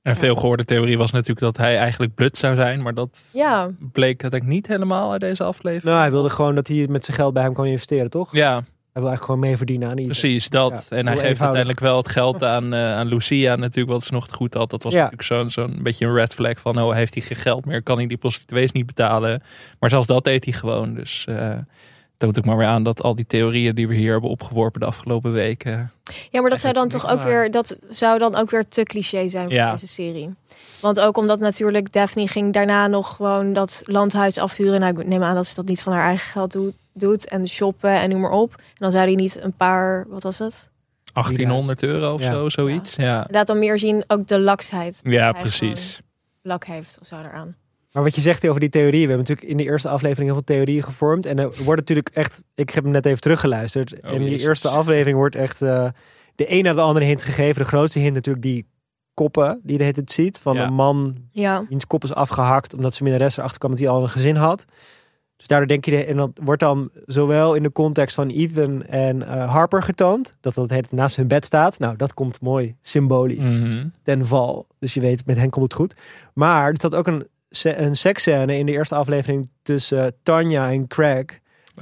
En 0.02 0.16
veel 0.16 0.36
gehoorde 0.36 0.66
theorie 0.66 0.98
was 0.98 1.12
natuurlijk 1.12 1.40
dat 1.40 1.58
hij 1.58 1.78
eigenlijk 1.78 2.16
blut 2.16 2.38
zou 2.38 2.56
zijn. 2.56 2.82
Maar 2.82 2.94
dat 2.94 3.30
Ja, 3.34 3.70
bleek 3.92 4.22
uiteindelijk 4.22 4.52
niet 4.52 4.68
helemaal 4.68 5.12
uit 5.12 5.22
deze 5.22 5.44
aflevering. 5.44 5.84
Nou, 5.84 6.00
hij 6.00 6.12
wilde 6.12 6.30
gewoon 6.30 6.56
dat 6.56 6.68
hij 6.68 6.88
met 6.90 7.06
zijn 7.06 7.18
geld 7.18 7.34
bij 7.34 7.44
hem 7.44 7.54
kon 7.54 7.66
investeren, 7.66 8.10
toch? 8.10 8.32
Ja, 8.36 8.52
Hij 8.52 9.02
wil 9.02 9.12
eigenlijk 9.12 9.24
gewoon 9.26 9.40
mee 9.40 9.58
verdienen 9.58 9.88
aan 9.90 9.94
Ethan. 9.98 10.08
precies 10.08 10.50
dat. 10.50 10.88
Ja, 10.90 10.98
en 10.98 11.06
hij 11.06 11.16
geeft 11.16 11.28
eenvoudig. 11.30 11.42
uiteindelijk 11.42 11.80
wel 11.80 11.98
het 11.98 12.08
geld 12.10 12.44
aan, 12.44 12.74
eh, 12.74 12.92
aan 12.94 13.08
Lucia 13.08 13.56
natuurlijk. 13.56 13.94
Wat 13.94 14.04
ze 14.04 14.14
nog 14.14 14.26
het 14.26 14.34
goed 14.34 14.54
had. 14.54 14.70
Dat 14.70 14.84
was 14.84 14.94
Ja. 14.94 14.98
natuurlijk 15.04 15.28
zo'n 15.28 15.50
zo'n 15.50 15.80
beetje 15.84 16.06
een 16.06 16.14
red 16.14 16.34
flag 16.34 16.60
van... 16.60 16.82
oh, 16.82 16.94
heeft 16.94 17.14
hij 17.14 17.24
geen 17.24 17.38
geld 17.38 17.66
meer? 17.66 17.84
Kan 17.84 17.98
hij 17.98 18.08
die 18.08 18.18
prostituees 18.18 18.72
niet 18.72 18.86
betalen? 18.86 19.44
Maar 19.80 19.90
zelfs 19.90 20.08
dat 20.08 20.24
deed 20.24 20.44
hij 20.44 20.54
gewoon. 20.54 20.94
Dus 20.94 21.26
eh 21.26 21.58
toont 22.24 22.38
ook 22.38 22.46
maar 22.46 22.58
weer 22.58 22.68
aan 22.68 22.84
dat 22.84 23.02
al 23.04 23.16
die 23.16 23.26
theorieën 23.26 23.76
die 23.76 23.88
we 23.88 23.96
hier 23.96 24.12
hebben 24.12 24.30
opgeworpen 24.30 24.80
de 24.80 24.86
afgelopen 24.86 25.32
weken... 25.32 25.92
ja 26.30 26.42
maar 26.42 26.50
dat 26.50 26.60
zou 26.60 26.74
dan 26.74 26.88
toch 26.88 27.10
ook 27.12 27.18
waar. 27.18 27.28
weer, 27.28 27.52
dat 27.52 27.78
zou 27.90 28.20
dan 28.20 28.36
ook 28.36 28.50
weer 28.52 28.68
te 28.68 28.84
cliché 28.84 29.30
zijn 29.30 29.44
voor 29.44 29.54
Ja. 29.54 29.72
deze 29.72 29.88
serie. 29.88 30.34
Want 30.80 31.00
ook 31.00 31.18
omdat 31.18 31.40
natuurlijk 31.40 31.92
Daphne 31.92 32.28
ging 32.28 32.54
daarna 32.54 32.88
nog 32.88 33.16
gewoon 33.16 33.54
dat 33.54 33.82
landhuis 33.86 34.38
afhuren. 34.38 34.80
Nou, 34.80 35.00
ik 35.02 35.08
neem 35.08 35.24
aan 35.24 35.36
dat 35.36 35.48
ze 35.48 35.56
dat 35.56 35.66
niet 35.66 35.82
van 35.82 35.94
haar 35.94 36.06
eigen 36.08 36.32
geld 36.32 36.52
doet, 36.52 36.78
doet 36.94 37.28
en 37.28 37.48
shoppen 37.48 37.90
en 38.02 38.10
noem 38.10 38.20
maar 38.22 38.32
op. 38.32 38.54
En 38.56 38.64
dan 38.78 38.92
zou 38.92 39.04
hij 39.04 39.16
niet 39.16 39.40
een 39.42 39.54
paar, 39.54 40.06
wat 40.10 40.24
was 40.24 40.40
het? 40.40 40.70
1800 41.14 41.84
euro 41.84 42.14
of 42.14 42.22
Ja. 42.22 42.32
zo, 42.32 42.50
zoiets. 42.50 42.96
Ja, 42.96 43.16
Inderdaad 43.18 43.48
dan 43.48 43.60
meer 43.60 43.80
zien 43.80 44.04
ook 44.08 44.28
de 44.28 44.40
laksheid. 44.40 45.00
ja, 45.04 45.32
precies. 45.32 46.02
Lak 46.42 46.66
heeft 46.66 46.98
of 47.02 47.08
zo 47.08 47.16
eraan. 47.16 47.56
Maar 47.94 48.04
wat 48.04 48.16
je 48.16 48.22
zegt 48.22 48.48
over 48.48 48.60
die 48.60 48.70
theorie, 48.70 48.92
we 48.92 48.98
hebben 49.14 49.18
natuurlijk 49.18 49.48
in 49.48 49.58
de 49.58 49.64
eerste 49.64 49.90
aflevering 49.90 50.26
heel 50.26 50.34
veel 50.46 50.56
theorieën 50.56 50.84
gevormd. 50.84 51.26
En 51.26 51.40
er 51.40 51.50
wordt 51.64 51.80
natuurlijk 51.80 52.10
echt, 52.10 52.44
ik 52.56 52.70
heb 52.70 52.84
hem 52.84 52.94
net 52.94 53.06
even 53.06 53.22
teruggeluisterd. 53.22 53.94
Oh, 53.94 54.10
en 54.12 54.18
die 54.20 54.30
Jezus. 54.30 54.48
eerste 54.48 54.68
aflevering 54.70 55.18
wordt 55.18 55.36
echt 55.36 55.62
eh, 55.62 55.88
de 56.36 56.52
een 56.52 56.64
na 56.64 56.74
de 56.74 56.82
andere 56.82 57.06
hint 57.06 57.24
gegeven. 57.24 57.62
De 57.62 57.68
grootste 57.68 58.00
hint 58.00 58.14
natuurlijk 58.16 58.46
die 58.46 58.66
koppen 59.14 59.60
die 59.64 59.78
je 59.78 59.84
het 59.84 60.12
ziet. 60.12 60.40
Van 60.40 60.56
Ja. 60.56 60.66
een 60.66 60.74
man 60.74 61.16
Ja, 61.32 61.66
wiens 61.70 61.88
kop 61.88 62.04
is 62.04 62.14
afgehakt 62.14 62.74
omdat 62.76 62.94
zijn 62.94 63.10
minnares 63.10 63.38
erachter 63.38 63.60
kwam 63.60 63.72
dat 63.72 63.80
hij 63.80 63.90
al 63.90 64.02
een 64.02 64.10
gezin 64.10 64.36
had. 64.36 64.66
Dus 65.38 65.48
daardoor 65.48 65.68
denk 65.68 65.86
je, 65.86 65.92
de, 65.92 66.06
en 66.06 66.18
dat 66.18 66.32
wordt 66.44 66.60
dan 66.62 66.90
zowel 67.06 67.54
in 67.54 67.64
de 67.64 67.72
context 67.72 68.16
van 68.16 68.30
Ethan 68.30 68.84
en 68.84 69.28
eh, 69.28 69.50
Harper 69.52 69.84
getoond, 69.84 70.34
dat 70.42 70.54
dat 70.54 70.70
het 70.70 70.92
naast 70.92 71.16
hun 71.16 71.28
bed 71.28 71.46
staat. 71.46 71.80
Nou, 71.80 71.96
dat 71.96 72.14
komt 72.14 72.42
mooi 72.42 72.76
symbolisch 72.82 73.38
Mhm. 73.48 73.88
ten 74.04 74.26
val. 74.26 74.68
Dus 74.80 74.94
je 74.94 75.00
weet, 75.00 75.26
met 75.26 75.38
hen 75.38 75.50
komt 75.50 75.64
het 75.66 75.74
goed. 75.74 75.96
Maar 76.34 76.68
er 76.70 76.76
staat 76.76 76.96
ook 76.96 77.08
een, 77.08 77.28
een 77.62 77.96
seksscène 77.96 78.58
in 78.58 78.66
de 78.66 78.72
eerste 78.72 78.96
aflevering 78.96 79.50
tussen 79.64 80.06
eh, 80.06 80.12
Tanya 80.24 80.72
en 80.72 80.88
Craig. 80.88 81.26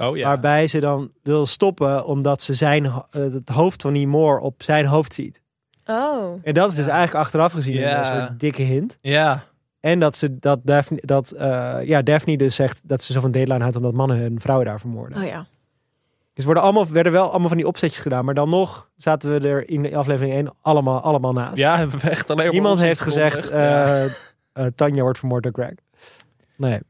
Oh 0.00 0.16
ja. 0.16 0.26
Waarbij 0.26 0.66
ze 0.66 0.80
dan 0.80 1.10
wil 1.22 1.46
stoppen 1.46 2.04
omdat 2.06 2.42
ze 2.42 2.54
zijn, 2.54 2.84
eh, 2.84 2.92
het 3.10 3.48
hoofd 3.48 3.82
van 3.82 4.08
Moore 4.08 4.40
op 4.40 4.62
zijn 4.62 4.86
hoofd 4.86 5.14
ziet. 5.14 5.42
oh. 5.86 6.40
En 6.42 6.54
dat 6.54 6.70
is 6.70 6.76
dus 6.76 6.86
eigenlijk 6.86 7.24
achteraf 7.24 7.52
gezien 7.52 7.74
Ja. 7.76 7.98
een 8.14 8.26
soort 8.26 8.40
dikke 8.40 8.62
hint. 8.62 8.98
Ja, 9.00 9.42
En 9.80 9.98
dat, 9.98 10.16
ze, 10.16 10.38
dat, 10.38 10.60
Daphne, 10.62 10.98
dat 11.00 11.30
eh, 11.30 11.78
ja, 11.84 12.02
Daphne 12.02 12.36
dus 12.36 12.54
zegt 12.54 12.80
dat 12.84 13.02
ze 13.02 13.12
zo 13.12 13.20
van 13.20 13.30
deadline 13.30 13.60
houdt 13.60 13.76
omdat 13.76 13.92
mannen 13.92 14.16
hun 14.16 14.40
vrouwen 14.40 14.66
daar 14.66 14.80
vermoorden. 14.80 15.18
Oh 15.18 15.24
ja. 15.26 15.46
Dus 16.34 16.44
worden 16.44 16.62
allemaal, 16.62 16.86
werden 16.88 17.12
wel 17.12 17.30
allemaal 17.30 17.48
van 17.48 17.56
die 17.56 17.66
opzetjes 17.66 18.02
gedaan. 18.02 18.24
Maar 18.24 18.34
dan 18.34 18.48
nog 18.48 18.90
zaten 18.96 19.32
we 19.40 19.48
er 19.48 19.68
in 19.68 19.94
aflevering 19.96 20.34
1 20.34 20.54
allemaal, 20.60 21.00
allemaal 21.00 21.32
naast. 21.32 21.56
ja, 21.56 21.76
hebben 21.76 22.00
we 22.00 22.10
echt 22.10 22.30
alleen 22.30 22.44
maar 22.44 22.52
Niemand 22.54 22.80
heeft 22.80 23.00
gezegd. 23.00 23.48
Ja. 23.48 24.06
Eh 24.52 24.66
eh, 24.66 24.72
Tanja 24.74 25.02
wordt 25.02 25.18
vermoord 25.18 25.42
door 25.42 25.52
Greg. 25.52 25.74
Nee. 26.56 26.80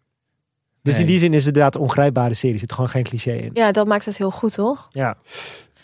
Dus 0.82 0.92
Nee. 0.92 1.00
in 1.02 1.06
die 1.06 1.18
zin 1.18 1.32
is 1.32 1.38
het 1.44 1.46
inderdaad 1.46 1.74
een 1.74 1.80
ongrijpbare 1.80 2.34
serie. 2.34 2.54
Er 2.54 2.60
zit 2.60 2.72
gewoon 2.72 2.88
geen 2.88 3.02
cliché 3.02 3.32
in. 3.32 3.50
Ja, 3.54 3.72
dat 3.72 3.86
maakt 3.86 4.04
het 4.04 4.18
heel 4.18 4.30
goed, 4.30 4.54
toch? 4.54 4.88
Ja. 4.90 5.16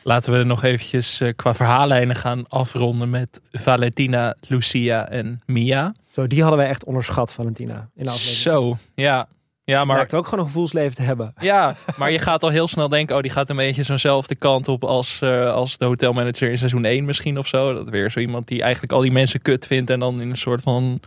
Laten 0.03 0.33
we 0.39 0.45
nog 0.45 0.63
eventjes 0.63 1.21
eh, 1.21 1.33
qua 1.37 1.55
verhaallijnen 1.55 2.17
gaan 2.17 2.49
afronden 2.49 3.11
met 3.11 3.41
Valentina, 3.53 4.35
Lucia 4.41 5.09
en 5.09 5.41
Mia. 5.47 5.95
Zo, 6.11 6.27
die 6.27 6.41
hadden 6.41 6.59
wij 6.59 6.69
echt 6.69 6.85
onderschat, 6.85 7.33
Valentina. 7.33 7.89
In 7.95 8.05
de 8.05 8.11
aflevering. 8.11 8.41
Zo, 8.41 8.77
ja. 8.95 9.29
Ja, 9.65 9.85
maar 9.85 9.97
Lijkt 9.97 10.15
ook 10.15 10.25
gewoon 10.25 10.41
een 10.41 10.47
gevoelsleven 10.47 10.95
te 10.95 11.03
hebben. 11.03 11.35
Ja, 11.41 11.77
maar 11.97 12.11
je 12.11 12.19
gaat 12.19 12.43
al 12.43 12.49
heel 12.49 12.69
snel 12.69 12.89
denken, 12.89 13.17
oh, 13.17 13.23
die 13.23 13.31
gaat 13.31 13.49
een 13.51 13.57
beetje 13.57 13.83
zo'nzelfde 13.83 14.35
kant 14.35 14.69
op 14.69 14.85
als, 14.85 15.21
eh, 15.21 15.53
als 15.53 15.77
de 15.79 15.85
hotelmanager 15.85 16.51
in 16.51 16.59
seizoen 16.59 16.85
1 16.85 17.05
misschien 17.05 17.39
of 17.39 17.47
zo. 17.47 17.75
Dat 17.75 17.89
weer 17.89 18.11
zo 18.11 18.21
iemand 18.21 18.49
die 18.49 18.63
eigenlijk 18.63 18.93
al 18.93 19.01
die 19.01 19.13
mensen 19.13 19.43
kut 19.43 19.67
vindt 19.67 19.91
en 19.91 19.99
dan 19.99 20.21
in 20.21 20.31
een 20.31 20.37
soort 20.37 20.61
van, 20.61 21.01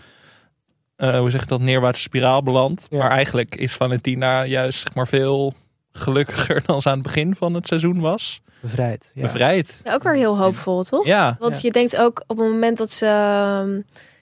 eh, 1.01 1.19
hoe 1.19 1.29
zeg 1.29 1.41
ik 1.41 1.47
dat, 1.47 1.61
neerwaartse 1.61 2.01
spiraal 2.01 2.43
belandt. 2.43 2.87
Ja. 2.89 2.97
Maar 2.97 3.09
eigenlijk 3.11 3.55
is 3.55 3.73
Valentina 3.73 4.45
juist 4.45 4.79
zeg 4.81 4.95
maar 4.95 5.07
veel 5.07 5.53
gelukkiger 5.91 6.61
dan 6.65 6.81
ze 6.81 6.87
aan 6.89 6.93
het 6.93 7.03
begin 7.03 7.35
van 7.35 7.53
het 7.53 7.67
seizoen 7.67 7.99
was. 7.99 8.41
Bevrijd. 8.59 9.11
Ja. 9.13 9.21
Bevrijd. 9.21 9.81
Ja, 9.83 9.93
ook 9.93 10.03
weer 10.03 10.13
heel 10.13 10.37
hoopvol, 10.37 10.83
toch? 10.83 11.05
Ja, 11.05 11.35
Want 11.39 11.55
Ja. 11.55 11.59
je 11.63 11.71
denkt 11.71 11.97
ook 11.97 12.23
op 12.27 12.37
het 12.37 12.47
moment 12.47 12.77
dat 12.77 12.91
ze 12.91 13.05
ehm, 13.05 13.79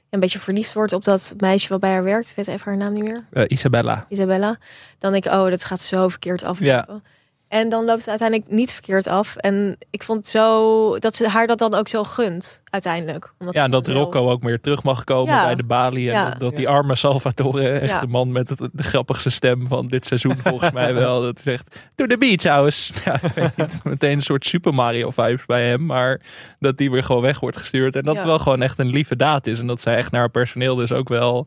een 0.10 0.20
beetje 0.20 0.40
verliefd 0.40 0.74
wordt 0.74 0.94
op 0.94 1.04
dat 1.04 1.34
meisje 1.38 1.70
wat 1.70 1.80
bij 1.80 1.92
haar 1.92 2.04
werkt. 2.04 2.30
Ik 2.30 2.36
weet 2.36 2.48
even 2.48 2.62
haar 2.66 2.78
naam 2.78 2.94
niet 2.94 3.04
meer. 3.04 3.22
Eh, 3.32 3.44
Isabella. 3.48 4.06
Isabella. 4.10 4.58
Dan 5.00 5.12
denk 5.12 5.26
ik, 5.26 5.32
oh, 5.32 5.50
dat 5.50 5.66
gaat 5.66 5.80
zo 5.80 6.08
verkeerd 6.08 6.44
aflopen. 6.44 7.04
En 7.50 7.70
dan 7.70 7.86
loopt 7.86 8.00
het 8.00 8.10
uiteindelijk 8.10 8.52
niet 8.52 8.74
verkeerd 8.74 9.08
af. 9.08 9.36
En 9.36 9.78
ik 9.90 10.04
vond 10.04 10.18
het 10.20 10.28
zo 10.28 10.98
dat 11.00 11.16
ze 11.16 11.28
haar 11.30 11.48
dat 11.48 11.60
dan 11.60 11.74
ook 11.74 11.88
zo 11.88 12.04
gunt, 12.04 12.62
uiteindelijk. 12.70 13.34
Omdat 13.40 13.56
Ja, 13.56 13.64
en 13.64 13.72
dat 13.72 13.88
wel- 13.88 13.96
Rocco 13.96 14.30
ook 14.30 14.44
weer 14.44 14.60
terug 14.62 14.84
mag 14.84 15.04
komen 15.04 15.34
Ja. 15.34 15.46
bij 15.46 15.56
de 15.56 15.64
balie. 15.64 16.08
En 16.10 16.14
Ja. 16.16 16.30
dat, 16.30 16.40
dat 16.40 16.56
die 16.56 16.68
arme 16.70 16.96
Salvatore, 16.96 17.70
echt 17.70 17.92
Ja. 17.94 18.00
de 18.00 18.08
man 18.08 18.32
met 18.32 18.50
het, 18.50 18.60
de 18.74 18.84
grappigste 18.84 19.30
stem 19.30 19.68
van 19.68 19.88
dit 19.88 20.06
seizoen 20.06 20.38
volgens 20.38 20.72
mij 20.72 20.94
wel. 20.94 21.22
Dat 21.30 21.40
zegt, 21.40 21.76
to 21.96 22.06
the 22.06 22.18
beach 22.18 22.44
house. 22.44 22.94
Ja, 23.06 23.14
ik 23.24 23.32
weet 23.34 23.58
niet, 23.58 23.84
meteen 23.84 24.12
een 24.12 24.22
soort 24.22 24.46
Super 24.46 24.74
Mario 24.74 25.10
vibes 25.10 25.46
bij 25.46 25.68
hem. 25.70 25.86
Maar 25.86 26.22
dat 26.60 26.78
die 26.78 26.92
weer 26.92 27.04
gewoon 27.04 27.22
weg 27.22 27.40
wordt 27.40 27.58
gestuurd. 27.58 27.96
En 27.96 28.04
dat 28.04 28.14
Ja. 28.14 28.20
het 28.20 28.30
wel 28.30 28.40
gewoon 28.40 28.62
echt 28.62 28.80
een 28.80 28.90
lieve 28.90 29.16
daad 29.16 29.48
is. 29.48 29.60
En 29.60 29.68
dat 29.68 29.82
zij 29.82 29.96
echt 29.96 30.12
naar 30.12 30.22
haar 30.22 30.30
personeel 30.30 30.76
dus 30.76 30.92
ook 30.92 31.10
wel 31.10 31.46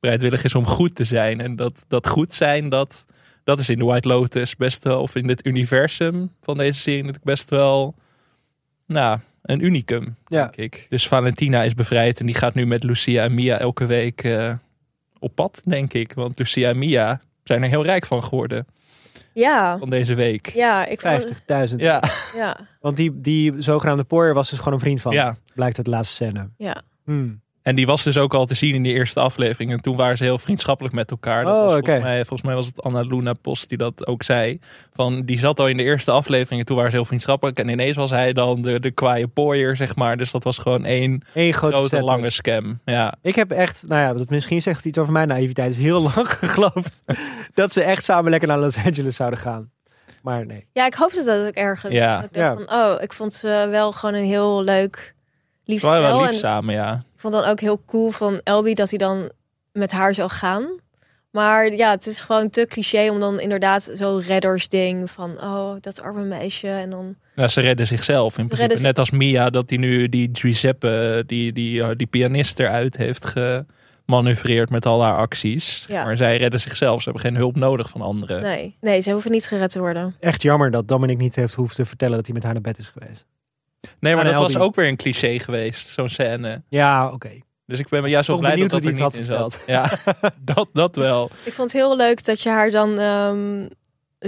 bereidwillig 0.00 0.44
is 0.44 0.54
om 0.54 0.66
goed 0.66 0.94
te 0.94 1.04
zijn. 1.04 1.40
En 1.40 1.56
dat, 1.56 1.84
dat 1.88 2.08
goed 2.08 2.34
zijn, 2.34 2.68
dat, 2.68 3.06
dat 3.44 3.58
is 3.58 3.68
in 3.68 3.78
The 3.78 3.84
White 3.84 4.08
Lotus 4.08 4.56
best 4.56 4.84
wel, 4.84 5.00
of 5.00 5.14
in 5.14 5.28
het 5.28 5.46
universum 5.46 6.30
van 6.40 6.56
deze 6.56 6.80
serie 6.80 6.98
natuurlijk 6.98 7.24
best 7.24 7.50
wel, 7.50 7.94
nou, 8.86 9.18
een 9.42 9.64
unicum, 9.64 10.16
Ja. 10.26 10.42
denk 10.42 10.56
ik. 10.56 10.86
Dus 10.88 11.08
Valentina 11.08 11.62
is 11.62 11.74
bevrijd 11.74 12.20
en 12.20 12.26
die 12.26 12.34
gaat 12.34 12.54
nu 12.54 12.66
met 12.66 12.82
Lucia 12.82 13.22
en 13.24 13.34
Mia 13.34 13.58
elke 13.58 13.86
week 13.86 14.22
eh, 14.22 14.54
op 15.18 15.34
pad, 15.34 15.62
denk 15.64 15.92
ik. 15.92 16.12
Want 16.12 16.38
Lucia 16.38 16.68
en 16.68 16.78
Mia 16.78 17.20
zijn 17.44 17.62
er 17.62 17.68
heel 17.68 17.84
rijk 17.84 18.06
van 18.06 18.24
geworden 18.24 18.66
Ja, 19.32 19.78
van 19.78 19.90
deze 19.90 20.14
week. 20.14 20.48
ja, 20.48 20.86
ik 20.86 21.00
vond, 21.00 21.42
50.000. 21.70 21.76
Ja, 21.76 22.02
ja, 22.34 22.60
Want 22.80 22.96
die, 22.96 23.20
die 23.20 23.52
zogenaamde 23.62 24.04
Poirier 24.04 24.34
was 24.34 24.50
dus 24.50 24.58
gewoon 24.58 24.74
een 24.74 24.80
vriend 24.80 25.00
van. 25.00 25.12
ja. 25.12 25.36
Blijkt 25.54 25.76
uit 25.76 25.86
de 25.86 25.92
laatste 25.92 26.14
scène. 26.14 26.48
ja. 26.56 26.82
Hmm. 27.04 27.42
En 27.64 27.74
die 27.74 27.86
was 27.86 28.02
dus 28.02 28.18
ook 28.18 28.34
al 28.34 28.46
te 28.46 28.54
zien 28.54 28.74
in 28.74 28.82
die 28.82 28.92
eerste 28.92 29.20
aflevering. 29.20 29.72
En 29.72 29.80
toen 29.80 29.96
waren 29.96 30.16
ze 30.16 30.24
heel 30.24 30.38
vriendschappelijk 30.38 30.94
met 30.94 31.10
elkaar. 31.10 31.44
Dat 31.44 31.54
Oh, 31.54 31.60
was 31.62 31.72
oké. 31.72 31.82
volgens, 31.84 32.04
mij, 32.04 32.16
volgens 32.16 32.42
mij 32.42 32.54
was 32.54 32.66
het 32.66 32.82
Anna 32.82 33.00
Luna 33.00 33.32
Post 33.32 33.68
die 33.68 33.78
dat 33.78 34.06
ook 34.06 34.22
zei. 34.22 34.58
Van, 34.94 35.22
die 35.22 35.38
zat 35.38 35.60
al 35.60 35.68
in 35.68 35.76
de 35.76 35.82
eerste 35.82 36.10
aflevering 36.10 36.60
en 36.60 36.66
toen 36.66 36.76
waren 36.76 36.90
ze 36.90 36.96
heel 36.96 37.04
vriendschappelijk. 37.04 37.58
En 37.58 37.68
ineens 37.68 37.96
was 37.96 38.10
hij 38.10 38.32
dan 38.32 38.62
de, 38.62 38.80
de 38.80 38.90
kwaaie 38.90 39.28
pooier, 39.28 39.76
zeg 39.76 39.96
maar. 39.96 40.16
Dus 40.16 40.30
dat 40.30 40.44
was 40.44 40.58
gewoon 40.58 40.84
één 40.84 41.22
Eén 41.34 41.52
grote 41.54 42.02
lange 42.02 42.30
scam. 42.30 42.80
Ja, 42.84 43.14
Ik 43.22 43.34
heb 43.34 43.50
echt, 43.50 43.84
nou 43.88 44.00
ja, 44.02 44.12
dat 44.12 44.30
misschien 44.30 44.62
zegt 44.62 44.76
het 44.76 44.86
iets 44.86 44.98
over 44.98 45.12
mijn 45.12 45.28
naïviteit. 45.28 45.70
is 45.70 45.78
heel 45.78 46.00
lang 46.00 46.28
geloofd 46.54 47.02
dat 47.54 47.72
ze 47.72 47.82
echt 47.82 48.04
samen 48.04 48.30
lekker 48.30 48.48
naar 48.48 48.58
Los 48.58 48.76
Angeles 48.84 49.16
zouden 49.16 49.38
gaan. 49.38 49.70
Maar 50.22 50.46
nee. 50.46 50.66
ja, 50.72 50.86
ik 50.86 50.94
hoopte 50.94 51.24
dat 51.24 51.46
ook 51.46 51.54
ergens. 51.54 51.92
Ja. 51.92 52.22
Ik 52.22 52.32
dacht 52.32 52.58
Ja. 52.58 52.64
van, 52.64 52.78
oh, 52.78 53.02
ik 53.02 53.12
vond 53.12 53.32
ze 53.32 53.66
wel 53.70 53.92
gewoon 53.92 54.14
een 54.14 54.26
heel 54.26 54.62
leuk, 54.62 55.14
lief 55.64 55.82
wel 55.82 55.92
stel. 56.02 56.20
lief 56.20 56.30
En 56.30 56.36
samen, 56.36 56.74
ja. 56.74 57.02
Ik 57.24 57.30
vond 57.30 57.42
dan 57.42 57.52
ook 57.52 57.60
heel 57.60 57.82
cool 57.86 58.10
van 58.10 58.40
Elby 58.42 58.74
dat 58.74 58.90
hij 58.90 58.98
dan 58.98 59.30
met 59.72 59.92
haar 59.92 60.14
zou 60.14 60.30
gaan. 60.30 60.66
Maar 61.30 61.72
ja, 61.72 61.90
het 61.90 62.06
is 62.06 62.20
gewoon 62.20 62.50
te 62.50 62.66
cliché 62.68 63.10
om 63.10 63.20
dan 63.20 63.40
inderdaad 63.40 63.90
zo'n 63.92 64.20
reddersding 64.20 65.10
van, 65.10 65.40
oh, 65.40 65.74
dat 65.80 66.00
arme 66.00 66.24
meisje. 66.24 66.68
En 66.68 66.90
dan, 66.90 67.16
Nou, 67.34 67.48
ze 67.48 67.60
redden 67.60 67.86
zichzelf 67.86 68.38
in 68.38 68.46
principe. 68.46 68.80
Net 68.80 68.98
als 68.98 69.10
Mia, 69.10 69.50
dat 69.50 69.68
die 69.68 69.78
nu 69.78 70.08
die 70.08 70.28
Giuseppe, 70.32 71.22
die, 71.26 71.52
die, 71.52 71.82
eh, 71.82 71.90
die 71.96 72.06
pianist 72.06 72.58
eruit 72.58 72.96
heeft 72.96 73.24
gemanoeuvreerd 74.04 74.70
met 74.70 74.86
al 74.86 75.02
haar 75.02 75.16
acties. 75.16 75.84
Ja. 75.88 76.04
Maar 76.04 76.16
zij 76.16 76.36
redden 76.36 76.60
zichzelf. 76.60 77.02
Ze 77.02 77.10
hebben 77.10 77.30
geen 77.30 77.36
hulp 77.36 77.56
nodig 77.56 77.88
van 77.88 78.00
anderen. 78.00 78.42
nee, 78.42 78.76
nee, 78.80 79.00
ze 79.00 79.10
hoeven 79.10 79.30
niet 79.30 79.46
gered 79.46 79.70
te 79.70 79.78
worden. 79.78 80.14
Echt 80.20 80.42
jammer 80.42 80.70
dat 80.70 80.88
Dominic 80.88 81.18
niet 81.18 81.36
heeft 81.36 81.54
hoeven 81.54 81.76
te 81.76 81.84
vertellen 81.84 82.16
dat 82.16 82.24
hij 82.24 82.34
met 82.34 82.44
haar 82.44 82.52
naar 82.52 82.62
bed 82.62 82.78
is 82.78 82.88
geweest. 82.88 83.26
Nee, 84.00 84.14
maar 84.14 84.24
dat 84.24 84.34
was 84.34 84.56
ook 84.56 84.74
weer 84.74 84.88
een 84.88 84.96
cliché 84.96 85.38
geweest, 85.38 85.86
zo'n 85.86 86.08
scène. 86.08 86.62
Ja, 86.68 87.12
oké. 87.12 87.30
Dus 87.66 87.78
ik 87.78 87.88
ben 87.88 88.08
juist 88.08 88.26
wel 88.26 88.36
Toch 88.36 88.46
blij 88.46 88.60
dat 88.60 88.70
dat 88.70 88.84
er 88.84 88.92
niet 88.92 89.16
in 89.16 89.24
zat. 89.24 89.60
Ja, 89.66 89.90
dat, 90.54 90.68
dat 90.72 90.96
wel. 90.96 91.30
Ik 91.44 91.52
vond 91.52 91.72
het 91.72 91.80
heel 91.82 91.96
leuk 91.96 92.24
dat 92.24 92.40
je 92.40 92.48
haar 92.48 92.70
dan 92.70 92.98
ehm, 92.98 93.68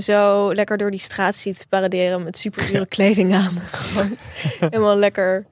zo 0.02 0.54
lekker 0.54 0.76
door 0.76 0.90
die 0.90 1.00
straat 1.00 1.36
ziet 1.36 1.66
paraderen 1.68 2.24
met 2.24 2.38
super 2.38 2.66
dure 2.66 2.86
kleding 2.86 3.34
aan. 3.34 3.58
Gewoon 3.72 4.16
helemaal 4.60 4.96
lekker. 4.96 5.46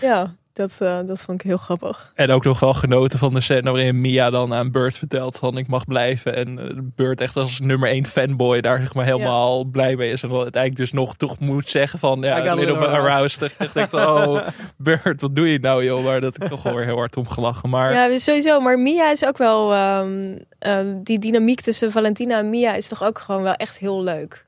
Ja, 0.00 0.36
dat, 0.56 0.76
eh, 0.78 0.98
dat 1.06 1.20
vond 1.20 1.40
ik 1.40 1.46
heel 1.46 1.56
grappig. 1.56 2.12
En 2.14 2.30
ook 2.30 2.44
nog 2.44 2.60
wel 2.60 2.74
genoten 2.74 3.18
van 3.18 3.34
de 3.34 3.40
scène 3.40 3.70
waarin 3.70 4.00
Mia 4.00 4.30
dan 4.30 4.54
aan 4.54 4.70
Bert 4.70 4.98
vertelt 4.98 5.36
van 5.36 5.56
ik 5.56 5.66
mag 5.66 5.84
blijven. 5.86 6.34
En 6.36 6.58
eh, 6.58 6.76
Bert 6.94 7.20
echt 7.20 7.36
als 7.36 7.60
nummer 7.60 7.88
één 7.88 8.04
fanboy 8.06 8.60
daar 8.60 8.78
zeg 8.80 8.94
maar 8.94 9.04
helemaal 9.04 9.64
blij 9.64 9.96
mee 9.96 10.10
is. 10.10 10.22
En 10.22 10.28
dan 10.28 10.42
uiteindelijk 10.42 10.82
dus 10.82 10.92
nog 10.92 11.16
toch 11.16 11.38
moet 11.38 11.68
zeggen 11.68 11.98
van 11.98 12.20
ja, 12.20 12.48
a 12.48 12.54
little 12.54 12.78
bit 12.78 12.88
aroused. 12.88 13.40
Dat 13.40 13.50
ik 13.50 13.74
dacht 13.74 13.90
van 13.90 14.00
oh 14.28 14.46
Bert, 14.76 15.20
wat 15.20 15.36
doe 15.36 15.48
je 15.52 15.58
nou 15.58 15.84
joh? 15.84 16.04
Maar 16.04 16.20
dat 16.20 16.32
heb 16.32 16.42
ik 16.42 16.48
toch 16.48 16.62
wel 16.62 16.74
weer 16.74 16.84
heel 16.84 16.96
hard 16.96 17.16
om 17.16 17.28
gelachen. 17.28 17.68
Maar 17.70 17.92
Ja, 17.92 18.08
dus 18.08 18.24
sowieso. 18.24 18.60
Maar 18.60 18.78
Mia 18.78 19.10
is 19.10 19.26
ook 19.26 19.38
wel. 19.38 19.72
ehm, 19.74 20.38
ehm, 20.58 21.02
die 21.02 21.18
dynamiek 21.18 21.60
tussen 21.60 21.90
Valentina 21.92 22.38
en 22.38 22.50
Mia 22.50 22.74
is 22.74 22.88
toch 22.88 23.02
ook 23.04 23.18
gewoon 23.18 23.42
wel 23.42 23.54
echt 23.54 23.78
heel 23.78 24.02
leuk. 24.02 24.46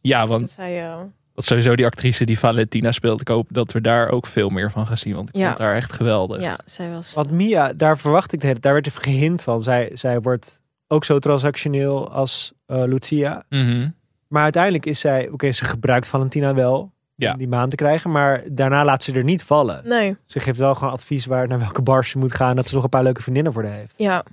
ja, 0.00 0.26
want 0.26 0.40
Dat 0.40 0.50
zij, 0.50 0.82
eh, 0.84 1.00
dat 1.40 1.48
sowieso 1.48 1.76
die 1.76 1.86
actrice 1.86 2.24
die 2.24 2.38
Valentina 2.38 2.92
speelt. 2.92 3.20
Ik 3.20 3.28
hoop 3.28 3.48
dat 3.50 3.72
we 3.72 3.80
daar 3.80 4.08
ook 4.08 4.26
veel 4.26 4.48
meer 4.48 4.70
van 4.70 4.86
gaan 4.86 4.98
zien. 4.98 5.14
Want 5.14 5.28
ik 5.28 5.36
Ja. 5.36 5.46
vond 5.48 5.58
haar 5.58 5.74
echt 5.74 5.92
geweldig. 5.92 6.40
ja, 6.40 6.58
zij 6.64 6.90
was. 6.90 7.14
Want 7.14 7.30
Mia, 7.30 7.72
daar 7.72 7.98
verwacht 7.98 8.32
ik 8.32 8.40
de 8.40 8.46
hele, 8.46 8.58
daar 8.60 8.72
werd 8.72 8.86
even 8.86 9.02
gehint 9.02 9.42
van. 9.42 9.60
Zij, 9.60 9.90
zij 9.94 10.20
wordt 10.20 10.60
ook 10.88 11.04
zo 11.04 11.18
transactioneel 11.18 12.10
als 12.12 12.52
eh, 12.66 12.82
Lucia. 12.86 13.44
Mhm. 13.48 13.88
Maar 14.28 14.42
uiteindelijk 14.42 14.86
is 14.86 15.00
zij, 15.00 15.28
oké, 15.28 15.52
ze 15.52 15.64
gebruikt 15.64 16.08
Valentina 16.08 16.54
wel 16.54 16.92
Ja. 17.14 17.32
om 17.32 17.38
die 17.38 17.48
maan 17.48 17.68
te 17.68 17.76
krijgen. 17.76 18.10
Maar 18.10 18.42
daarna 18.52 18.84
laat 18.84 19.02
ze 19.02 19.12
er 19.12 19.24
niet 19.24 19.44
vallen. 19.44 19.82
Nee, 19.84 20.16
Ze 20.26 20.40
geeft 20.40 20.58
wel 20.58 20.74
gewoon 20.74 20.92
advies 20.92 21.26
waar 21.26 21.48
naar 21.48 21.58
welke 21.58 21.82
bars 21.82 22.10
ze 22.10 22.18
moet 22.18 22.34
gaan. 22.34 22.56
Dat 22.56 22.68
ze 22.68 22.74
nog 22.74 22.82
een 22.84 22.88
paar 22.90 23.02
leuke 23.02 23.22
vriendinnen 23.22 23.52
voor 23.52 23.64
haar 23.64 23.72
heeft. 23.76 23.94
ja. 23.98 24.24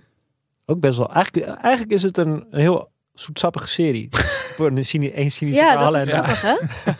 Ook 0.66 0.80
best 0.80 0.98
wel. 0.98 1.14
Eigenlijk, 1.14 1.46
eigenlijk 1.62 1.92
is 1.92 2.04
het 2.04 2.18
een, 2.18 2.46
een 2.52 2.60
heel 2.60 2.90
zoetsappige 3.14 3.68
serie. 3.68 4.10
voor 4.58 4.68
een 4.72 4.86
cyni- 4.86 5.12
één 5.12 5.32
cynische 5.32 5.62
Ja, 5.62 5.72
verhaal. 5.72 5.92
dat 5.92 6.02
is 6.02 6.08
en, 6.08 6.14
grappig, 6.24 6.42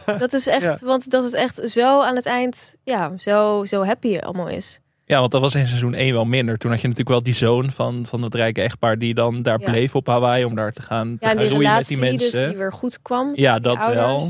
hè? 0.06 0.18
Dat 0.24 0.34
is 0.34 0.48
echt, 0.48 0.82
want 0.82 1.10
dat 1.12 1.24
het 1.24 1.34
echt 1.34 1.62
zo 1.72 2.02
aan 2.02 2.16
het 2.16 2.26
eind, 2.26 2.76
ja, 2.84 3.12
zo, 3.18 3.66
zo 3.66 3.84
happy 3.86 4.18
allemaal 4.18 4.48
is. 4.50 4.80
Ja, 5.06 5.20
want 5.20 5.32
dat 5.32 5.42
was 5.42 5.56
in 5.56 5.68
seizoen 5.68 5.94
1 5.94 6.14
wel 6.14 6.26
minder. 6.26 6.58
Toen 6.58 6.72
had 6.72 6.82
je 6.82 6.88
natuurlijk 6.88 7.16
wel 7.16 7.24
die 7.26 7.36
zoon 7.36 7.72
van, 7.72 8.06
van 8.06 8.22
het 8.22 8.36
rijke 8.36 8.62
echtpaar 8.62 8.98
die 9.00 9.14
dan 9.14 9.42
daar 9.42 9.60
Ja. 9.60 9.72
bleef 9.72 9.96
op 9.96 10.08
Hawaii 10.08 10.46
om 10.46 10.56
daar 10.56 10.72
te 10.72 10.82
gaan, 10.82 11.08
te 11.20 11.26
Ja, 11.26 11.32
en 11.32 11.38
gaan 11.38 11.48
die 11.48 11.56
roeien 11.56 11.76
met 11.76 11.88
die 11.88 11.98
mensen. 11.98 12.32
dus 12.40 12.50
die 12.50 12.58
weer 12.58 12.74
goed 12.74 13.02
kwam. 13.02 13.32
Ja, 13.36 13.60
dat 13.60 13.86
wel. 13.86 14.30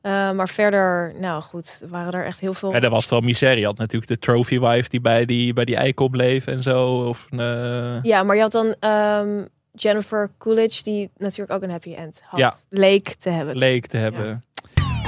Eh, 0.00 0.30
maar 0.32 0.48
verder, 0.48 1.14
nou 1.20 1.42
goed, 1.42 1.82
waren 1.88 2.12
er 2.12 2.24
echt 2.24 2.40
heel 2.40 2.54
veel. 2.54 2.72
Ja, 2.72 2.80
dat 2.80 2.90
was 2.90 3.02
het 3.02 3.10
wel 3.10 3.20
miserie. 3.20 3.58
Je 3.60 3.64
had 3.66 3.78
natuurlijk 3.78 4.10
de 4.10 4.18
trophy 4.18 4.58
wife 4.58 4.88
die 4.88 5.00
bij 5.00 5.24
die, 5.24 5.52
bij 5.52 5.64
die 5.64 5.76
eikel 5.76 6.08
bleef 6.08 6.46
en 6.46 6.62
zo. 6.62 6.86
Of, 6.86 7.26
eh, 7.30 8.02
Ja, 8.02 8.22
maar 8.22 8.36
je 8.36 8.42
had 8.42 8.52
dan 8.52 8.74
ehm, 8.80 9.44
Jennifer 9.82 10.30
Coolidge, 10.38 10.82
die 10.82 11.10
natuurlijk 11.16 11.52
ook 11.52 11.62
een 11.62 11.70
happy 11.70 11.94
end 11.94 12.20
had. 12.24 12.40
Ja. 12.40 12.54
Leek 12.68 13.08
te 13.14 13.30
hebben. 13.30 13.56
leek 13.56 13.86
te 13.86 13.96
hebben. 13.96 14.44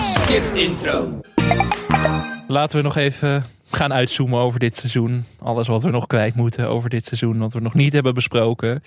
Skip 0.01 0.55
intro. 0.55 1.21
Laten 2.49 2.77
we 2.77 2.83
nog 2.83 2.97
even 2.97 3.45
gaan 3.71 3.93
uitzoomen 3.93 4.41
over 4.41 4.59
dit 4.61 4.77
seizoen. 4.77 5.25
Alles 5.39 5.67
wat 5.69 5.83
we 5.83 5.91
nog 5.91 6.07
kwijt 6.07 6.35
moeten 6.35 6.69
over 6.69 6.91
dit 6.91 7.05
seizoen, 7.07 7.39
wat 7.39 7.53
we 7.53 7.61
nog 7.61 7.75
niet 7.75 7.93
hebben 7.93 8.15
besproken. 8.15 8.83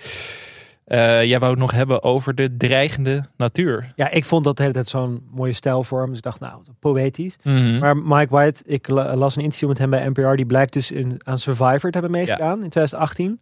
Eh, 0.84 1.24
jij 1.24 1.38
wou 1.38 1.50
het 1.50 1.60
nog 1.60 1.72
hebben 1.72 2.02
over 2.02 2.34
de 2.34 2.56
dreigende 2.56 3.24
natuur. 3.36 3.92
ja, 3.96 4.10
ik 4.10 4.24
vond 4.24 4.44
dat 4.44 4.56
de 4.56 4.62
hele 4.62 4.74
tijd 4.74 4.88
zo'n 4.88 5.26
mooie 5.30 5.52
stijlvorm. 5.52 6.08
Dus 6.08 6.16
ik 6.16 6.22
dacht, 6.22 6.40
nou, 6.40 6.62
poëtisch. 6.80 7.36
Mhm. 7.42 7.78
Maar 7.78 7.96
Mike 7.96 8.34
White, 8.34 8.62
ik 8.66 8.88
la- 8.88 9.16
las 9.16 9.36
een 9.36 9.42
interview 9.42 9.68
met 9.68 9.78
hem 9.78 9.90
bij 9.90 10.08
NPR. 10.08 10.34
Die 10.36 10.46
blijkt 10.46 10.72
dus 10.72 10.90
in, 10.90 11.20
aan 11.24 11.38
Survivor 11.38 11.90
te 11.90 11.98
hebben 11.98 12.10
meegedaan 12.10 12.62
in 12.62 12.68
2018. 12.70 13.40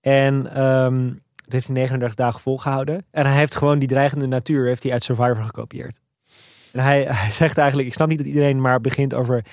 En 0.00 0.54
ehm, 0.54 1.10
dat 1.52 1.60
heeft 1.60 1.66
hij 1.66 1.76
39 1.76 2.16
dagen 2.16 2.40
volgehouden. 2.40 3.04
En 3.10 3.26
hij 3.26 3.36
heeft 3.36 3.56
gewoon 3.56 3.78
die 3.78 3.88
dreigende 3.88 4.26
natuur 4.26 4.66
heeft 4.66 4.82
hij 4.82 4.92
uit 4.92 5.04
Survivor 5.04 5.42
gekopieerd. 5.44 6.00
En 6.72 6.80
hij, 6.80 7.02
hij 7.10 7.30
zegt 7.30 7.58
eigenlijk, 7.58 7.88
ik 7.88 7.94
snap 7.94 8.08
niet 8.08 8.18
dat 8.18 8.26
iedereen 8.26 8.60
maar 8.60 8.80
begint 8.80 9.14
over 9.14 9.44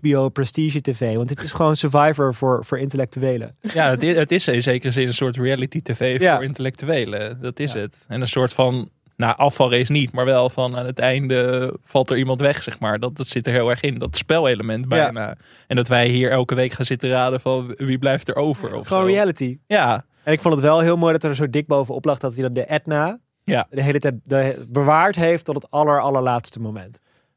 HBO 0.00 0.28
Prestige 0.28 0.80
TV. 0.80 1.14
Want 1.16 1.28
dit 1.28 1.42
is 1.42 1.52
gewoon 1.52 1.76
Survivor 1.76 2.34
voor, 2.34 2.64
voor 2.64 2.78
intellectuelen. 2.78 3.56
Ja, 3.60 3.90
het 3.90 4.02
is, 4.02 4.16
het 4.16 4.30
is 4.30 4.48
in 4.48 4.62
zekere 4.62 4.92
zin 4.92 5.06
een 5.06 5.14
soort 5.14 5.36
reality 5.36 5.82
tv 5.82 6.20
Ja. 6.20 6.34
voor 6.34 6.44
intellectuelen. 6.44 7.40
Dat 7.40 7.58
is 7.58 7.72
Ja. 7.72 7.78
het. 7.80 8.04
En 8.08 8.20
een 8.20 8.26
soort 8.26 8.52
van, 8.52 8.88
nou 9.16 9.36
afvalrace 9.36 9.92
niet, 9.92 10.12
maar 10.12 10.24
wel 10.24 10.50
van 10.50 10.76
aan 10.76 10.86
het 10.86 10.98
einde 10.98 11.74
valt 11.84 12.10
er 12.10 12.16
iemand 12.16 12.40
weg, 12.40 12.62
zeg 12.62 12.80
maar. 12.80 12.98
Dat, 12.98 13.16
dat 13.16 13.28
zit 13.28 13.46
er 13.46 13.52
heel 13.52 13.70
erg 13.70 13.80
in. 13.80 13.98
Dat 13.98 14.16
spelelement 14.16 14.88
bijna. 14.88 15.36
En 15.66 15.76
dat 15.76 15.88
wij 15.88 16.08
hier 16.08 16.30
elke 16.30 16.54
week 16.54 16.72
gaan 16.72 16.84
zitten 16.84 17.10
raden 17.10 17.40
van 17.40 17.74
wie 17.76 17.98
blijft 17.98 18.28
er 18.28 18.36
over. 18.36 18.74
Of 18.74 18.86
Gewoon 18.86 19.02
zo. 19.02 19.08
reality. 19.08 19.58
Ja, 19.66 20.04
En 20.24 20.32
ik 20.32 20.40
vond 20.40 20.54
het 20.54 20.62
wel 20.62 20.80
heel 20.80 20.96
mooi 20.96 21.12
dat 21.12 21.22
er 21.22 21.34
zo 21.34 21.50
dik 21.50 21.66
bovenop 21.66 22.04
lag 22.04 22.18
dat 22.18 22.34
hij 22.34 22.42
dat 22.42 22.54
de 22.54 22.64
Etna 22.64 23.18
Ja. 23.44 23.66
de 23.70 23.82
hele 23.82 23.98
tijd 23.98 24.14
de, 24.22 24.64
bewaard 24.68 25.16
heeft 25.16 25.44
tot 25.44 25.54
het 25.54 25.70
aller, 25.70 26.00
allerlaatste 26.00 26.60
moment. 26.60 26.92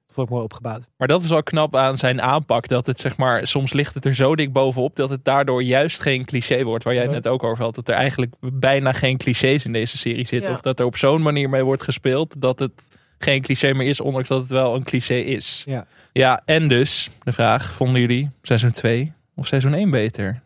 Dat 0.06 0.16
vond 0.16 0.28
ik 0.28 0.34
mooi 0.34 0.44
opgebouwd. 0.44 0.88
maar 0.98 1.08
dat 1.08 1.24
is 1.24 1.30
wel 1.30 1.44
knap 1.44 1.76
aan 1.76 1.98
zijn 1.98 2.22
aanpak. 2.22 2.68
Dat 2.68 2.86
het 2.86 3.00
zeg 3.00 3.18
maar, 3.18 3.48
soms 3.48 3.74
ligt 3.74 3.94
het 3.94 4.06
er 4.06 4.16
zo 4.16 4.36
dik 4.36 4.54
bovenop 4.54 4.96
dat 4.96 5.10
het 5.10 5.26
daardoor 5.26 5.64
juist 5.64 6.02
geen 6.02 6.26
cliché 6.26 6.64
wordt. 6.64 6.84
Waar 6.84 6.94
jij 6.94 7.04
het 7.04 7.12
net 7.12 7.28
ook 7.28 7.44
over 7.44 7.64
had. 7.64 7.76
Dat 7.76 7.88
er 7.88 7.96
eigenlijk 7.96 8.34
bijna 8.40 8.92
geen 8.92 9.18
clichés 9.18 9.66
in 9.66 9.74
deze 9.74 9.98
serie 9.98 10.28
zitten. 10.28 10.50
Ja. 10.50 10.56
Of 10.56 10.62
dat 10.62 10.80
er 10.80 10.86
op 10.86 10.98
zo'n 10.98 11.22
manier 11.22 11.50
mee 11.50 11.64
wordt 11.64 11.84
gespeeld 11.84 12.42
dat 12.42 12.60
het 12.60 12.98
geen 13.18 13.42
cliché 13.42 13.74
meer 13.74 13.88
is, 13.88 14.02
ondanks 14.02 14.28
dat 14.28 14.42
het 14.42 14.52
wel 14.52 14.76
een 14.76 14.84
cliché 14.84 15.14
is. 15.16 15.64
Ja. 15.66 15.86
Ja, 16.14 16.42
en 16.46 16.68
dus 16.68 17.10
de 17.24 17.32
vraag: 17.32 17.74
vonden 17.74 18.02
jullie 18.02 18.30
seizoen 18.42 18.72
2 18.72 19.14
of 19.36 19.48
seizoen 19.48 19.74
1 19.74 19.90
beter? 19.90 20.42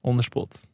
Onderspot. 0.00 0.66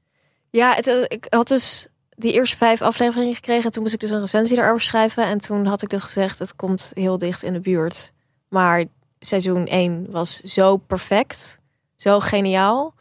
Ja, 0.54 0.74
het, 0.74 0.86
eh, 0.86 1.02
ik 1.02 1.26
had 1.28 1.48
dus 1.48 1.86
die 2.16 2.32
eerste 2.32 2.56
vijf 2.56 2.82
afleveringen 2.82 3.34
gekregen. 3.34 3.64
En 3.64 3.70
toen 3.70 3.82
moest 3.82 3.94
ik 3.94 4.00
dus 4.00 4.10
een 4.10 4.20
recensie 4.20 4.56
daarover 4.56 4.82
schrijven. 4.82 5.24
En 5.24 5.38
toen 5.38 5.66
had 5.66 5.82
ik 5.82 5.88
dus 5.88 6.02
gezegd, 6.02 6.38
het 6.38 6.56
komt 6.56 6.92
heel 6.94 7.18
dicht 7.18 7.42
in 7.42 7.52
de 7.52 7.60
buurt. 7.60 8.12
Maar 8.48 8.84
seizoen 9.18 9.66
1 9.66 10.06
was 10.10 10.40
zo 10.40 10.76
perfect. 10.76 11.60
Zo 11.96 12.20
geniaal. 12.20 12.94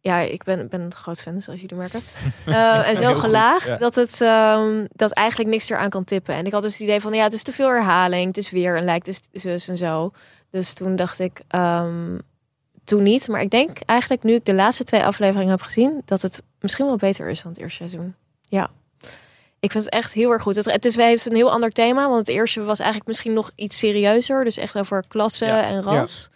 Ja, 0.00 0.18
ik 0.18 0.44
ben, 0.44 0.68
ben 0.68 0.80
een 0.80 0.94
groot 0.94 1.20
fan, 1.20 1.40
zoals 1.40 1.60
jullie 1.60 1.76
merken. 1.76 2.00
Eh, 2.46 2.88
en 2.88 2.96
zo 2.96 3.12
goed, 3.12 3.20
gelaagd 3.20 3.66
ja. 3.66 3.76
dat 3.76 3.94
het 3.94 4.20
ehm, 4.20 4.86
dat 4.92 5.10
eigenlijk 5.12 5.50
niks 5.50 5.70
eraan 5.70 5.90
kan 5.90 6.04
tippen. 6.04 6.34
En 6.34 6.46
ik 6.46 6.52
had 6.52 6.62
dus 6.62 6.72
het 6.72 6.82
idee 6.82 7.00
van, 7.00 7.12
ja, 7.12 7.22
het 7.22 7.32
is 7.32 7.42
te 7.42 7.52
veel 7.52 7.68
herhaling. 7.68 8.26
Het 8.26 8.36
is 8.36 8.50
weer 8.50 8.76
een 8.76 8.84
lijkt 8.84 9.04
dus 9.04 9.20
zus 9.32 9.68
en 9.68 9.78
zo. 9.78 10.12
Dus 10.50 10.72
toen 10.72 10.96
dacht 10.96 11.18
ik, 11.18 11.40
ehm, 11.48 12.18
toen 12.90 13.02
niet. 13.02 13.28
Maar 13.28 13.40
ik 13.40 13.50
denk 13.50 13.78
eigenlijk 13.86 14.22
nu 14.22 14.34
ik 14.34 14.44
de 14.44 14.54
laatste 14.54 14.84
twee 14.84 15.02
afleveringen 15.04 15.50
heb 15.50 15.62
gezien, 15.62 16.02
dat 16.04 16.22
het 16.22 16.42
misschien 16.60 16.86
wel 16.86 16.96
beter 16.96 17.28
is 17.28 17.42
dan 17.42 17.52
het 17.52 17.60
eerste 17.60 17.76
seizoen. 17.76 18.14
Ja. 18.48 18.70
Ik 19.60 19.72
vind 19.72 19.84
het 19.84 19.92
echt 19.92 20.12
heel 20.12 20.30
erg 20.30 20.42
goed. 20.42 20.56
Het, 20.56 20.72
het 20.72 20.84
is, 20.84 20.96
wij 20.96 21.08
heeft 21.08 21.26
een 21.26 21.34
heel 21.34 21.50
ander 21.52 21.70
thema. 21.70 22.04
Want 22.08 22.18
het 22.18 22.28
eerste 22.28 22.62
was 22.62 22.78
eigenlijk 22.78 23.08
misschien 23.08 23.32
nog 23.32 23.50
iets 23.54 23.78
serieuzer. 23.78 24.44
Dus 24.44 24.56
echt 24.56 24.78
over 24.78 25.04
klasse 25.08 25.44
Ja. 25.44 25.62
en 25.64 25.82
ras. 25.82 26.28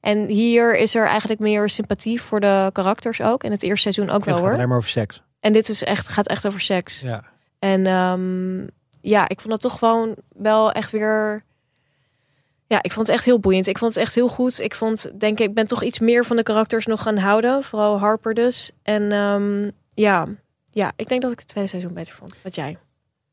En 0.00 0.26
hier 0.26 0.76
is 0.76 0.94
er 0.94 1.06
eigenlijk 1.06 1.40
meer 1.40 1.68
sympathie 1.68 2.20
voor 2.20 2.40
de 2.40 2.70
karakters 2.72 3.20
ook. 3.20 3.44
En 3.44 3.50
het 3.50 3.62
eerste 3.62 3.92
seizoen 3.92 4.08
ook 4.14 4.16
Het 4.16 4.24
wel 4.24 4.34
gaat 4.34 4.44
hoor. 4.44 4.52
alleen 4.54 4.68
maar 4.68 4.76
over 4.76 4.88
seks. 4.90 5.22
En 5.40 5.52
dit 5.52 5.68
is 5.68 5.82
echt, 5.84 6.08
gaat 6.08 6.28
echt 6.28 6.46
over 6.46 6.60
seks. 6.60 7.00
Ja. 7.00 7.24
En 7.58 7.86
ehm, 7.86 8.66
ja, 9.00 9.28
ik 9.28 9.40
vond 9.40 9.52
het 9.52 9.62
toch 9.62 9.78
gewoon 9.78 10.14
wel 10.28 10.72
echt 10.72 10.90
weer. 10.90 11.44
Ja, 12.66 12.82
ik 12.82 12.92
vond 12.92 13.06
het 13.06 13.16
echt 13.16 13.24
heel 13.24 13.38
boeiend. 13.40 13.66
Ik 13.66 13.78
vond 13.78 13.94
het 13.94 14.02
echt 14.02 14.14
heel 14.14 14.28
goed. 14.28 14.60
Ik 14.60 14.74
vond, 14.74 15.20
denk 15.20 15.38
ik, 15.40 15.48
ik 15.48 15.54
ben 15.54 15.66
toch 15.66 15.82
iets 15.82 15.98
meer 15.98 16.24
van 16.24 16.36
de 16.36 16.42
karakters 16.42 16.86
nog 16.86 17.02
gaan 17.02 17.16
houden. 17.16 17.62
Vooral 17.62 17.98
Harper 17.98 18.34
dus. 18.34 18.72
En 18.82 19.12
ehm, 19.12 19.70
ja. 19.94 20.26
ja, 20.70 20.92
ik 20.96 21.08
denk 21.08 21.22
dat 21.22 21.32
ik 21.32 21.38
het 21.38 21.48
tweede 21.48 21.70
seizoen 21.70 21.94
beter 21.94 22.14
vond. 22.14 22.34
Wat 22.42 22.54
jij? 22.54 22.78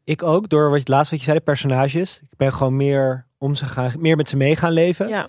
Ik 0.04 0.24
ook, 0.24 0.50
door 0.50 0.64
wat 0.64 0.74
je 0.74 0.80
het 0.80 0.88
laatste 0.88 1.10
wat 1.10 1.20
je 1.20 1.26
zei, 1.26 1.38
de 1.38 1.44
personages. 1.44 2.20
Ik 2.22 2.38
ben 2.38 2.54
gewoon 2.54 2.76
meer 2.76 3.26
om 3.38 3.56
ze 3.56 3.66
gaan, 3.66 3.92
meer 3.98 4.16
met 4.16 4.30
ze 4.30 4.38
mee 4.38 4.56
gaan 4.56 4.72
leven. 4.72 5.08
Ja, 5.08 5.28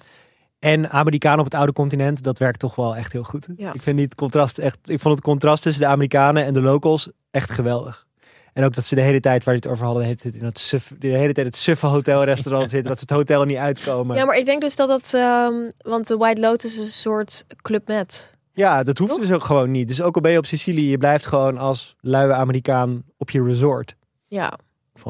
En 0.58 0.90
Amerikanen 0.90 1.38
op 1.38 1.44
het 1.44 1.54
oude 1.54 1.72
continent, 1.72 2.22
dat 2.22 2.38
werkt 2.38 2.58
toch 2.58 2.74
wel 2.74 2.96
echt 2.96 3.12
heel 3.12 3.22
goed. 3.22 3.48
Ja. 3.56 3.72
Ik 3.72 3.82
vind 3.82 3.98
die 3.98 4.14
contrast 4.14 4.58
echt. 4.58 4.78
Ik 4.88 5.00
vond 5.00 5.14
het 5.14 5.24
contrast 5.24 5.62
tussen 5.62 5.82
de 5.82 5.88
Amerikanen 5.88 6.44
en 6.44 6.52
de 6.52 6.60
locals 6.60 7.10
echt 7.30 7.50
geweldig. 7.50 8.06
En 8.52 8.64
ook 8.64 8.74
dat 8.74 8.84
ze 8.84 8.94
de 8.94 9.00
hele 9.00 9.20
tijd 9.20 9.44
waar 9.44 9.54
je 9.54 9.60
het 9.60 9.70
over 9.70 9.84
hadden, 9.84 10.02
de 10.02 10.08
hele 10.08 10.20
tijd 10.20 10.34
in 10.34 10.42
dat 10.42 10.58
suf, 10.58 10.92
de 10.98 11.08
hele 11.08 11.32
tijd 11.32 11.46
het 11.46 11.56
suffe 11.56 11.86
hotelrestaurant 11.86 12.70
zitten, 12.70 12.88
dat 12.88 12.98
ze 12.98 13.04
het 13.08 13.16
hotel 13.16 13.44
niet 13.44 13.56
uitkomen. 13.56 14.16
ja 14.16 14.24
maar 14.24 14.36
ik 14.36 14.44
denk 14.44 14.60
dus 14.60 14.76
dat 14.76 14.88
het. 14.88 15.14
ehm, 15.14 15.54
want 15.78 16.06
de 16.06 16.16
White 16.16 16.40
Lotus 16.40 16.78
is 16.78 16.84
een 16.84 16.92
soort 16.92 17.44
club 17.62 17.86
met. 17.88 18.36
Ja, 18.52 18.82
dat 18.82 18.98
hoeft 18.98 19.10
Toch? 19.10 19.20
dus 19.20 19.32
ook 19.32 19.44
gewoon 19.44 19.70
niet. 19.70 19.88
Dus 19.88 20.02
ook 20.02 20.14
al 20.14 20.20
ben 20.20 20.32
je 20.32 20.38
op 20.38 20.46
Sicilië, 20.46 20.90
je 20.90 20.98
blijft 20.98 21.26
gewoon 21.26 21.58
als 21.58 21.96
luie 22.00 22.32
Amerikaan 22.32 23.02
op 23.16 23.30
je 23.30 23.42
resort. 23.44 23.94
Ja. 24.28 24.58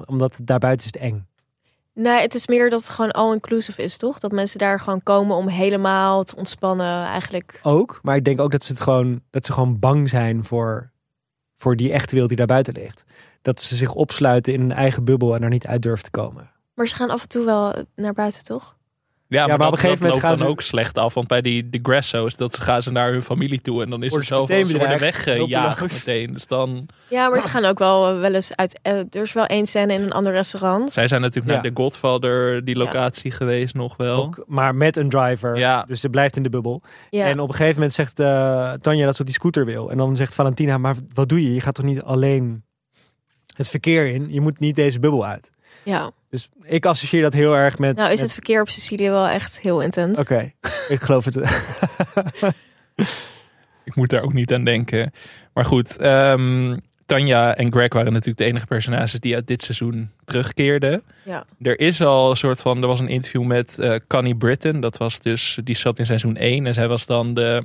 Omdat 0.06 0.36
het 0.36 0.46
daarbuiten 0.46 0.86
is 0.86 0.92
het 0.92 1.02
eng. 1.02 1.26
Nee, 1.94 2.20
het 2.20 2.34
is 2.34 2.46
meer 2.46 2.70
dat 2.70 2.80
het 2.80 2.90
gewoon 2.90 3.10
all-inclusive 3.10 3.82
is, 3.82 3.96
toch? 3.96 4.18
Dat 4.18 4.32
mensen 4.32 4.58
daar 4.58 4.80
gewoon 4.80 5.02
komen 5.02 5.36
om 5.36 5.48
helemaal 5.48 6.24
te 6.24 6.36
ontspannen. 6.36 7.04
Eigenlijk. 7.04 7.60
Ook, 7.62 7.98
maar 8.02 8.16
ik 8.16 8.24
denk 8.24 8.40
ook 8.40 8.50
dat 8.52 8.64
ze 8.64 8.72
het 8.72 8.80
gewoon, 8.80 9.20
dat 9.30 9.46
ze 9.46 9.52
gewoon 9.52 9.78
bang 9.78 10.08
zijn 10.08 10.44
voor, 10.44 10.90
voor 11.54 11.76
die 11.76 11.92
echte 11.92 12.10
wereld 12.10 12.28
die 12.28 12.38
daarbuiten 12.38 12.74
ligt. 12.74 13.04
Dat 13.42 13.60
ze 13.62 13.76
zich 13.76 13.94
opsluiten 13.94 14.52
in 14.52 14.60
een 14.60 14.72
eigen 14.72 15.04
bubbel 15.04 15.34
en 15.34 15.42
er 15.42 15.48
niet 15.50 15.66
uit 15.66 15.82
durven 15.82 16.04
te 16.04 16.10
komen. 16.10 16.50
Maar 16.74 16.86
ze 16.88 16.94
gaan 16.94 17.10
af 17.10 17.22
en 17.22 17.28
toe 17.28 17.44
wel 17.44 17.74
naar 17.96 18.12
buiten, 18.12 18.44
toch? 18.44 18.76
Ja, 19.28 19.46
maar, 19.46 19.58
maar 19.58 19.66
op 19.66 19.72
dat, 19.72 19.72
een 19.72 19.78
gegeven 19.78 20.02
dat 20.02 20.12
moment 20.12 20.22
loopt 20.22 20.38
gaan 20.38 20.46
dan 20.46 20.56
ze- 20.56 20.60
ook 20.62 20.68
slecht 20.82 20.98
af. 20.98 21.14
Want 21.14 21.26
bij 21.28 21.40
die 21.40 21.70
de 21.70 21.78
Grasso's, 21.82 22.36
dat 22.36 22.58
gaan 22.58 22.82
ze 22.82 22.90
naar 22.92 23.10
hun 23.10 23.22
familie 23.22 23.60
toe. 23.60 23.82
En 23.82 23.90
dan 23.90 24.02
is 24.02 24.14
er 24.14 24.20
ze 24.20 24.26
zoveel, 24.26 24.56
meteen 24.56 24.70
ze 24.70 24.78
worden 24.78 24.98
weggejaagd 24.98 25.80
meteen. 25.82 26.32
Dus 26.32 26.46
dan, 26.46 26.88
Ja, 27.08 27.28
maar 27.28 27.42
ze 27.42 27.48
gaan 27.48 27.64
ook 27.64 27.78
wel 27.78 28.08
eh, 28.14 28.20
wel 28.20 28.34
eens 28.34 28.56
uit. 28.56 28.78
eh, 28.82 28.98
er 28.98 29.22
is 29.22 29.32
wel 29.32 29.46
één 29.46 29.66
scène 29.66 29.92
in 29.94 30.02
een 30.02 30.12
ander 30.12 30.32
restaurant. 30.32 30.92
zij 30.92 31.08
zijn 31.08 31.20
natuurlijk 31.20 31.54
Ja. 31.54 31.60
naar 31.62 31.70
de 31.72 31.80
Godfather, 31.82 32.64
die 32.64 32.76
locatie 32.76 33.30
geweest 33.30 33.74
nog 33.74 33.96
wel. 33.96 34.22
Ook, 34.22 34.44
maar 34.46 34.74
met 34.74 34.96
een 34.96 35.08
driver. 35.08 35.56
Ja. 35.58 35.82
Dus 35.86 36.00
ze 36.00 36.08
blijft 36.08 36.36
in 36.36 36.42
de 36.42 36.50
bubbel. 36.50 36.82
Ja. 37.10 37.26
En 37.26 37.40
op 37.40 37.48
een 37.48 37.54
gegeven 37.54 37.74
moment 37.74 37.94
zegt 37.94 38.20
eh, 38.20 38.72
Tanja 38.72 39.04
dat 39.06 39.14
ze 39.14 39.20
op 39.20 39.26
die 39.26 39.36
scooter 39.36 39.64
wil. 39.64 39.90
En 39.90 39.96
dan 39.96 40.16
zegt 40.16 40.34
Valentina, 40.34 40.78
maar 40.78 40.96
wat 41.14 41.28
doe 41.28 41.42
je? 41.42 41.54
Je 41.54 41.60
gaat 41.60 41.74
toch 41.74 41.84
niet 41.84 42.02
alleen 42.02 42.64
het 43.62 43.70
verkeer 43.70 44.06
in? 44.06 44.32
Je 44.32 44.40
moet 44.40 44.58
niet 44.58 44.74
deze 44.74 44.98
bubbel 44.98 45.26
uit. 45.26 45.50
ja. 45.82 46.10
Dus 46.30 46.48
ik 46.64 46.86
associeer 46.86 47.22
dat 47.22 47.32
heel 47.32 47.54
erg 47.56 47.78
met... 47.78 47.96
Nou 47.96 48.06
is 48.08 48.12
met- 48.14 48.22
het 48.24 48.32
verkeer 48.32 48.60
op 48.60 48.68
Sicilië 48.68 49.08
wel 49.10 49.26
echt 49.28 49.60
heel 49.60 49.80
intens. 49.80 50.18
Oké, 50.18 50.52
ik 50.88 51.00
geloof 51.00 51.24
het. 51.24 51.36
Ik 53.84 53.94
moet 53.94 54.10
daar 54.10 54.22
ook 54.22 54.32
niet 54.32 54.52
aan 54.52 54.64
denken. 54.64 55.12
Maar 55.52 55.64
goed, 55.64 55.96
ehm, 55.96 56.76
Tanja 57.06 57.54
en 57.56 57.72
Greg 57.72 57.92
waren 57.92 58.12
natuurlijk 58.12 58.38
de 58.38 58.44
enige 58.44 58.66
personages 58.66 59.12
die 59.20 59.34
uit 59.34 59.46
dit 59.46 59.62
seizoen 59.62 60.10
terugkeerden. 60.24 61.02
Ja. 61.24 61.44
Er 61.60 61.80
is 61.80 62.00
al 62.02 62.30
een 62.30 62.36
soort 62.36 62.60
van, 62.60 62.82
er 62.82 62.88
was 62.88 63.00
een 63.00 63.08
interview 63.08 63.42
met 63.44 63.78
eh 63.78 63.94
Connie 64.06 64.36
Britton. 64.36 64.80
Dat 64.80 64.96
was 64.96 65.18
dus, 65.20 65.58
die 65.64 65.76
zat 65.76 65.98
in 65.98 66.06
seizoen 66.06 66.36
1. 66.36 66.66
En 66.66 66.74
zij 66.74 66.88
was 66.88 67.06
dan 67.06 67.34
de 67.34 67.62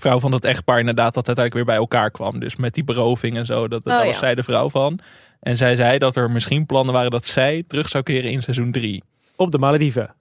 vrouw 0.00 0.20
van 0.20 0.30
dat 0.30 0.44
echtpaar 0.44 0.78
inderdaad 0.78 1.14
dat 1.14 1.26
uiteindelijk 1.26 1.54
weer 1.54 1.64
bij 1.64 1.84
elkaar 1.84 2.10
kwam. 2.10 2.40
Dus 2.40 2.56
met 2.56 2.74
die 2.74 2.84
beroving 2.84 3.36
en 3.36 3.46
zo, 3.46 3.68
dat, 3.68 3.84
daar 3.84 3.98
Oh, 4.00 4.04
was 4.04 4.12
ja. 4.14 4.18
zij 4.20 4.34
de 4.34 4.42
vrouw 4.42 4.68
van. 4.70 4.98
En 5.40 5.56
zij 5.56 5.76
zei 5.76 5.98
dat 5.98 6.16
er 6.16 6.30
misschien 6.30 6.66
plannen 6.66 6.94
waren 6.94 7.10
dat 7.10 7.26
zij 7.26 7.64
terug 7.66 7.88
zou 7.88 8.04
keren 8.04 8.30
in 8.30 8.42
seizoen 8.42 8.72
3. 8.72 9.02
Op 9.36 9.50
de 9.50 9.58
Malediven. 9.58 10.14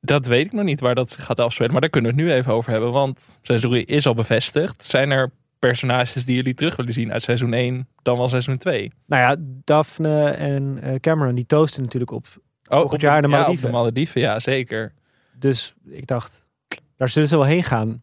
Dat 0.00 0.26
weet 0.26 0.46
ik 0.46 0.52
nog 0.52 0.64
niet 0.64 0.80
waar 0.80 0.94
dat 0.94 1.12
gaat 1.12 1.40
afspelen. 1.40 1.72
Maar 1.72 1.80
daar 1.80 1.90
kunnen 1.90 2.14
we 2.14 2.20
het 2.20 2.26
nu 2.26 2.34
even 2.34 2.52
over 2.52 2.70
hebben. 2.72 2.92
Want 2.92 3.38
seizoen 3.42 3.70
3 3.70 3.84
is 3.84 4.06
al 4.06 4.14
bevestigd. 4.14 4.84
Zijn 4.84 5.10
er 5.10 5.30
personages 5.58 6.24
die 6.24 6.34
jullie 6.36 6.54
terug 6.54 6.76
willen 6.76 6.92
zien 6.92 7.12
uit 7.12 7.22
seizoen 7.22 7.52
1 7.52 7.88
dan 8.02 8.18
wel 8.18 8.28
seizoen 8.28 8.56
2? 8.58 8.92
Nou 9.06 9.22
ja, 9.22 9.36
Daphne 9.64 10.24
en 10.30 10.78
eh, 10.82 10.94
Cameron, 10.94 11.34
die 11.34 11.46
toosten 11.46 11.82
natuurlijk 11.82 12.10
op. 12.12 12.26
Oh, 12.68 12.78
Volgend 12.78 13.00
jaar 13.00 13.22
de 13.22 13.28
ja, 13.28 13.34
op 13.34 13.40
Malediven. 13.40 13.66
de 13.70 13.76
Malediven, 13.76 14.20
ja, 14.20 14.38
zeker. 14.38 14.92
Dus 15.38 15.74
ik 15.90 16.06
dacht, 16.06 16.46
daar 16.96 17.08
zullen 17.08 17.28
ze 17.28 17.36
wel 17.36 17.46
heen 17.46 17.64
gaan. 17.64 18.02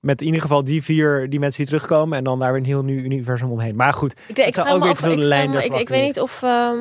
Met 0.00 0.20
in 0.20 0.26
ieder 0.26 0.42
geval 0.42 0.64
die 0.64 0.82
vier 0.82 1.30
die 1.30 1.40
mensen 1.40 1.62
die 1.62 1.72
terugkomen. 1.72 2.18
En 2.18 2.24
dan 2.24 2.38
daar 2.38 2.52
weer 2.52 2.60
een 2.60 2.66
heel 2.66 2.82
nieuw 2.82 3.02
universum 3.02 3.50
omheen. 3.50 3.76
Maar 3.76 3.92
goed, 3.92 4.20
Ik, 4.26 4.38
ik 4.38 4.54
zou 4.54 4.68
ook 4.68 4.82
weer 4.82 4.94
te 4.94 5.02
veel 5.02 5.16
lijn 5.16 5.52
ik, 5.52 5.64
ik 5.64 5.88
weet 5.88 5.88
we 5.88 5.96
niet 5.96 6.20
of... 6.20 6.42
ehm, 6.42 6.78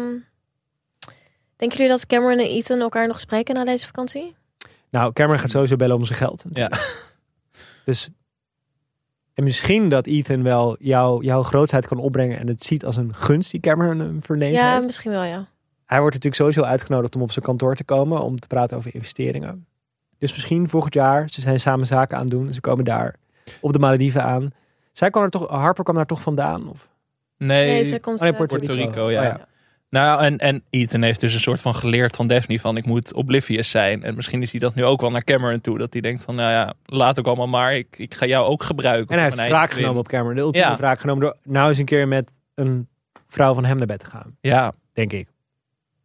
denken 1.56 1.78
jullie 1.78 1.88
dat 1.88 2.06
Cameron 2.06 2.40
en 2.40 2.46
Ethan 2.46 2.80
elkaar 2.80 3.08
nog 3.08 3.20
spreken 3.20 3.56
na 3.56 3.66
deze 3.66 3.86
vakantie? 3.86 4.36
nou, 4.90 5.14
Cameron 5.14 5.40
gaat 5.40 5.50
sowieso 5.50 5.76
bellen 5.76 5.96
om 5.96 6.04
zijn 6.04 6.18
geld. 6.18 6.46
Ja. 6.52 6.72
Dus, 7.86 8.10
en 9.34 9.44
misschien 9.44 9.90
dat 9.90 10.08
Ethan 10.08 10.44
wel 10.44 10.76
jou, 10.80 11.24
jouw 11.24 11.44
grootheid 11.44 11.88
kan 11.88 11.98
opbrengen. 11.98 12.40
En 12.40 12.48
het 12.48 12.64
ziet 12.64 12.86
als 12.86 12.96
een 12.96 13.14
gunst 13.14 13.52
die 13.52 13.60
Cameron 13.60 14.00
hem 14.00 14.24
verleend 14.24 14.54
ja, 14.54 14.74
heeft. 14.74 14.86
misschien 14.86 15.12
wel, 15.12 15.24
ja. 15.24 15.48
Hij 15.86 16.00
wordt 16.00 16.16
natuurlijk 16.16 16.42
sowieso 16.42 16.62
uitgenodigd 16.62 17.16
om 17.16 17.22
op 17.22 17.32
zijn 17.32 17.46
kantoor 17.46 17.76
te 17.76 17.84
komen. 17.84 18.22
Om 18.22 18.40
te 18.40 18.48
praten 18.48 18.78
over 18.78 18.96
investeringen. 18.96 19.68
Dus 20.20 20.32
misschien 20.32 20.70
volgend 20.70 20.94
jaar. 20.94 21.30
Ze 21.30 21.42
zijn 21.42 21.60
samen 21.60 21.86
zaken 21.86 22.16
aan 22.18 22.24
het 22.24 22.32
doen. 22.32 22.54
Ze 22.54 22.62
komen 22.62 22.86
daar 22.86 23.16
op 23.62 23.74
de 23.74 23.80
Malediven 23.80 24.24
aan. 24.24 24.52
Zij 24.92 25.10
kwam 25.10 25.24
er 25.24 25.30
toch, 25.30 25.48
Harper 25.50 25.84
kwam 25.84 25.96
daar 25.96 26.06
toch 26.06 26.22
vandaan? 26.22 26.70
Of? 26.70 26.88
Nee, 27.38 27.72
Nee, 27.72 27.84
ze 27.84 28.00
komt... 28.00 28.18
Oh, 28.18 28.24
nee, 28.24 28.34
Puerto 28.34 28.56
Puerto 28.58 28.74
Rico. 28.74 28.88
Rico, 28.90 29.10
ja. 29.12 29.20
Oh, 29.20 29.26
ja. 29.26 29.48
Nou, 29.90 30.22
en, 30.22 30.38
en 30.38 30.64
Ethan 30.70 31.02
heeft 31.02 31.20
dus 31.20 31.34
een 31.34 31.40
soort 31.40 31.62
van 31.62 31.76
geleerd 31.76 32.16
van 32.16 32.28
Daphne 32.28 32.60
van 32.60 32.78
ik 32.78 32.86
moet 32.86 33.14
oblivious 33.14 33.70
zijn. 33.70 34.04
En 34.04 34.16
misschien 34.16 34.42
is 34.42 34.52
hij 34.52 34.60
dat 34.60 34.76
nu 34.76 34.86
ook 34.86 35.02
wel 35.02 35.12
naar 35.12 35.24
Cameron 35.24 35.62
toe. 35.62 35.78
Dat 35.78 35.94
hij 35.94 36.02
denkt 36.02 36.24
van, 36.24 36.36
nou 36.36 36.52
ja, 36.52 36.74
laat 36.86 37.20
ook 37.20 37.26
allemaal 37.26 37.48
maar. 37.48 37.76
Ik, 37.76 37.88
ik 37.98 38.14
ga 38.14 38.26
jou 38.26 38.46
ook 38.48 38.64
gebruiken. 38.64 39.16
En 39.16 39.22
hij 39.22 39.32
heeft 39.36 39.48
wraak 39.50 39.72
genomen 39.72 40.00
op 40.00 40.08
Cameron. 40.08 40.36
De 40.36 40.42
ultieme 40.42 40.68
Ja. 40.68 40.76
wraak 40.78 41.00
genomen 41.00 41.22
door 41.24 41.36
nou 41.44 41.70
eens 41.70 41.78
een 41.78 41.86
keer 41.86 42.08
met 42.08 42.30
een 42.56 42.88
vrouw 43.28 43.54
van 43.54 43.66
hem 43.66 43.78
naar 43.78 43.88
bed 43.88 44.00
te 44.00 44.06
gaan. 44.06 44.38
Ja, 44.42 44.74
Denk 44.94 45.14
ik. 45.14 45.28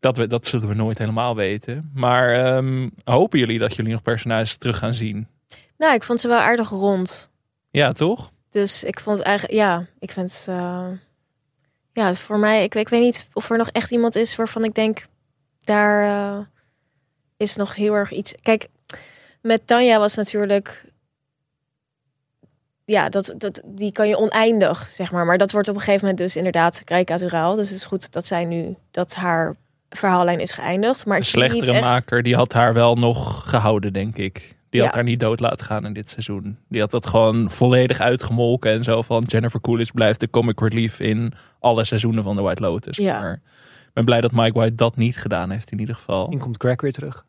Dat, 0.04 0.16
we, 0.16 0.26
dat 0.26 0.46
zullen 0.46 0.68
we 0.68 0.74
nooit 0.74 0.98
helemaal 0.98 1.36
weten. 1.36 1.90
Maar 1.94 2.34
ehm, 2.34 2.88
hopen 3.04 3.38
jullie 3.38 3.58
dat 3.58 3.74
jullie 3.74 3.92
nog 3.92 4.02
personages 4.02 4.56
terug 4.56 4.78
gaan 4.78 4.94
zien? 4.94 5.28
Nou, 5.76 5.94
ik 5.94 6.02
vond 6.02 6.20
ze 6.20 6.28
wel 6.28 6.38
aardig 6.38 6.68
rond. 6.68 7.30
Ja, 7.70 7.92
toch? 7.92 8.30
Dus 8.50 8.84
ik 8.84 9.00
vond 9.00 9.20
eigenlijk... 9.20 9.58
Ja, 9.58 9.86
ik 9.98 10.10
vind 10.10 10.44
eh, 10.48 10.86
ja, 11.92 12.14
voor 12.14 12.38
mij... 12.38 12.62
Ik, 12.62 12.74
ik 12.74 12.88
weet 12.88 13.00
niet 13.00 13.28
of 13.32 13.50
er 13.50 13.58
nog 13.58 13.68
echt 13.68 13.90
iemand 13.90 14.16
is 14.16 14.36
waarvan 14.36 14.64
ik 14.64 14.74
denk... 14.74 15.06
Daar 15.58 16.04
eh, 16.04 16.44
is 17.36 17.56
nog 17.56 17.74
heel 17.74 17.94
erg 17.94 18.12
iets... 18.12 18.34
Kijk, 18.42 18.68
met 19.40 19.66
Tanja 19.66 19.98
was 19.98 20.14
natuurlijk... 20.14 20.84
Ja, 22.84 23.08
dat, 23.08 23.34
dat, 23.36 23.62
die 23.64 23.92
kan 23.92 24.08
je 24.08 24.18
oneindig, 24.18 24.88
zeg 24.90 25.12
maar. 25.12 25.24
Maar 25.24 25.38
dat 25.38 25.52
wordt 25.52 25.68
op 25.68 25.74
een 25.74 25.80
gegeven 25.80 26.00
moment 26.00 26.18
dus 26.18 26.36
inderdaad 26.36 26.84
karikaturaal. 26.84 27.56
Dus 27.56 27.68
het 27.68 27.78
is 27.78 27.84
goed 27.84 28.12
dat 28.12 28.26
zij 28.26 28.44
nu... 28.44 28.76
Dat 28.90 29.14
haar 29.14 29.56
verhaallijn 29.96 30.40
is 30.40 30.52
geëindigd. 30.52 31.06
Maar 31.06 31.16
De 31.16 31.22
ik 31.22 31.28
zie 31.28 31.40
niet 31.42 31.50
slechtere 31.50 31.76
echt- 31.76 31.84
maker, 31.86 32.22
die 32.22 32.34
had 32.36 32.52
haar 32.52 32.74
wel 32.74 32.94
nog 32.96 33.50
gehouden, 33.50 33.92
denk 33.92 34.16
ik. 34.18 34.56
Die 34.70 34.80
had 34.82 34.90
Ja. 34.90 34.96
haar 34.96 35.04
niet 35.08 35.20
dood 35.20 35.40
laten 35.40 35.66
gaan 35.66 35.86
in 35.86 35.92
dit 35.92 36.10
seizoen. 36.10 36.58
Die 36.68 36.80
had 36.80 36.90
dat 36.90 37.06
gewoon 37.06 37.50
volledig 37.50 38.00
uitgemolken 38.00 38.70
en 38.72 38.84
zo 38.84 39.02
van 39.02 39.22
Jennifer 39.26 39.60
Coolidge 39.60 39.92
blijft 39.92 40.20
de 40.20 40.30
comic 40.30 40.60
relief 40.60 41.00
in 41.00 41.32
alle 41.60 41.84
seizoenen 41.84 42.24
van 42.24 42.36
The 42.36 42.42
White 42.42 42.62
Lotus. 42.62 42.96
Ja. 42.96 43.20
Maar 43.20 43.32
ik 43.86 43.90
ben 43.92 44.04
blij 44.04 44.20
dat 44.20 44.32
Mike 44.32 44.58
White 44.58 44.74
dat 44.74 44.96
niet 44.96 45.16
gedaan 45.16 45.50
heeft 45.50 45.70
in 45.70 45.78
ieder 45.80 45.94
geval. 45.94 46.28
En 46.30 46.38
komt 46.38 46.56
Greg 46.58 46.80
weer 46.80 46.92
terug. 46.92 47.24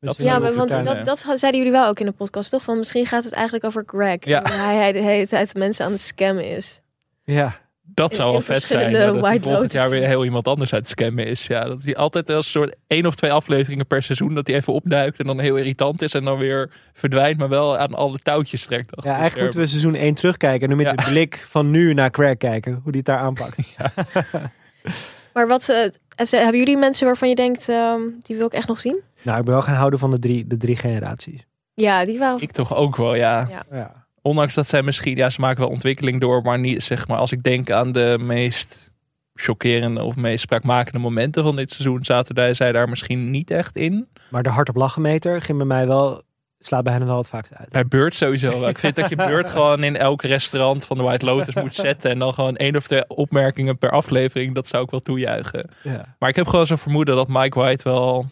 Dat 0.00 0.16
Ja, 0.18 0.38
maar 0.38 0.54
want 0.54 0.68
dat, 0.68 1.04
dat 1.04 1.18
zeiden 1.18 1.56
jullie 1.56 1.72
wel 1.72 1.88
ook 1.88 2.00
in 2.00 2.06
de 2.06 2.12
podcast, 2.12 2.50
toch? 2.50 2.62
Van 2.62 2.78
misschien 2.78 3.06
gaat 3.06 3.24
het 3.24 3.32
eigenlijk 3.32 3.64
over 3.64 3.82
Greg. 3.86 4.24
Ja. 4.24 4.42
En 4.42 4.52
hij, 4.60 4.76
hij 4.76 4.92
de 4.92 4.98
hele 5.02 5.26
tijd 5.26 5.54
mensen 5.54 5.84
aan 5.84 5.92
het 5.92 6.00
scammen 6.00 6.44
is. 6.56 6.80
Ja, 7.24 7.56
Dat 7.94 8.14
zou 8.14 8.30
wel 8.32 8.40
vet 8.40 8.62
zijn. 8.62 8.90
ja, 8.90 8.98
dat 8.98 9.12
hij 9.12 9.20
White 9.20 9.42
volgend 9.48 9.72
jaar 9.72 9.90
weer 9.90 10.06
heel 10.06 10.24
iemand 10.24 10.48
anders 10.48 10.72
uit 10.72 10.82
het 10.82 10.90
scammen 10.90 11.26
is. 11.26 11.46
Ja, 11.46 11.64
dat 11.64 11.82
hij 11.82 11.96
altijd 11.96 12.28
als 12.30 12.44
een 12.44 12.50
soort 12.50 12.76
één 12.86 13.06
of 13.06 13.14
twee 13.14 13.32
afleveringen 13.32 13.86
per 13.86 14.02
seizoen 14.02 14.34
dat 14.34 14.46
hij 14.46 14.56
even 14.56 14.72
opduikt 14.72 15.18
en 15.18 15.26
dan 15.26 15.38
heel 15.40 15.56
irritant 15.56 16.02
is 16.02 16.12
en 16.14 16.24
dan 16.24 16.38
weer 16.38 16.70
verdwijnt, 16.92 17.38
maar 17.38 17.48
wel 17.48 17.78
aan 17.78 17.94
alle 17.94 18.18
touwtjes 18.18 18.66
trekt. 18.66 18.92
ja 19.04 19.10
eigenlijk 19.12 19.40
moeten 19.42 19.60
we 19.60 19.66
seizoen 19.66 19.94
1 19.94 20.14
terugkijken. 20.14 20.62
En 20.70 20.76
nu 20.76 20.82
met 20.82 20.86
Ja. 20.96 21.04
de 21.04 21.10
blik 21.10 21.44
van 21.48 21.70
nu 21.70 21.94
naar 21.94 22.08
Greg 22.12 22.36
kijken. 22.36 22.72
Hoe 22.72 22.92
die 22.92 23.00
het 23.00 23.04
daar 23.04 23.18
aanpakt. 23.18 23.58
Maar 25.34 25.48
wat 25.48 25.68
eh, 25.68 26.26
hebben 26.30 26.58
jullie 26.58 26.76
mensen 26.76 27.06
waarvan 27.06 27.28
je 27.28 27.34
denkt, 27.34 27.68
ehm, 27.68 28.00
die 28.22 28.36
wil 28.36 28.46
ik 28.46 28.52
echt 28.52 28.68
nog 28.68 28.80
zien? 28.80 29.00
nou, 29.22 29.38
ik 29.38 29.44
ben 29.44 29.54
wel 29.54 29.62
gaan 29.62 29.74
houden 29.74 29.98
van 29.98 30.10
de 30.10 30.18
drie, 30.18 30.46
de 30.46 30.56
drie 30.56 30.76
generaties. 30.76 31.46
Ja, 31.74 32.04
die 32.04 32.18
waren. 32.18 32.40
Ik 32.42 32.52
toch 32.52 32.74
ook 32.76 32.96
wel, 32.96 33.14
ja. 33.14 33.48
Ja. 33.70 34.05
Ondanks 34.26 34.54
dat 34.54 34.66
zij 34.66 34.82
misschien, 34.82 35.16
ja, 35.16 35.30
ze 35.30 35.40
maken 35.40 35.60
wel 35.60 35.68
ontwikkeling 35.68 36.20
door, 36.20 36.42
maar 36.42 36.58
niet 36.58 36.82
zeg 36.82 37.08
maar 37.08 37.18
als 37.18 37.32
ik 37.32 37.42
denk 37.42 37.70
aan 37.70 37.92
de 37.92 38.16
meest 38.20 38.90
chockerende 39.34 40.02
of 40.02 40.16
meest 40.16 40.42
spraakmakende 40.42 40.98
momenten 40.98 41.42
van 41.42 41.56
dit 41.56 41.72
seizoen, 41.72 42.04
zaten 42.04 42.54
zij 42.54 42.72
daar 42.72 42.88
misschien 42.88 43.30
niet 43.30 43.50
echt 43.50 43.76
in. 43.76 44.08
Maar 44.30 44.42
de 44.42 44.48
hart 44.48 44.68
op 44.68 44.76
lachen 44.76 45.02
meter 45.02 45.42
ging 45.42 45.58
bij 45.58 45.66
mij 45.66 45.86
wel, 45.86 46.22
slaat 46.58 46.84
bij 46.84 46.92
hen 46.92 47.06
wel 47.06 47.16
het 47.16 47.28
vaakst 47.28 47.54
uit. 47.54 47.68
Bij 47.68 47.86
Beurt 47.86 48.14
sowieso. 48.14 48.60
wel. 48.60 48.68
Ik 48.68 48.78
vind 48.78 48.96
dat 48.96 49.08
je 49.08 49.16
Beurt 49.30 49.50
gewoon 49.50 49.84
in 49.84 49.96
elk 49.96 50.22
restaurant 50.22 50.86
van 50.86 50.96
de 50.96 51.02
White 51.02 51.24
Lotus 51.24 51.54
moet 51.54 51.74
zetten 51.74 52.10
en 52.10 52.18
dan 52.18 52.34
gewoon 52.34 52.56
één 52.56 52.76
of 52.76 52.86
twee 52.86 53.08
opmerkingen 53.08 53.78
per 53.78 53.90
aflevering. 53.90 54.54
Dat 54.54 54.68
zou 54.68 54.84
ik 54.84 54.90
wel 54.90 55.02
toejuichen. 55.02 55.70
Ja. 55.82 56.14
Maar 56.18 56.28
ik 56.28 56.36
heb 56.36 56.46
gewoon 56.46 56.66
zo'n 56.66 56.78
vermoeden 56.78 57.16
dat 57.16 57.28
Mike 57.28 57.58
White 57.58 57.84
wel 57.88 58.26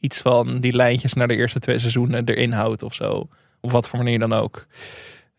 iets 0.00 0.18
van 0.18 0.60
die 0.60 0.72
lijntjes 0.72 1.12
naar 1.12 1.28
de 1.28 1.36
eerste 1.36 1.58
twee 1.58 1.78
seizoenen 1.78 2.24
erin 2.24 2.52
houdt 2.52 2.82
of 2.82 2.94
zo. 2.94 3.28
Op 3.60 3.70
wat 3.70 3.88
voor 3.88 3.98
manier 3.98 4.18
dan 4.18 4.32
ook. 4.32 4.66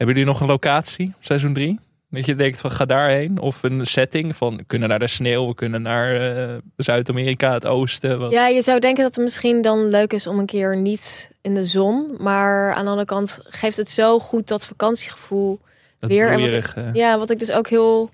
Hebben 0.02 0.20
jullie 0.20 0.32
nog 0.32 0.42
een 0.42 0.48
locatie, 0.48 1.14
seizoen 1.20 1.54
3? 1.54 1.80
Dat 2.10 2.26
je 2.26 2.36
denkt 2.36 2.60
van 2.60 2.72
ga 2.72 2.86
daarheen. 2.86 3.40
Of 3.40 3.64
een 3.64 3.86
setting 3.86 4.36
van 4.36 4.58
we 4.58 4.64
kunnen 4.64 4.90
naar 4.90 5.00
de 5.00 5.08
sneeuw, 5.08 5.48
we 5.48 5.56
kunnen 5.56 5.82
naar 5.82 6.38
eh, 6.38 6.58
Zuid-Amerika, 6.76 7.54
het 7.54 7.66
oosten. 7.66 8.20
Wat... 8.20 8.32
Ja, 8.32 8.48
je 8.48 8.62
zou 8.62 8.80
denken 8.80 9.04
dat 9.04 9.16
het 9.16 9.24
misschien 9.24 9.62
dan 9.62 9.90
leuk 9.90 10.14
is 10.14 10.28
om 10.28 10.40
een 10.40 10.46
keer 10.46 10.78
niet 10.78 11.32
in 11.42 11.54
de 11.54 11.64
zon. 11.64 12.16
Maar 12.20 12.74
aan 12.74 12.84
de 12.84 12.90
andere 12.90 13.08
kant 13.08 13.40
geeft 13.44 13.78
het 13.78 13.90
zo 13.90 14.20
goed 14.20 14.48
dat 14.48 14.66
vakantiegevoel. 14.66 15.60
dat 16.00 16.10
weer, 16.10 16.26
en 16.26 16.30
wat 16.30 16.40
broeierige. 16.40 16.90
Ja, 16.94 17.18
wat 17.18 17.30
ik 17.30 17.40
dus 17.40 17.52
ook 17.52 17.68
heel 17.68 18.10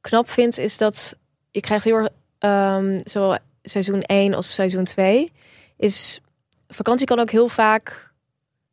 knap 0.00 0.30
vind, 0.30 0.58
is 0.58 0.76
dat 0.76 1.18
je 1.50 1.60
krijgt 1.60 1.84
heel 1.84 1.96
erg, 1.96 2.08
ehm 2.38 3.00
zo 3.04 3.36
seizoen 3.62 4.02
1 4.02 4.34
als 4.34 4.54
seizoen 4.54 4.84
2, 4.84 5.32
is 5.76 6.20
vakantie 6.68 7.06
kan 7.06 7.18
ook 7.18 7.30
heel 7.30 7.48
vaak 7.48 8.12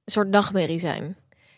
een 0.03 0.11
soort 0.11 0.29
nachtmerrie 0.29 0.79
zijn. 0.79 1.17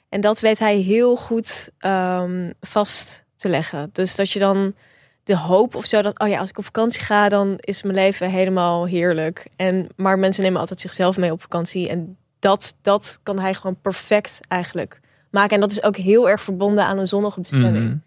En 0.09 0.21
dat 0.21 0.39
weet 0.39 0.59
hij 0.59 0.77
heel 0.77 1.15
goed 1.15 1.69
ehm, 1.77 2.51
vast 2.61 3.25
te 3.35 3.49
leggen. 3.49 3.89
Dus 3.91 4.15
dat 4.15 4.31
je 4.31 4.39
dan 4.39 4.75
de 5.23 5.37
hoop 5.37 5.75
of 5.75 5.85
zo 5.85 6.01
dat, 6.01 6.19
oh 6.19 6.27
ja, 6.27 6.39
als 6.39 6.49
ik 6.49 6.57
op 6.57 6.65
vakantie 6.65 7.01
ga, 7.01 7.29
dan 7.29 7.53
is 7.57 7.83
mijn 7.83 7.95
leven 7.95 8.29
helemaal 8.29 8.85
heerlijk. 8.85 9.47
En, 9.55 9.87
maar 9.95 10.19
mensen 10.19 10.43
nemen 10.43 10.59
altijd 10.59 10.79
zichzelf 10.79 11.17
mee 11.17 11.31
op 11.31 11.41
vakantie. 11.41 11.89
En 11.89 12.17
dat, 12.39 12.75
dat 12.81 13.19
kan 13.23 13.39
hij 13.39 13.53
gewoon 13.53 13.81
perfect 13.81 14.39
eigenlijk 14.47 14.99
maken. 15.31 15.55
En 15.55 15.61
dat 15.61 15.71
is 15.71 15.83
ook 15.83 15.97
heel 15.97 16.29
erg 16.29 16.41
verbonden 16.41 16.85
aan 16.85 16.97
een 16.97 17.07
zonnige 17.07 17.41
bestemming. 17.41 17.85
Mhm. 17.85 17.97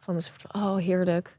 Van 0.00 0.14
een 0.14 0.22
soort 0.22 0.42
van, 0.46 0.62
oh 0.62 0.76
heerlijk. 0.76 1.36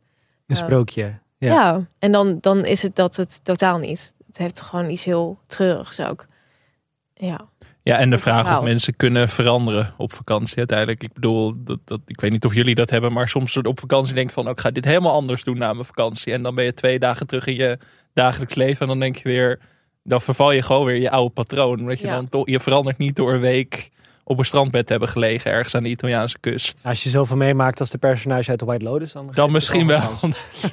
Een 0.48 0.56
sprookje. 0.56 1.20
Ja, 1.38 1.54
Ja. 1.54 1.88
en 2.00 2.12
dan, 2.12 2.38
dan 2.42 2.66
is 2.66 2.82
het 2.84 2.96
dat 2.96 3.16
het 3.16 3.44
totaal 3.44 3.78
niet. 3.78 4.14
Het 4.28 4.38
heeft 4.38 4.62
gewoon 4.62 4.90
iets 4.90 5.04
heel 5.04 5.40
treurigs 5.48 6.00
ook. 6.00 6.26
Ja, 7.14 7.40
Ja, 7.84 7.98
en 7.98 8.10
de 8.10 8.18
vraag 8.18 8.58
of 8.58 8.64
mensen 8.64 8.96
kunnen 8.96 9.30
veranderen 9.30 9.94
op 9.98 10.14
vakantie 10.14 10.58
uiteindelijk. 10.58 11.04
Ik 11.04 11.14
bedoel, 11.14 11.54
dat, 11.58 11.80
dat, 11.86 12.00
ik 12.06 12.22
weet 12.22 12.32
niet 12.32 12.46
of 12.46 12.54
jullie 12.54 12.76
dat 12.76 12.90
hebben, 12.90 13.14
maar 13.14 13.28
soms 13.28 13.58
op 13.58 13.80
vakantie 13.80 14.14
denk 14.16 14.28
je 14.28 14.34
van, 14.34 14.46
oh, 14.46 14.52
ik 14.52 14.60
ga 14.60 14.72
dit 14.72 14.86
helemaal 14.86 15.14
anders 15.14 15.44
doen 15.44 15.58
na 15.58 15.74
mijn 15.74 15.86
vakantie. 15.86 16.34
En 16.34 16.42
dan 16.44 16.56
ben 16.56 16.66
je 16.66 16.74
twee 16.74 17.00
dagen 17.00 17.28
terug 17.28 17.46
in 17.46 17.56
je 17.56 17.78
dagelijks 18.14 18.56
leven 18.56 18.82
en 18.82 18.88
dan 18.88 19.00
denk 19.00 19.16
je 19.16 19.24
weer, 19.24 19.60
dan 20.04 20.22
verval 20.22 20.52
je 20.52 20.62
gewoon 20.62 20.86
weer 20.86 21.00
je 21.02 21.10
oude 21.12 21.34
patroon. 21.34 21.80
Omdat 21.80 22.00
je 22.00 22.08
Ja. 22.08 22.16
dan 22.16 22.30
toch, 22.30 22.50
je 22.50 22.60
verandert 22.60 22.98
niet 22.98 23.16
door 23.16 23.34
een 23.34 23.40
week 23.40 23.90
op 24.24 24.38
een 24.40 24.46
strandbed 24.46 24.86
te 24.86 24.92
hebben 24.92 25.10
gelegen 25.10 25.52
ergens 25.52 25.76
aan 25.76 25.84
de 25.84 25.90
Italiaanse 25.90 26.40
kust. 26.40 26.86
Als 26.86 27.04
je 27.04 27.10
zoveel 27.10 27.38
meemaakt 27.38 27.80
als 27.80 27.90
de 27.90 27.98
personage 27.98 28.50
uit 28.50 28.60
de 28.60 28.66
White 28.66 28.84
Lotus, 28.86 29.12
dan, 29.12 29.30
Dan 29.34 29.52
misschien 29.52 29.88
wel 29.88 30.02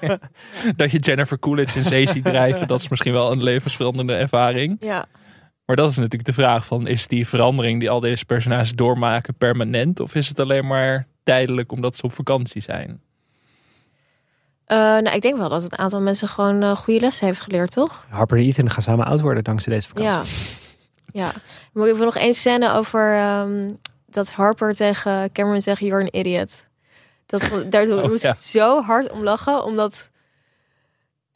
dat 0.77 0.91
je 0.91 0.99
Jennifer 0.99 1.39
Coolidge 1.39 1.79
in 1.79 1.85
zee 1.85 2.09
ziet 2.09 2.25
drijven, 2.25 2.69
dat 2.69 2.81
is 2.81 2.89
misschien 2.89 3.13
wel 3.13 3.33
een 3.33 3.43
levensveranderende 3.43 4.15
ervaring. 4.15 4.77
ja. 4.81 5.07
Maar 5.67 5.77
dat 5.77 5.91
is 5.91 5.97
natuurlijk 5.97 6.25
de 6.25 6.33
vraag 6.33 6.67
van, 6.67 6.87
is 6.87 7.07
die 7.09 7.29
verandering 7.29 7.81
die 7.81 7.91
al 7.91 8.01
deze 8.01 8.25
personages 8.25 8.73
doormaken 8.73 9.35
permanent? 9.35 10.01
Of 10.01 10.15
is 10.15 10.29
het 10.29 10.41
alleen 10.41 10.67
maar 10.67 11.07
tijdelijk 11.23 11.73
omdat 11.73 11.97
ze 11.97 12.03
op 12.03 12.13
vakantie 12.13 12.63
zijn? 12.63 13.01
Eh, 14.65 14.77
nou, 14.79 15.11
ik 15.11 15.23
denk 15.23 15.37
wel 15.37 15.49
dat 15.49 15.63
het 15.63 15.77
aantal 15.77 16.01
mensen 16.01 16.29
gewoon 16.29 16.63
eh, 16.63 16.71
goede 16.71 17.01
lessen 17.01 17.27
heeft 17.27 17.41
geleerd, 17.41 17.73
toch? 17.73 18.07
Harper 18.09 18.39
en 18.39 18.45
Ethan 18.45 18.71
gaan 18.71 18.83
samen 18.83 19.07
oud 19.07 19.21
worden 19.21 19.45
dankzij 19.45 19.73
deze 19.73 19.89
vakantie. 19.89 20.35
Ja. 21.13 21.25
ja. 21.25 21.33
Moet 21.73 21.87
ik 21.87 21.99
nog 21.99 22.17
één 22.17 22.35
scène 22.35 22.73
over 22.73 23.15
ehm, 23.15 23.71
dat 24.07 24.33
Harper 24.33 24.75
tegen 24.75 25.33
Cameron 25.33 25.61
zegt, 25.61 25.81
you're 25.81 26.03
an 26.03 26.21
idiot. 26.21 26.69
Dat, 27.27 27.67
daar 27.69 27.89
Oh, 27.91 28.09
moest 28.09 28.23
ja. 28.23 28.31
ik 28.31 28.37
zo 28.37 28.83
hard 28.83 29.11
om 29.11 29.23
lachen, 29.23 29.65
omdat 29.65 30.11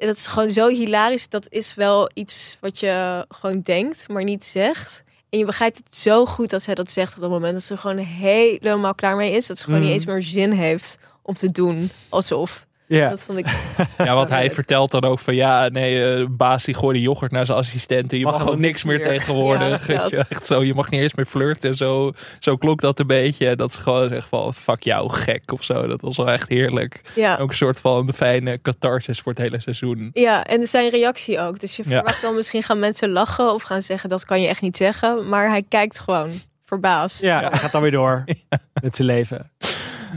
dat 0.06 0.16
is 0.16 0.26
gewoon 0.26 0.50
zo 0.50 0.68
hilarisch. 0.68 1.28
Dat 1.28 1.46
is 1.48 1.74
wel 1.74 2.10
iets 2.14 2.56
wat 2.60 2.78
je 2.78 3.24
gewoon 3.28 3.60
denkt, 3.60 4.08
maar 4.08 4.24
niet 4.24 4.44
zegt. 4.44 5.04
En 5.30 5.38
je 5.38 5.44
begrijpt 5.44 5.78
het 5.78 5.96
zo 5.96 6.26
goed 6.26 6.50
dat 6.50 6.62
zij 6.62 6.74
dat 6.74 6.90
zegt 6.90 7.14
op 7.14 7.20
dat 7.20 7.30
moment. 7.30 7.52
Dat 7.52 7.62
ze 7.62 7.72
er 7.72 7.78
gewoon 7.78 7.98
helemaal 7.98 8.94
klaar 8.94 9.16
mee 9.16 9.32
is. 9.32 9.46
Dat 9.46 9.58
ze 9.58 9.64
gewoon 9.64 9.80
niet 9.80 9.90
eens 9.90 10.06
meer 10.06 10.22
zin 10.22 10.50
heeft 10.50 10.98
om 11.22 11.34
te 11.34 11.50
doen 11.50 11.90
alsof. 12.08 12.66
Ja. 12.98 13.08
Dat 13.08 13.24
vond 13.24 13.38
ik. 13.38 13.46
Ja, 13.98 14.14
want 14.14 14.28
hij 14.30 14.50
vertelt 14.50 14.90
dan 14.90 15.04
ook 15.04 15.18
van 15.18 15.34
ja, 15.34 15.68
nee, 15.68 16.04
eh, 16.14 16.26
baas 16.30 16.64
die 16.64 16.74
gooide 16.74 17.00
yoghurt 17.00 17.32
naar 17.32 17.46
zijn 17.46 17.58
assistenten. 17.58 18.18
Je 18.18 18.24
Mag 18.24 18.32
mag, 18.32 18.42
ook 18.42 18.48
gewoon 18.48 18.62
niks 18.64 18.84
meer 18.84 18.98
meer. 18.98 19.06
tegenwoordig. 19.08 19.86
Ja, 19.86 20.08
echt 20.28 20.46
zo, 20.46 20.62
je 20.64 20.74
mag 20.74 20.90
niet 20.90 21.00
eens 21.00 21.14
meer 21.14 21.24
flirten. 21.26 21.74
Zo, 21.74 22.12
zo 22.38 22.56
klonk 22.56 22.80
dat 22.80 22.98
een 22.98 23.06
beetje. 23.06 23.56
Dat 23.56 23.70
is 23.70 23.76
gewoon 23.76 24.08
zegt 24.08 24.28
van 24.28 24.54
fuck 24.54 24.82
jou, 24.82 25.10
gek 25.10 25.52
of 25.52 25.62
zo. 25.64 25.86
Dat 25.86 26.00
was 26.00 26.16
wel 26.16 26.30
echt 26.30 26.48
heerlijk. 26.48 27.00
Ja. 27.14 27.36
Ook 27.36 27.48
een 27.50 27.56
soort 27.56 27.80
van 27.80 28.06
de 28.06 28.12
fijne 28.12 28.60
catharsis 28.62 29.20
voor 29.20 29.32
het 29.32 29.40
hele 29.40 29.60
seizoen. 29.60 30.10
Ja, 30.12 30.44
en 30.44 30.66
zijn 30.66 30.90
reactie 30.90 31.40
ook. 31.40 31.60
Dus 31.60 31.76
je 31.76 31.82
Ja. 31.86 31.94
verwacht 31.94 32.22
dan 32.22 32.34
misschien 32.34 32.62
gaan 32.62 32.78
mensen 32.78 33.10
lachen 33.10 33.52
of 33.54 33.62
gaan 33.62 33.82
zeggen 33.82 34.08
dat 34.08 34.24
kan 34.24 34.40
je 34.40 34.48
echt 34.48 34.60
niet 34.60 34.76
zeggen. 34.76 35.28
Maar 35.28 35.48
hij 35.48 35.64
kijkt 35.68 35.98
gewoon 35.98 36.30
verbaasd. 36.64 37.20
Ja, 37.20 37.40
hij 37.50 37.58
gaat 37.58 37.72
dan 37.72 37.82
weer 37.82 37.90
door 37.90 38.24
met 38.82 38.96
zijn 38.96 39.08
leven. 39.08 39.50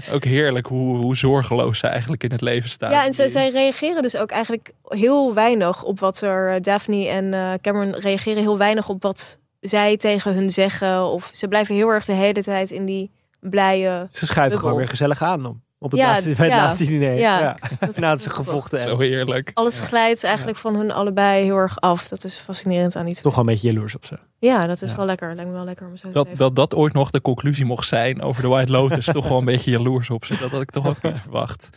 Ook 0.13 0.23
heerlijk 0.23 0.67
hoe, 0.67 0.97
hoe 0.97 1.15
zorgeloos 1.17 1.79
ze 1.79 1.87
eigenlijk 1.87 2.23
in 2.23 2.31
het 2.31 2.41
leven 2.41 2.69
staan. 2.69 2.91
Ja, 2.91 3.05
en 3.05 3.13
ze, 3.13 3.29
zij 3.29 3.49
reageren 3.49 4.01
dus 4.01 4.17
ook 4.17 4.29
eigenlijk 4.31 4.71
heel 4.83 5.33
weinig 5.33 5.83
op 5.83 5.99
wat 5.99 6.21
er. 6.21 6.53
eh, 6.53 6.61
Daphne 6.61 7.07
en 7.07 7.33
eh, 7.33 7.53
Cameron 7.61 7.95
reageren 7.95 8.41
heel 8.41 8.57
weinig 8.57 8.89
op 8.89 9.03
wat 9.03 9.39
zij 9.59 9.97
tegen 9.97 10.33
hun 10.33 10.51
zeggen. 10.51 11.05
Of 11.05 11.29
ze 11.33 11.47
blijven 11.47 11.75
heel 11.75 11.89
erg 11.89 12.05
de 12.05 12.13
hele 12.13 12.43
tijd 12.43 12.71
in 12.71 12.85
die 12.85 13.11
blije. 13.39 14.07
Ze 14.11 14.25
schuiven 14.25 14.43
Bubbel. 14.43 14.59
gewoon 14.59 14.77
weer 14.77 14.87
gezellig 14.87 15.21
aan 15.21 15.45
om. 15.45 15.62
Op 15.83 15.91
het 15.91 15.99
Ja, 15.99 16.07
laatste, 16.07 16.33
bij 16.35 16.45
het 16.45 16.55
ja. 16.55 16.63
laatste 16.63 16.85
diner. 16.85 17.13
Ja. 17.17 17.57
Ja. 17.99 18.17
Ze 18.17 18.29
gevochten 18.39 18.81
Zo 18.81 18.87
hebben. 18.87 19.07
heerlijk. 19.07 19.51
Alles 19.53 19.79
glijdt 19.79 20.23
eigenlijk 20.23 20.57
van 20.57 20.75
hun 20.75 20.91
allebei 20.91 21.43
heel 21.43 21.55
erg 21.55 21.79
af. 21.79 22.07
Dat 22.07 22.23
is 22.23 22.37
fascinerend 22.37 22.95
aan 22.95 23.03
die 23.05 23.11
twee. 23.11 23.23
Toch 23.23 23.35
wel 23.35 23.43
een 23.43 23.49
beetje 23.53 23.71
jaloers 23.71 23.95
op 23.95 24.05
ze. 24.05 24.17
Ja, 24.39 24.65
dat 24.67 24.81
is 24.81 24.89
Ja. 24.89 24.95
wel 24.95 25.05
lekker. 25.05 25.35
Lijkt 25.35 25.49
me 25.49 25.55
wel 25.55 25.65
lekker 25.65 25.87
om 25.87 25.97
zo 25.97 26.07
te 26.07 26.13
Dat, 26.13 26.27
dat 26.35 26.55
dat 26.55 26.75
ooit 26.75 26.93
nog 26.93 27.11
de 27.11 27.21
conclusie 27.21 27.65
mocht 27.65 27.87
zijn 27.87 28.21
over 28.21 28.41
de 28.41 28.47
White 28.47 28.71
Lotus. 28.71 29.05
toch 29.05 29.27
wel 29.27 29.37
een 29.37 29.45
beetje 29.45 29.71
jaloers 29.71 30.09
op 30.09 30.25
ze. 30.25 30.37
Dat 30.37 30.51
had 30.51 30.61
ik 30.61 30.71
toch 30.71 30.87
ook 30.87 31.01
niet 31.01 31.19
verwacht. 31.19 31.69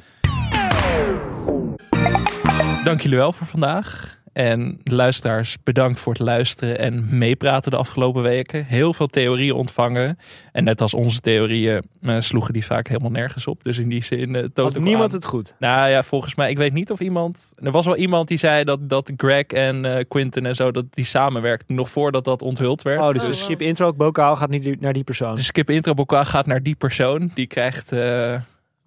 Dank 2.85 3.01
jullie 3.01 3.19
wel 3.19 3.33
voor 3.33 3.47
vandaag. 3.47 4.16
En 4.37 4.81
luisteraars, 4.85 5.57
bedankt 5.65 6.01
voor 6.01 6.13
het 6.13 6.23
luisteren 6.23 6.79
en 6.79 7.07
meepraten 7.11 7.71
de 7.71 7.77
afgelopen 7.77 8.23
weken. 8.23 8.65
Heel 8.65 8.93
veel 8.95 9.07
theorieën 9.07 9.55
ontvangen. 9.55 10.19
En 10.53 10.65
net 10.65 10.81
als 10.81 10.95
onze 10.95 11.21
theorieën 11.21 11.83
eh, 12.03 12.17
sloegen 12.21 12.53
die 12.53 12.65
vaak 12.65 12.89
helemaal 12.89 13.11
nergens 13.11 13.47
op. 13.47 13.65
Dus 13.65 13.79
in 13.79 13.89
die 13.89 14.05
zin 14.05 14.35
uh, 14.35 14.45
Had 14.55 14.79
niemand 14.79 15.11
aan- 15.13 15.17
het 15.19 15.25
goed. 15.25 15.55
Nou 15.59 15.91
ja, 15.91 16.03
volgens 16.03 16.35
mij, 16.35 16.51
ik 16.51 16.57
weet 16.59 16.73
niet 16.73 16.91
of 16.91 17.01
iemand. 17.01 17.53
Er 17.57 17.71
was 17.71 17.85
wel 17.87 17.97
iemand 17.97 18.29
die 18.29 18.39
zei 18.39 18.65
dat, 18.65 18.89
dat 18.89 19.13
Greg 19.17 19.47
en 19.47 19.85
eh 19.85 20.05
Quinten 20.09 20.47
en 20.47 20.55
zo, 20.55 20.71
dat 20.71 20.85
die 20.91 21.05
samenwerkten. 21.05 21.75
Nog 21.75 21.89
voordat 21.91 22.25
dat 22.25 22.43
onthuld 22.43 22.83
werd. 22.83 23.01
Oh, 23.01 23.13
dus 23.13 23.23
Oh, 23.23 23.29
de 23.31 23.35
wow. 23.37 23.45
skip 23.45 23.63
intro 23.63 23.93
bokaal 23.93 24.37
gaat 24.37 24.51
niet 24.51 24.81
naar 24.81 24.93
die 24.93 25.05
persoon. 25.05 25.35
De 25.35 25.43
skip 25.43 25.71
intro 25.71 25.95
bokaal 25.95 26.25
gaat 26.25 26.47
naar 26.47 26.63
die 26.63 26.75
persoon. 26.77 27.31
Die 27.35 27.47
krijgt, 27.47 27.93
eh, 27.93 28.35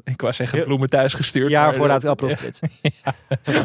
ik 0.04 0.22
wou 0.22 0.34
zeggen, 0.34 0.64
bloemen 0.64 0.90
thuis 0.90 1.14
gestuurd. 1.14 1.52
Maar 1.52 1.74
vooruit 1.74 2.02
de 2.02 2.10
appelsplits. 2.10 2.60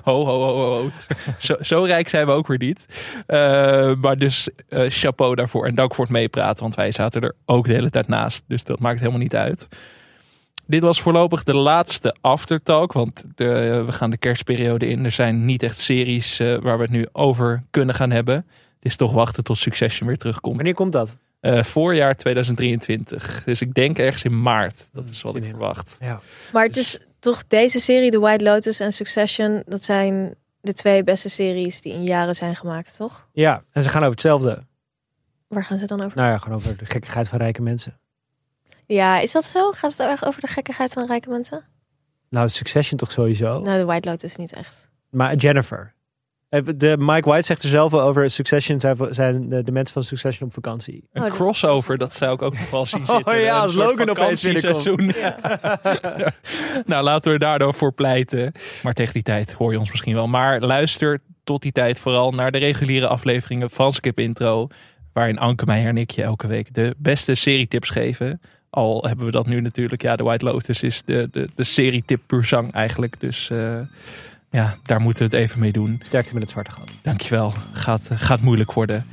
Ho, 0.02 0.24
ho, 0.24 0.24
ho, 0.24 0.54
ho. 0.54 0.80
ho. 0.80 0.90
Zo, 1.38 1.56
zo 1.60 1.82
rijk 1.82 2.08
zijn 2.08 2.26
we 2.26 2.32
ook 2.32 2.46
weer 2.46 2.58
niet. 2.58 2.86
Eh, 3.26 3.94
maar 3.94 4.18
dus 4.18 4.48
eh, 4.68 4.84
chapeau 4.88 5.34
daarvoor. 5.34 5.66
En 5.66 5.74
dank 5.74 5.94
voor 5.94 6.04
het 6.04 6.12
meepraten. 6.12 6.62
Want 6.62 6.74
wij 6.74 6.92
zaten 6.92 7.22
er 7.22 7.34
ook 7.44 7.66
de 7.66 7.72
hele 7.72 7.90
tijd 7.90 8.08
naast. 8.08 8.44
Dus 8.46 8.64
dat 8.64 8.80
maakt 8.80 8.98
helemaal 8.98 9.20
niet 9.20 9.36
uit. 9.36 9.68
Dit 10.66 10.82
was 10.82 11.00
voorlopig 11.00 11.42
de 11.42 11.54
laatste 11.54 12.14
aftertalk. 12.20 12.92
Want 12.92 13.24
de, 13.34 13.82
we 13.86 13.92
gaan 13.92 14.10
de 14.10 14.16
kerstperiode 14.16 14.86
in. 14.86 15.04
Er 15.04 15.10
zijn 15.10 15.44
niet 15.44 15.62
echt 15.62 15.80
series 15.80 16.38
eh, 16.38 16.56
waar 16.58 16.76
we 16.76 16.82
het 16.82 16.92
nu 16.92 17.08
over 17.12 17.62
kunnen 17.70 17.94
gaan 17.94 18.10
hebben. 18.10 18.34
Het 18.34 18.92
is 18.92 18.96
toch 18.96 19.12
wachten 19.12 19.44
tot 19.44 19.58
Succession 19.58 20.08
weer 20.08 20.18
terugkomt. 20.18 20.56
Wanneer 20.56 20.74
komt 20.74 20.92
dat? 20.92 21.16
Eh, 21.44 21.62
voorjaar 21.62 22.16
2023. 22.16 23.44
Dus 23.44 23.60
ik 23.60 23.74
denk 23.74 23.98
ergens 23.98 24.24
in 24.24 24.42
maart. 24.42 24.88
Dat 24.92 25.08
is 25.08 25.22
wat 25.22 25.36
ik 25.36 25.44
verwacht. 25.44 25.96
Ja. 26.00 26.20
Maar 26.52 26.64
het 26.64 26.76
is 26.76 26.98
toch 27.18 27.46
deze 27.46 27.80
serie, 27.80 28.10
The 28.10 28.18
White 28.18 28.44
Lotus 28.44 28.80
en 28.80 28.92
Succession, 28.92 29.62
dat 29.66 29.84
zijn 29.84 30.34
de 30.60 30.72
twee 30.72 31.04
beste 31.04 31.28
series 31.28 31.80
die 31.80 31.92
in 31.92 32.04
jaren 32.04 32.34
zijn 32.34 32.56
gemaakt, 32.56 32.96
toch? 32.96 33.28
ja, 33.32 33.62
en 33.72 33.82
ze 33.82 33.88
gaan 33.88 34.00
over 34.00 34.12
hetzelfde. 34.12 34.66
Waar 35.48 35.64
gaan 35.64 35.78
ze 35.78 35.86
dan 35.86 36.02
over? 36.02 36.16
Nou 36.16 36.30
ja, 36.30 36.38
gewoon 36.38 36.56
over 36.58 36.76
de 36.76 36.86
gekkigheid 36.86 37.28
van 37.28 37.38
rijke 37.38 37.62
mensen. 37.62 37.98
Ja, 38.86 39.18
is 39.18 39.32
dat 39.32 39.44
zo? 39.44 39.70
Gaat 39.70 39.90
het 39.90 40.00
erg 40.00 40.24
over 40.24 40.40
de 40.40 40.46
gekkigheid 40.46 40.92
van 40.92 41.06
rijke 41.06 41.28
mensen? 41.28 41.64
Nou, 42.28 42.48
Succession 42.48 42.98
toch 42.98 43.12
sowieso. 43.12 43.60
Nou, 43.60 43.78
The 43.78 43.84
White 43.84 44.08
Lotus 44.08 44.36
niet 44.36 44.52
echt. 44.52 44.88
Maar 45.10 45.34
Jennifer. 45.34 45.93
Eh, 46.54 46.62
De 46.76 46.96
Mike 46.98 47.28
White 47.28 47.46
zegt 47.46 47.62
er 47.62 47.68
zelf 47.68 47.90
wel 47.90 48.02
over 48.02 48.30
Succession. 48.30 48.80
Zijn, 48.80 48.96
zijn 49.10 49.48
de, 49.48 49.62
de 49.62 49.72
mensen 49.72 49.94
van 49.94 50.02
Succession 50.02 50.48
op 50.48 50.54
vakantie. 50.54 51.08
Een 51.12 51.22
Oh, 51.22 51.30
crossover, 51.30 51.98
dat 51.98 52.14
zou 52.14 52.32
ik 52.34 52.42
ook 52.42 52.52
nog 52.58 52.70
wel 52.70 52.86
zien 52.86 53.00
Oh 53.08 53.14
zitten. 53.16 53.40
ja, 53.40 53.54
Een 53.54 53.60
als 53.60 53.74
Logan 53.74 54.10
opeens. 54.10 54.40
Ja. 54.42 55.36
nou, 56.86 57.04
laten 57.04 57.32
we 57.32 57.38
daar 57.38 57.58
dan 57.58 57.74
voor 57.74 57.92
pleiten. 57.92 58.52
Maar 58.82 58.92
tegen 58.92 59.12
die 59.12 59.22
tijd 59.22 59.52
hoor 59.52 59.72
je 59.72 59.78
ons 59.78 59.90
misschien 59.90 60.14
wel. 60.14 60.26
Maar 60.26 60.60
luister 60.60 61.20
tot 61.44 61.62
die 61.62 61.72
tijd 61.72 61.98
vooral 61.98 62.32
naar 62.32 62.50
de 62.52 62.58
reguliere 62.58 63.06
afleveringen 63.08 63.70
van 63.70 63.92
Skip 63.92 64.18
Intro. 64.18 64.68
Waarin 65.12 65.38
Anke 65.38 65.64
Meijer 65.66 65.88
en 65.88 65.98
ik 65.98 66.10
je 66.10 66.22
elke 66.22 66.46
week 66.46 66.74
de 66.74 66.94
beste 66.98 67.34
serietips 67.34 67.90
geven. 67.90 68.40
Al 68.70 69.04
hebben 69.06 69.26
we 69.26 69.32
dat 69.32 69.46
nu 69.46 69.60
natuurlijk. 69.60 70.02
Ja, 70.02 70.16
de 70.16 70.22
White 70.24 70.44
Lotus 70.44 70.82
is 70.82 71.02
de, 71.02 71.28
de, 71.30 71.48
de 71.54 71.64
serietip 71.64 72.20
puur 72.26 72.44
zang 72.44 72.72
eigenlijk. 72.72 73.20
Dus 73.20 73.50
eh, 73.50 73.78
ja, 74.54 74.76
daar 74.82 75.00
moeten 75.00 75.30
we 75.30 75.36
het 75.36 75.44
even 75.44 75.60
mee 75.60 75.72
doen. 75.72 76.00
Sterkte 76.02 76.32
met 76.32 76.42
het 76.42 76.50
zwarte 76.50 76.70
gat. 76.70 76.94
Dankjewel. 77.02 77.52
Gaat, 77.72 78.08
eh, 78.08 78.18
gaat 78.18 78.40
moeilijk 78.40 78.72
worden. 78.72 79.06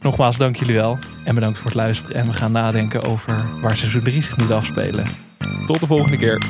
Nogmaals, 0.00 0.36
dank 0.36 0.56
jullie 0.56 0.74
wel. 0.74 0.98
En 1.24 1.34
bedankt 1.34 1.58
voor 1.58 1.66
het 1.66 1.74
luisteren. 1.74 2.16
En 2.16 2.26
we 2.26 2.32
gaan 2.32 2.52
nadenken 2.52 3.02
over 3.02 3.44
waar 3.60 3.76
seizoen 3.76 4.02
3 4.02 4.22
zich 4.22 4.36
moet 4.36 4.50
afspelen. 4.50 5.06
Tot 5.66 5.80
de 5.80 5.86
volgende 5.86 6.16
keer. 6.16 6.42